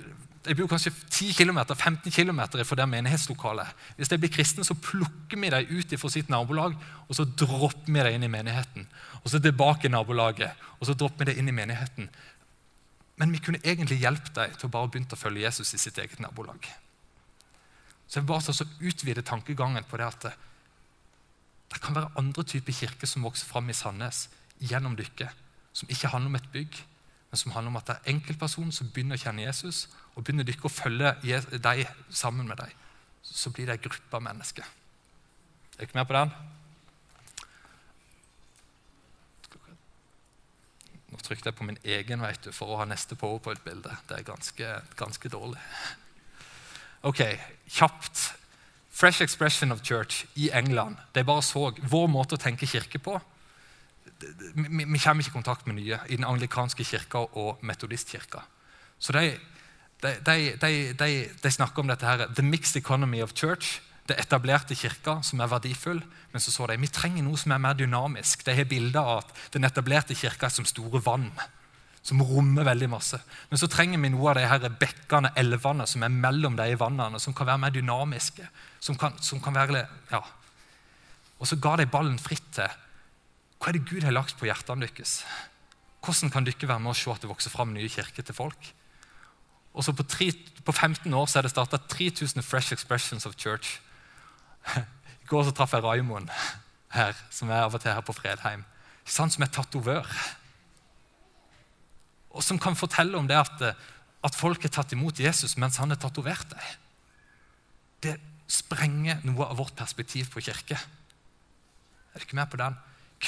de 0.45 0.55
bor 0.55 0.69
kanskje 0.69 0.91
10 1.09 1.33
km, 1.37 1.59
15 1.73 2.11
km 2.11 2.41
fra 2.63 2.77
det 2.79 2.87
menighetslokalet. 2.91 3.67
Hvis 3.97 4.11
de 4.11 4.19
blir 4.21 4.31
kristne, 4.31 4.63
så 4.63 4.75
plukker 4.75 5.39
vi 5.39 5.49
dem 5.49 5.71
ut 5.73 5.95
fra 5.99 6.11
sitt 6.13 6.29
nabolag 6.29 6.75
og 7.07 7.15
så 7.15 7.25
dropper 7.25 7.91
vi 7.91 8.03
dem 8.03 8.17
inn 8.17 8.27
i 8.27 8.31
menigheten. 8.31 8.87
Og 9.23 9.31
så 9.31 9.39
tilbake 9.39 9.87
i 9.87 9.91
nabolaget, 9.91 10.51
og 10.79 10.87
så 10.87 10.93
dropper 10.93 11.25
vi 11.25 11.33
dem 11.33 11.41
inn 11.41 11.51
i 11.51 11.57
menigheten. 11.59 12.09
Men 13.17 13.31
vi 13.33 13.41
kunne 13.41 13.63
egentlig 13.63 14.01
hjulpet 14.01 14.35
dem 14.35 14.57
til 14.57 14.67
å 14.67 14.73
bare 14.73 14.91
begynne 14.91 15.15
å 15.15 15.19
følge 15.19 15.45
Jesus 15.47 15.73
i 15.73 15.81
sitt 15.81 15.97
eget 15.97 16.19
nabolag. 16.21 16.67
Så 18.07 18.19
jeg 18.19 18.23
vil 18.23 18.33
bare 18.33 18.53
så 18.53 18.67
utvide 18.79 19.25
tankegangen 19.25 19.87
på 19.89 19.97
det 19.99 20.07
at 20.07 20.27
det, 20.27 20.33
det 21.73 21.81
kan 21.83 21.95
være 21.97 22.13
andre 22.19 22.43
typer 22.47 22.75
kirker 22.75 23.09
som 23.09 23.25
vokser 23.25 23.49
fram 23.49 23.71
i 23.71 23.75
Sandnes 23.75 24.27
gjennom 24.63 24.95
dykket, 24.97 25.33
som 25.73 25.89
ikke 25.91 26.11
handler 26.13 26.31
om 26.31 26.39
et 26.39 26.51
bygg, 26.53 26.77
men 27.31 27.41
som 27.41 27.51
handler 27.51 27.73
om 27.73 27.79
at 27.81 27.89
det 27.89 27.95
er 27.97 28.13
enkeltpersoner 28.13 28.75
som 28.75 28.91
begynner 28.93 29.19
å 29.19 29.23
kjenne 29.25 29.43
Jesus, 29.43 29.87
og 30.17 30.23
begynner 30.25 30.47
dere 30.47 30.65
å 30.65 30.73
følge 30.73 31.13
dem 31.61 31.85
sammen 32.09 32.49
med 32.49 32.57
dem. 32.57 32.73
Så 33.21 33.51
blir 33.53 33.69
det 33.69 33.77
en 33.77 33.83
gruppe 33.85 34.17
av 34.17 34.23
mennesker. 34.25 34.65
Er 35.77 35.85
dere 35.85 35.99
med 35.99 36.09
på 36.09 36.17
den? 36.17 36.33
Nå 41.07 41.21
trykte 41.23 41.51
jeg 41.51 41.57
på 41.59 41.67
min 41.67 41.79
egen 41.85 42.25
vet 42.25 42.43
du, 42.43 42.51
for 42.51 42.73
å 42.73 42.81
ha 42.81 42.89
neste 42.89 43.15
powerpoint-bilde. 43.19 43.93
Det 44.09 44.17
er 44.17 44.27
ganske, 44.27 44.73
ganske 44.99 45.31
dårlig. 45.31 45.61
Ok, 47.07 47.23
kjapt. 47.69 48.25
Fresh 48.97 49.21
Expression 49.21 49.71
of 49.71 49.85
Church 49.85 50.25
i 50.35 50.49
England. 50.49 50.97
De 51.13 51.23
bare 51.23 51.45
så 51.45 51.69
vår 51.77 52.07
måte 52.09 52.35
å 52.35 52.41
tenke 52.41 52.67
kirke 52.67 52.99
på 52.99 53.19
vi, 54.53 54.99
kommer 54.99 55.21
ikke 55.21 55.29
i 55.29 55.35
kontakt 55.35 55.67
med 55.67 55.77
nye 55.77 55.99
i 56.09 56.17
den 56.17 56.25
anglikanske 56.25 56.83
kirka 56.83 57.25
og 57.37 57.61
metodistkirka. 57.65 58.41
Så 58.99 59.13
de, 59.13 59.35
de, 60.01 60.39
de, 60.57 61.11
de, 61.41 61.51
snakker 61.51 61.81
om 61.81 61.89
dette 61.89 62.05
her, 62.05 62.27
the 62.37 62.45
mixed 62.45 62.77
economy 62.77 63.21
of 63.23 63.33
church. 63.33 63.81
Det 64.07 64.15
etablerte 64.21 64.75
kirka, 64.77 65.17
som 65.25 65.41
er 65.41 65.51
verdifull. 65.51 65.99
Men 66.31 66.43
så 66.43 66.53
så 66.53 66.67
de 66.69 66.77
vi 66.79 66.87
trenger 66.87 67.25
noe 67.25 67.39
som 67.39 67.51
er 67.51 67.61
mer 67.63 67.75
dynamisk. 67.75 68.45
De 68.45 68.55
har 68.55 68.69
bilder 68.69 69.01
av 69.01 69.23
at 69.25 69.53
den 69.55 69.67
etablerte 69.67 70.15
kirka 70.15 70.47
er 70.47 70.53
som 70.53 70.67
store 70.69 71.01
vann. 71.03 71.31
Som 72.05 72.21
rommer 72.23 72.63
veldig 72.63 72.87
masse. 72.93 73.19
Men 73.49 73.59
så 73.59 73.67
trenger 73.67 73.99
vi 73.99 74.13
noe 74.13 74.31
av 74.31 74.39
de 74.39 74.47
her 74.47 74.69
bekkene, 74.79 75.33
elvene, 75.35 75.87
som 75.89 76.05
er 76.05 76.13
mellom 76.13 76.55
de 76.55 76.69
vannene, 76.79 77.19
som 77.19 77.35
kan 77.35 77.49
være 77.49 77.63
mer 77.65 77.75
dynamiske. 77.75 78.47
Som 78.79 78.95
kan, 79.01 79.17
som 79.19 79.41
kan 79.43 79.57
være, 79.57 79.83
ja. 80.13 80.21
Og 81.37 81.49
så 81.49 81.57
ga 81.61 81.75
de 81.77 81.89
ballen 81.89 82.21
fritt 82.21 82.47
til 82.55 82.83
hva 83.57 83.71
er 83.71 83.77
det 83.79 83.87
Gud 83.89 84.05
har 84.05 84.13
lagt 84.13 84.37
på 84.37 84.45
hjertene 84.45 84.85
deres? 84.85 85.23
Hvordan 86.05 86.31
kan 86.31 86.45
dere 86.45 86.69
være 86.69 86.83
med 86.83 86.93
å 86.93 86.97
se 86.97 87.09
at 87.09 87.23
det 87.23 87.29
vokser 87.31 87.51
fram 87.51 87.73
nye 87.73 87.89
kirker 87.89 88.25
til 88.25 88.37
folk? 88.37 88.69
Og 89.77 89.85
så 89.85 89.93
på, 89.93 90.03
tre, 90.09 90.31
på 90.65 90.73
15 90.73 91.13
år 91.13 91.27
så 91.29 91.39
er 91.39 91.45
det 91.45 91.53
starta 91.53 91.77
3000 91.77 92.41
Fresh 92.41 92.73
Expressions 92.73 93.27
of 93.29 93.37
Church. 93.37 93.77
I 95.21 95.29
går 95.29 95.45
så 95.45 95.53
traff 95.53 95.75
jeg 95.75 95.85
Raimond 95.85 96.31
her, 96.95 97.13
som 97.29 97.51
er 97.51 97.67
av 97.67 97.75
og 97.75 97.83
til 97.83 97.93
her 97.93 98.01
på 98.01 98.15
Fredheim, 98.17 98.63
som 99.05 99.29
er 99.43 99.51
tatovør. 99.53 100.07
Og 102.33 102.43
som 102.43 102.57
kan 102.59 102.77
fortelle 102.79 103.17
om 103.17 103.29
det 103.29 103.37
at, 103.37 103.61
at 104.25 104.37
folk 104.37 104.65
har 104.65 104.73
tatt 104.73 104.95
imot 104.97 105.21
Jesus 105.21 105.57
mens 105.61 105.77
han 105.81 105.93
har 105.93 106.01
tatovert 106.01 106.49
deg. 106.55 106.73
Det 108.07 108.15
sprenger 108.49 109.21
noe 109.27 109.45
av 109.45 109.59
vårt 109.59 109.77
perspektiv 109.77 110.31
på 110.33 110.41
kirke. 110.41 110.77
Er 110.77 112.17
du 112.17 112.25
ikke 112.25 112.39
med 112.39 112.49
på 112.49 112.57
den? 112.57 112.77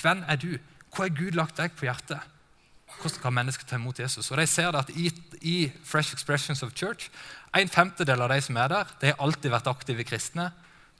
Hvem 0.02 0.26
er 0.26 0.42
du? 0.42 0.52
Hva 0.90 1.06
har 1.06 1.14
Gud 1.14 1.38
lagt 1.38 1.60
deg 1.62 1.76
på 1.78 1.86
hjertet? 1.86 2.39
Hvordan 3.00 3.22
kan 3.22 3.36
mennesker 3.36 3.68
ta 3.68 3.78
imot 3.78 4.00
Jesus? 4.02 4.32
Og 4.32 4.40
de 4.40 4.46
ser 4.50 4.72
det 4.74 4.82
at 4.82 4.90
I, 4.98 5.12
i 5.42 5.58
Fresh 5.86 6.14
Expressions 6.14 6.64
of 6.64 6.74
Church 6.76 7.10
En 7.56 7.70
femtedel 7.70 8.22
av 8.22 8.30
de 8.30 8.42
som 8.46 8.58
er 8.62 8.68
der, 8.70 8.90
de 9.02 9.08
har 9.10 9.22
alltid 9.24 9.50
vært 9.50 9.70
aktive 9.72 10.04
kristne. 10.06 10.52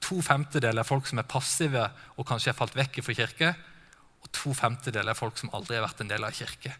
To 0.02 0.22
femtedeler 0.26 0.82
er 0.82 0.88
folk 0.88 1.06
som 1.06 1.20
er 1.22 1.28
passive 1.30 1.84
og 2.16 2.26
kanskje 2.26 2.50
har 2.54 2.58
falt 2.58 2.78
vekk 2.78 3.02
fra 3.06 3.14
kirke. 3.14 3.52
Og 4.24 4.32
to 4.34 4.54
femtedeler 4.58 5.14
er 5.14 5.20
folk 5.20 5.38
som 5.38 5.52
aldri 5.54 5.78
har 5.78 5.86
vært 5.86 6.02
en 6.02 6.10
del 6.10 6.26
av 6.26 6.34
kirke. 6.34 6.74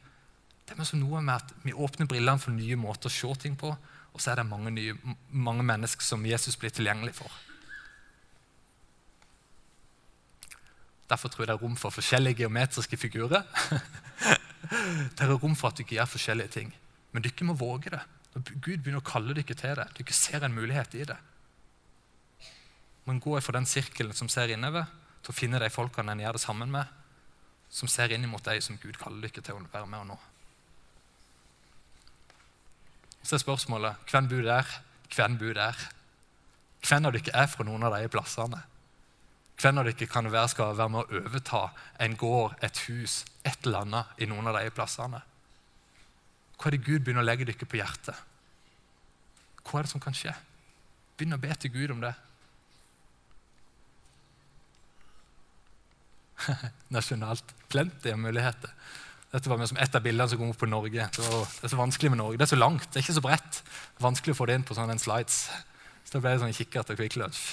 Det 0.66 0.74
er 0.78 0.98
noe 0.98 1.22
med 1.22 1.36
at 1.36 1.54
Vi 1.64 1.74
åpner 1.74 2.10
brillene 2.10 2.42
for 2.42 2.54
nye 2.54 2.78
måter 2.78 3.10
å 3.10 3.14
se 3.14 3.36
ting 3.42 3.56
på, 3.58 3.70
og 4.14 4.22
så 4.22 4.32
er 4.32 4.42
det 4.42 4.50
mange, 4.50 4.72
nye, 4.74 4.96
mange 5.30 5.64
mennesker 5.64 6.06
som 6.06 6.26
Jesus 6.26 6.58
blir 6.58 6.74
tilgjengelig 6.74 7.16
for. 7.22 7.30
Derfor 11.10 11.32
tror 11.32 11.44
jeg 11.44 11.50
det 11.50 11.56
er 11.56 11.64
rom 11.64 11.78
for 11.80 11.94
forskjellige 11.94 12.44
geometriske 12.44 12.98
figurer. 12.98 13.44
det 15.18 15.26
er 15.26 15.34
rom 15.34 15.56
for 15.58 15.72
at 15.72 15.80
dere 15.82 15.98
gjør 15.98 16.12
forskjellige 16.12 16.54
ting. 16.60 16.72
Men 17.12 17.26
dere 17.26 17.48
må 17.48 17.58
våge 17.58 17.94
det. 17.96 18.02
Når 18.36 18.46
Gud 18.62 18.78
begynner 18.78 19.02
å 19.02 19.10
kalle 19.10 19.34
dere 19.34 19.58
til 19.58 19.76
det, 19.80 19.88
dere 19.98 20.16
ser 20.16 20.46
en 20.46 20.54
mulighet 20.54 20.96
i 21.00 21.08
det. 21.10 21.18
Man 23.10 23.22
går 23.24 23.42
fra 23.42 23.58
den 23.58 23.66
sirkelen 23.66 24.14
som 24.14 24.30
ser 24.30 24.54
innover, 24.54 24.86
til 25.24 25.34
å 25.34 25.36
finne 25.36 25.60
de 25.60 25.72
folkene 25.74 26.14
en 26.14 26.22
gjør 26.22 26.38
det 26.38 26.44
sammen 26.44 26.70
med, 26.72 26.86
som 27.74 27.90
ser 27.90 28.14
inn 28.14 28.28
mot 28.30 28.44
de 28.46 28.62
som 28.62 28.78
Gud 28.82 28.98
kaller 29.02 29.26
dere 29.26 29.42
til 29.42 29.58
å 29.58 29.64
være 29.66 29.90
med 29.90 30.04
og 30.04 30.12
nå. 30.12 30.20
Så 33.26 33.36
er 33.36 33.44
spørsmålet 33.44 34.10
hvem 34.10 34.30
bor 34.30 34.46
der? 34.46 34.76
Hvem 35.16 35.38
bor 35.42 35.58
der? 35.58 35.82
Hvem 36.86 37.10
av 37.10 37.18
dere 37.18 37.34
er 37.42 37.50
fra 37.52 37.66
noen 37.68 37.84
av 37.86 37.98
de 37.98 38.12
plassene? 38.14 38.62
Hvem 39.60 39.82
av 39.82 39.90
dere 39.90 40.08
kan 40.08 40.30
være 40.32 40.52
skal 40.54 40.78
være 40.78 40.94
med 40.94 41.02
å 41.02 41.20
overta 41.20 41.66
en 42.00 42.16
gård, 42.20 42.56
et 42.64 42.78
hus, 42.88 43.26
et 43.44 43.60
eller 43.66 43.84
annet 43.84 44.24
i 44.24 44.28
noen 44.30 44.48
av 44.48 44.56
de 44.56 44.72
plassene? 44.72 45.20
Hva 46.56 46.70
er 46.70 46.76
det 46.78 46.86
Gud 46.86 47.04
begynner 47.04 47.24
å 47.24 47.28
legge 47.28 47.48
dere 47.48 47.68
på 47.68 47.80
hjertet? 47.80 48.16
Hva 49.68 49.80
er 49.80 49.88
det 49.88 49.92
som 49.92 50.04
kan 50.04 50.16
skje? 50.16 50.32
Begynn 51.20 51.36
å 51.36 51.42
be 51.42 51.52
til 51.60 51.74
Gud 51.76 51.92
om 51.92 52.02
det. 52.04 52.14
Nasjonalt. 56.96 57.56
Plenty 57.70 58.16
av 58.16 58.20
muligheter. 58.20 58.72
Dette 59.30 59.52
var 59.52 59.62
som 59.70 59.78
et 59.78 59.96
av 59.96 60.04
bildene 60.04 60.32
som 60.32 60.40
kom 60.40 60.54
opp 60.54 60.62
på 60.64 60.70
Norge. 60.72 61.10
Det, 61.16 61.26
var, 61.26 61.44
det, 61.46 61.66
er 61.68 61.74
så 61.76 61.78
vanskelig 61.84 62.16
med 62.16 62.24
Norge. 62.24 62.40
Det 62.40 62.48
er 62.48 62.56
så 62.56 62.64
langt, 62.64 62.88
det 62.88 62.98
er 62.98 63.06
ikke 63.06 63.20
så 63.20 63.28
bredt. 63.28 63.64
Vanskelig 64.02 64.34
å 64.34 64.40
få 64.40 64.48
det 64.50 64.56
inn 64.58 64.66
på 64.66 64.78
sånne 64.78 64.98
slides. 65.04 65.42
Så 66.08 66.16
da 66.16 66.24
ble 66.24 66.34
det 66.34 66.42
sånn 66.46 66.56
kikkert 66.56 66.96
og 66.96 66.98
Kvikk 67.02 67.20
Lunsj. 67.20 67.50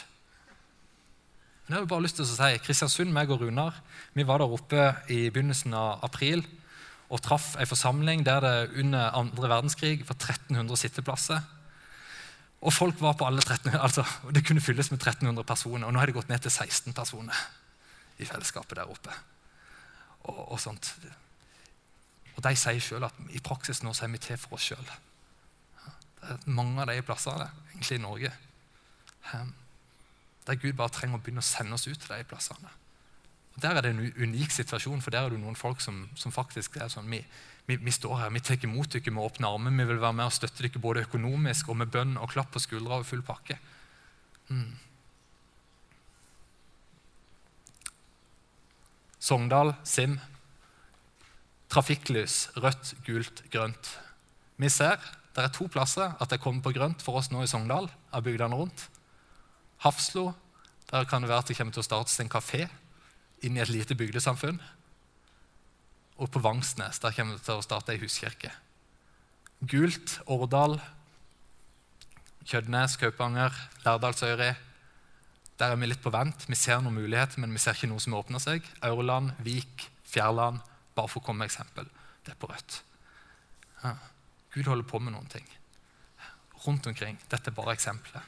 Men 1.67 1.75
jeg 1.75 1.83
har 1.83 1.91
bare 1.91 2.05
lyst 2.05 2.21
til 2.21 2.27
å 2.27 2.31
si, 2.31 2.59
Kristiansund, 2.63 3.11
meg 3.11 3.31
og 3.35 3.43
Runar 3.43 3.81
vi 4.15 4.25
var 4.27 4.39
der 4.39 4.53
oppe 4.55 4.85
i 5.11 5.27
begynnelsen 5.35 5.75
av 5.75 6.05
april 6.07 6.45
og 7.11 7.23
traff 7.23 7.55
en 7.59 7.69
forsamling 7.69 8.23
der 8.27 8.41
det 8.43 8.55
under 8.83 9.15
andre 9.19 9.51
verdenskrig 9.51 10.01
var 10.07 10.15
1300 10.17 10.79
sitteplasser. 10.79 11.43
Og 12.67 12.73
folk 12.73 13.01
var 13.03 13.15
på 13.19 13.27
alle 13.27 13.43
1300, 13.43 13.83
altså 13.87 14.05
Det 14.35 14.45
kunne 14.47 14.61
fylles 14.61 14.91
med 14.91 14.99
1300 14.99 15.45
personer, 15.45 15.87
og 15.87 15.93
nå 15.93 16.01
har 16.01 16.07
det 16.07 16.17
gått 16.17 16.31
ned 16.31 16.43
til 16.43 16.51
16 16.51 16.95
personer 16.95 17.43
i 18.19 18.25
fellesskapet 18.25 18.79
der 18.79 18.91
oppe. 18.91 19.13
Og, 20.27 20.41
og 20.53 20.61
sånt. 20.61 20.95
Og 22.37 22.43
De 22.47 22.57
sier 22.57 22.81
sjøl 22.83 23.07
at 23.07 23.21
i 23.31 23.43
praksis 23.43 23.83
nå 23.83 23.95
så 23.95 24.07
er 24.07 24.15
vi 24.15 24.23
til 24.23 24.39
for 24.41 24.59
oss 24.59 24.71
sjøl. 24.71 24.91
Mange 26.47 26.83
av 26.83 26.91
de 26.91 27.03
plassene 27.07 27.51
egentlig 27.75 28.01
i 28.01 28.03
Norge. 28.03 28.33
Um, 29.35 29.55
der 30.47 30.59
Gud 30.63 30.77
bare 30.79 30.95
trenger 30.95 31.19
å 31.19 31.23
begynne 31.23 31.43
å 31.43 31.47
sende 31.47 31.75
oss 31.75 31.87
ut 31.89 31.99
til 31.99 32.13
de 32.13 32.27
plassene. 32.29 32.71
Og 33.57 33.63
Der 33.63 33.77
er 33.77 33.83
det 33.83 33.91
en 33.95 34.13
unik 34.21 34.53
situasjon, 34.53 35.01
for 35.03 35.11
der 35.11 35.27
er 35.27 35.31
det 35.33 35.41
noen 35.41 35.57
folk 35.57 35.81
som, 35.81 36.09
som 36.15 36.33
faktisk 36.33 36.77
er 36.77 36.91
sånn 36.93 37.09
vi, 37.09 37.23
vi, 37.67 37.79
vi, 37.81 37.93
står 37.95 38.19
her, 38.21 38.31
vi 38.35 38.43
tar 38.45 38.61
imot 38.63 38.93
dere 38.93 39.15
med 39.15 39.25
åpne 39.25 39.49
armer. 39.49 39.73
Vi 39.73 39.89
vil 39.89 40.03
være 40.03 40.19
med 40.19 40.29
og 40.29 40.35
støtte 40.37 40.63
dere 40.63 40.83
både 40.83 41.07
økonomisk 41.09 41.71
og 41.73 41.81
med 41.81 41.91
bønn 41.91 42.19
og 42.21 42.31
klapp 42.35 42.53
på 42.53 42.63
skuldra 42.63 43.01
og 43.01 43.09
full 43.09 43.25
pakke. 43.27 43.57
Mm. 44.53 44.77
Sogndal, 49.19 49.75
Sim. 49.83 50.21
Trafikklys 51.73 52.51
rødt, 52.63 52.93
gult, 53.09 53.43
grønt. 53.51 53.97
Vi 54.61 54.69
ser 54.71 55.01
det 55.37 55.45
er 55.45 55.53
to 55.53 55.67
plasser 55.69 56.15
at 56.17 56.31
det 56.33 56.41
kommer 56.41 56.63
på 56.65 56.73
grønt 56.73 57.03
for 57.05 57.19
oss 57.19 57.29
nå 57.33 57.43
i 57.45 57.49
Sogndal. 57.51 57.91
av 58.13 58.23
bygdene 58.25 58.57
rundt. 58.57 58.87
Hafslo. 59.85 60.33
Der 60.91 61.05
kan 61.05 61.23
det 61.23 61.31
være 61.31 61.45
at 61.45 61.51
det 61.51 61.57
kommer 61.59 61.75
til 61.75 61.83
å 61.83 61.87
startes 61.87 62.21
en 62.23 62.31
kafé 62.31 62.67
inn 63.45 63.57
i 63.59 63.63
et 63.63 63.73
lite 63.73 63.97
bygdesamfunn. 63.99 64.61
Og 66.17 66.31
på 66.33 66.41
Vangsnes 66.41 67.01
der 67.03 67.17
kommer 67.17 67.37
det 67.37 67.45
til 67.45 67.59
å 67.59 67.65
starte 67.65 67.93
ei 67.93 68.01
huskirke. 68.01 68.53
Gult, 69.67 70.21
Årdal, 70.31 70.79
Kjødnes, 72.47 72.95
Kaupanger, 73.01 73.53
Lærdalsøyri. 73.85 74.53
Der 75.59 75.73
er 75.73 75.81
vi 75.81 75.89
litt 75.89 76.05
på 76.05 76.13
vent. 76.15 76.47
Vi 76.47 76.57
ser 76.59 76.79
noen 76.85 76.95
muligheter, 77.01 77.41
men 77.43 77.53
vi 77.57 77.61
ser 77.61 77.75
ikke 77.75 77.91
noe 77.91 78.03
som 78.03 78.15
åpner 78.15 78.43
seg. 78.43 78.65
Aurland, 78.87 79.33
Vik, 79.45 79.89
Fjærland, 80.07 80.61
bare 80.95 81.11
for 81.11 81.21
å 81.21 81.27
komme 81.27 81.43
med 81.43 81.51
eksempel. 81.51 81.89
Det 82.25 82.35
er 82.35 82.41
på 82.41 82.51
rødt. 82.53 82.81
Ja. 83.83 83.97
Gud 84.55 84.69
holder 84.71 84.89
på 84.89 85.01
med 85.03 85.17
noen 85.17 85.29
ting 85.33 85.49
rundt 86.67 86.87
omkring. 86.87 87.19
Dette 87.31 87.51
er 87.51 87.57
bare 87.57 87.75
eksempler. 87.77 88.25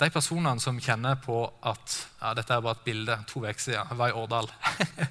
De 0.00 0.08
personene 0.08 0.60
som 0.62 0.78
kjenner 0.80 1.18
på 1.20 1.42
at 1.68 1.96
ja, 2.20 2.32
dette 2.36 2.56
er 2.56 2.62
bare 2.64 2.78
et 2.78 2.86
bilde 2.86 3.16
to 3.28 3.42
uker 3.44 3.60
siden, 3.60 3.88
jeg 3.90 3.98
var 4.00 4.12
i 4.12 4.16
Årdal 4.16 4.48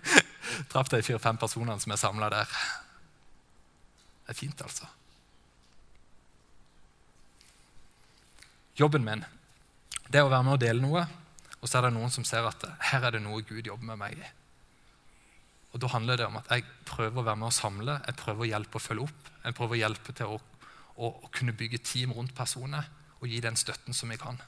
Traff 0.72 0.90
de 0.90 1.02
fire-fem 1.06 1.38
personene 1.38 1.78
som 1.82 1.94
er 1.94 2.00
samla 2.02 2.30
der. 2.34 2.56
Det 4.26 4.34
er 4.34 4.38
fint, 4.38 4.62
altså. 4.66 4.90
Jobben 8.80 9.06
min 9.06 9.22
det 10.10 10.18
er 10.18 10.26
å 10.26 10.32
være 10.32 10.46
med 10.48 10.56
og 10.56 10.62
dele 10.64 10.82
noe, 10.82 11.04
og 11.60 11.70
så 11.70 11.78
er 11.78 11.86
det 11.86 11.94
noen 11.94 12.10
som 12.10 12.26
ser 12.26 12.48
at 12.50 12.64
her 12.90 13.04
er 13.06 13.14
det 13.14 13.22
noe 13.22 13.44
Gud 13.46 13.68
jobber 13.68 13.92
med 13.92 14.00
meg 14.02 14.18
i. 14.18 14.30
Og 15.70 15.82
Da 15.84 15.90
handler 15.94 16.18
det 16.18 16.26
om 16.26 16.40
at 16.40 16.50
jeg 16.50 16.66
prøver 16.90 17.22
å 17.22 17.26
være 17.28 17.38
med 17.38 17.52
og 17.52 17.54
samle, 17.54 18.00
jeg 18.08 18.18
prøver 18.18 18.42
å 18.42 18.50
hjelpe 18.50 18.80
og 18.80 18.82
følge 18.82 19.06
opp. 19.06 19.28
Jeg 19.44 19.58
prøver 19.60 19.78
å 19.78 19.82
hjelpe 19.84 20.16
til 20.18 20.34
å, 20.34 20.40
å, 20.98 21.12
å 21.14 21.30
kunne 21.30 21.54
bygge 21.54 21.84
team 21.86 22.16
rundt 22.18 22.34
personer 22.34 22.90
og 23.20 23.30
gi 23.30 23.38
den 23.44 23.60
støtten 23.60 23.94
som 23.94 24.10
jeg 24.10 24.22
kan. 24.24 24.42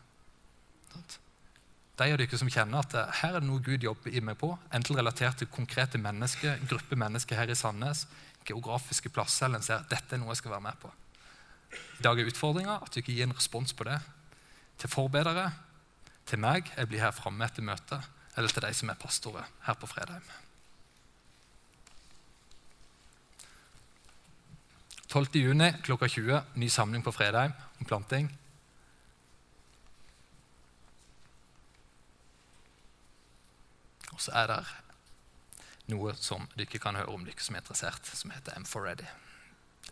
De 2.02 2.08
av 2.10 2.18
dere 2.18 2.40
som 2.40 2.50
kjenner 2.50 2.82
at 2.82 2.96
eh, 2.98 3.18
her 3.22 3.36
er 3.36 3.44
det 3.44 3.50
noe 3.50 3.62
Gud 3.64 3.84
jobber 3.86 4.14
i 4.14 4.24
meg 4.26 4.40
på, 4.42 4.50
enten 4.74 4.98
relatert 4.98 5.38
til 5.42 5.50
konkrete 5.52 6.00
mennesker, 6.02 6.64
gruppe 6.70 6.98
mennesker 6.98 7.38
her 7.38 7.52
i 7.52 7.58
Sandnes, 7.58 8.08
geografiske 8.48 9.12
plasser, 9.14 9.46
eller 9.46 9.62
en 9.62 9.68
ser 9.68 9.84
at 9.84 9.92
dette 9.92 10.16
er 10.16 10.22
noe 10.22 10.34
jeg 10.34 10.42
skal 10.42 10.56
være 10.56 10.66
med 10.66 10.80
på. 10.82 10.90
I 12.00 12.06
dag 12.08 12.20
er 12.20 12.32
utfordringa 12.32 12.80
at 12.82 12.90
du 12.94 13.02
ikke 13.02 13.14
gir 13.14 13.28
en 13.28 13.36
respons 13.38 13.76
på 13.78 13.86
det. 13.88 14.00
Til 14.82 14.90
forbedere, 14.90 15.52
til 16.26 16.42
meg, 16.42 16.72
jeg 16.74 16.90
blir 16.90 17.04
her 17.04 17.14
framme 17.14 17.46
etter 17.46 17.66
møtet, 17.66 18.08
eller 18.38 18.50
til 18.50 18.66
de 18.66 18.74
som 18.74 18.90
er 18.90 19.00
pastorer 19.00 19.52
her 19.68 19.78
på 19.78 19.90
Fredheim. 19.92 20.26
12.6 25.12 25.82
klokka 25.84 26.08
20, 26.08 26.38
ny 26.56 26.70
samling 26.72 27.04
på 27.04 27.12
Fredheim 27.12 27.52
om 27.80 27.86
planting. 27.86 28.30
Så 34.22 34.34
er 34.44 34.52
det 34.52 34.62
noe 35.92 36.14
som 36.20 36.46
dere 36.56 36.80
kan 36.82 36.98
høre 37.00 37.12
om 37.12 37.26
dere 37.26 37.42
som 37.44 37.58
er 37.58 37.64
interessert, 37.64 38.08
som 38.08 38.34
heter 38.34 38.58
M4Ready. 38.62 39.08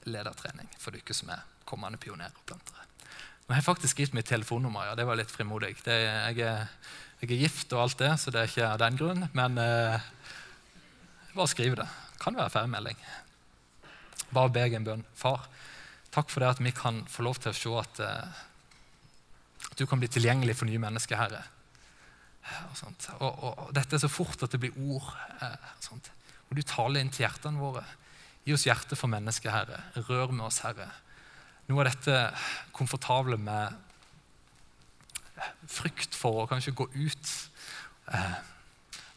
Ledertrening 0.07 0.69
for 0.79 0.95
dere 0.95 1.15
som 1.17 1.31
er 1.33 1.43
kommende 1.67 1.99
pionerer 2.01 2.35
og 2.37 2.45
plantere. 2.49 2.85
Nå 3.49 3.55
har 3.55 3.63
jeg 3.63 3.65
faktisk 3.65 3.99
gitt 3.99 4.13
mitt 4.13 4.29
telefonnummer. 4.29 4.85
ja, 4.85 4.95
Det 4.95 5.07
var 5.09 5.17
litt 5.17 5.31
frimodig. 5.33 5.73
Det, 5.81 5.95
jeg, 6.03 6.37
er, 6.45 6.67
jeg, 7.19 7.29
er, 7.31 7.39
gift 7.41 7.73
og 7.73 7.81
alt 7.81 7.97
det, 7.97 8.11
så 8.21 8.29
det 8.29 8.43
er 8.43 8.51
ikke 8.51 8.67
av 8.67 8.81
den 8.83 8.99
grunn. 8.99 9.25
Men 9.33 9.57
eh, 9.57 10.05
bare 11.33 11.49
skriv 11.49 11.79
det. 11.79 11.87
Kan 12.21 12.37
være 12.37 12.53
feilmelding. 12.53 13.01
Bare 14.29 14.53
be 14.53 14.67
en 14.69 14.85
bønn. 14.85 15.05
Far, 15.17 15.47
takk 16.13 16.29
for 16.29 16.45
det 16.45 16.51
at 16.53 16.61
vi 16.61 16.75
kan 16.77 17.01
få 17.09 17.25
lov 17.25 17.41
til 17.41 17.49
å 17.49 17.57
se 17.57 17.73
at, 17.81 18.03
eh, 18.05 18.43
at 19.71 19.81
du 19.81 19.87
kan 19.89 20.01
bli 20.01 20.11
tilgjengelig 20.13 20.59
for 20.59 20.69
nye 20.69 20.85
mennesker, 20.85 21.17
Herre. 21.17 21.41
Og, 23.19 23.21
og, 23.21 23.49
og, 23.49 23.67
Dette 23.75 23.97
er 23.97 24.03
så 24.03 24.11
fort 24.11 24.43
at 24.45 24.53
det 24.53 24.61
blir 24.63 24.77
ord. 24.89 25.11
Eh, 25.41 25.89
og 26.49 26.57
Du 26.57 26.63
taler 26.65 27.01
inn 27.01 27.11
til 27.13 27.25
hjertene 27.25 27.61
våre. 27.61 27.83
Gi 28.45 28.55
oss 28.55 28.65
hjerte 28.65 28.97
for 28.97 29.11
mennesket, 29.11 29.51
Herre. 29.53 29.83
Rør 30.07 30.33
med 30.33 30.47
oss, 30.47 30.61
Herre. 30.65 30.89
Noe 31.69 31.83
av 31.83 31.91
dette 31.91 32.21
komfortable 32.73 33.37
med 33.37 33.75
frykt 35.69 36.15
for 36.17 36.41
å 36.41 36.47
kanskje 36.49 36.73
gå 36.75 36.87
ut 36.95 37.33
eh, 38.11 38.39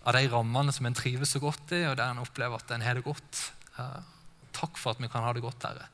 av 0.03 0.17
de 0.17 0.23
rammene 0.31 0.75
som 0.75 0.87
en 0.87 0.97
trives 0.97 1.33
så 1.35 1.41
godt 1.43 1.75
i, 1.77 1.85
og 1.89 1.97
der 1.99 2.13
en 2.13 2.23
opplever 2.23 2.59
at 2.61 2.75
en 2.75 2.85
har 2.85 2.99
det 2.99 3.07
godt. 3.07 3.41
Eh, 3.81 4.01
takk 4.55 4.79
for 4.79 4.93
at 4.93 5.03
vi 5.03 5.11
kan 5.11 5.25
ha 5.25 5.33
det 5.35 5.45
godt, 5.45 5.67
Herre. 5.67 5.89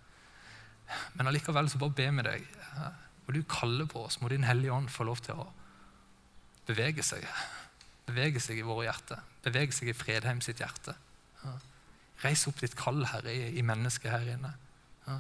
Men 1.15 1.29
allikevel 1.29 1.69
så 1.71 1.81
bare 1.81 1.97
be 1.97 2.09
med 2.17 2.29
deg. 2.29 2.49
Eh, 2.73 3.07
og 3.29 3.37
du 3.37 3.43
kaller 3.49 3.89
på 3.91 4.07
oss, 4.09 4.19
må 4.23 4.31
Din 4.33 4.47
Hellige 4.49 4.73
Ånd 4.73 4.91
få 4.93 5.07
lov 5.09 5.21
til 5.25 5.39
å 5.39 5.47
bevege 6.69 7.05
seg. 7.07 7.25
Bevege 8.09 8.41
seg 8.43 8.61
i 8.61 8.67
våre 8.67 8.87
hjerter. 8.89 9.21
Bevege 9.45 9.75
seg 9.77 9.91
i 9.93 9.97
Fredheim 9.97 10.41
sitt 10.45 10.63
hjerte. 10.63 10.95
Ja. 11.43 11.57
Reis 12.25 12.47
opp 12.51 12.61
ditt 12.63 12.77
kall, 12.79 13.05
Herre, 13.09 13.33
i, 13.33 13.53
i 13.59 13.65
mennesket 13.67 14.13
her 14.13 14.33
inne. 14.35 14.55
Ja. 15.07 15.19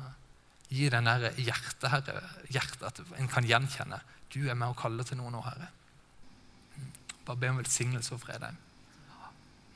Gi 0.69 0.89
den 0.93 1.09
der 1.09 1.31
hjertet, 1.41 1.89
Herre, 1.93 2.23
hjertet 2.53 2.85
at 2.91 3.01
en 3.17 3.31
kan 3.33 3.47
gjenkjenne. 3.49 4.01
Du 4.35 4.43
er 4.45 4.59
med 4.59 4.73
å 4.73 4.79
kalle 4.79 5.07
til 5.09 5.21
noe 5.21 5.33
nå, 5.33 5.41
Herre. 5.47 5.71
Mm. 6.77 6.91
Bare 7.25 7.41
be 7.41 7.53
om 7.55 7.63
velsignelse 7.63 8.17
og 8.17 8.23
Fredheim. 8.25 8.59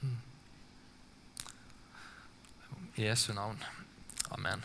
Mm. 0.03 0.19
I 2.99 3.09
Jesu 3.09 3.33
navn. 3.37 3.63
Amen. 4.33 4.65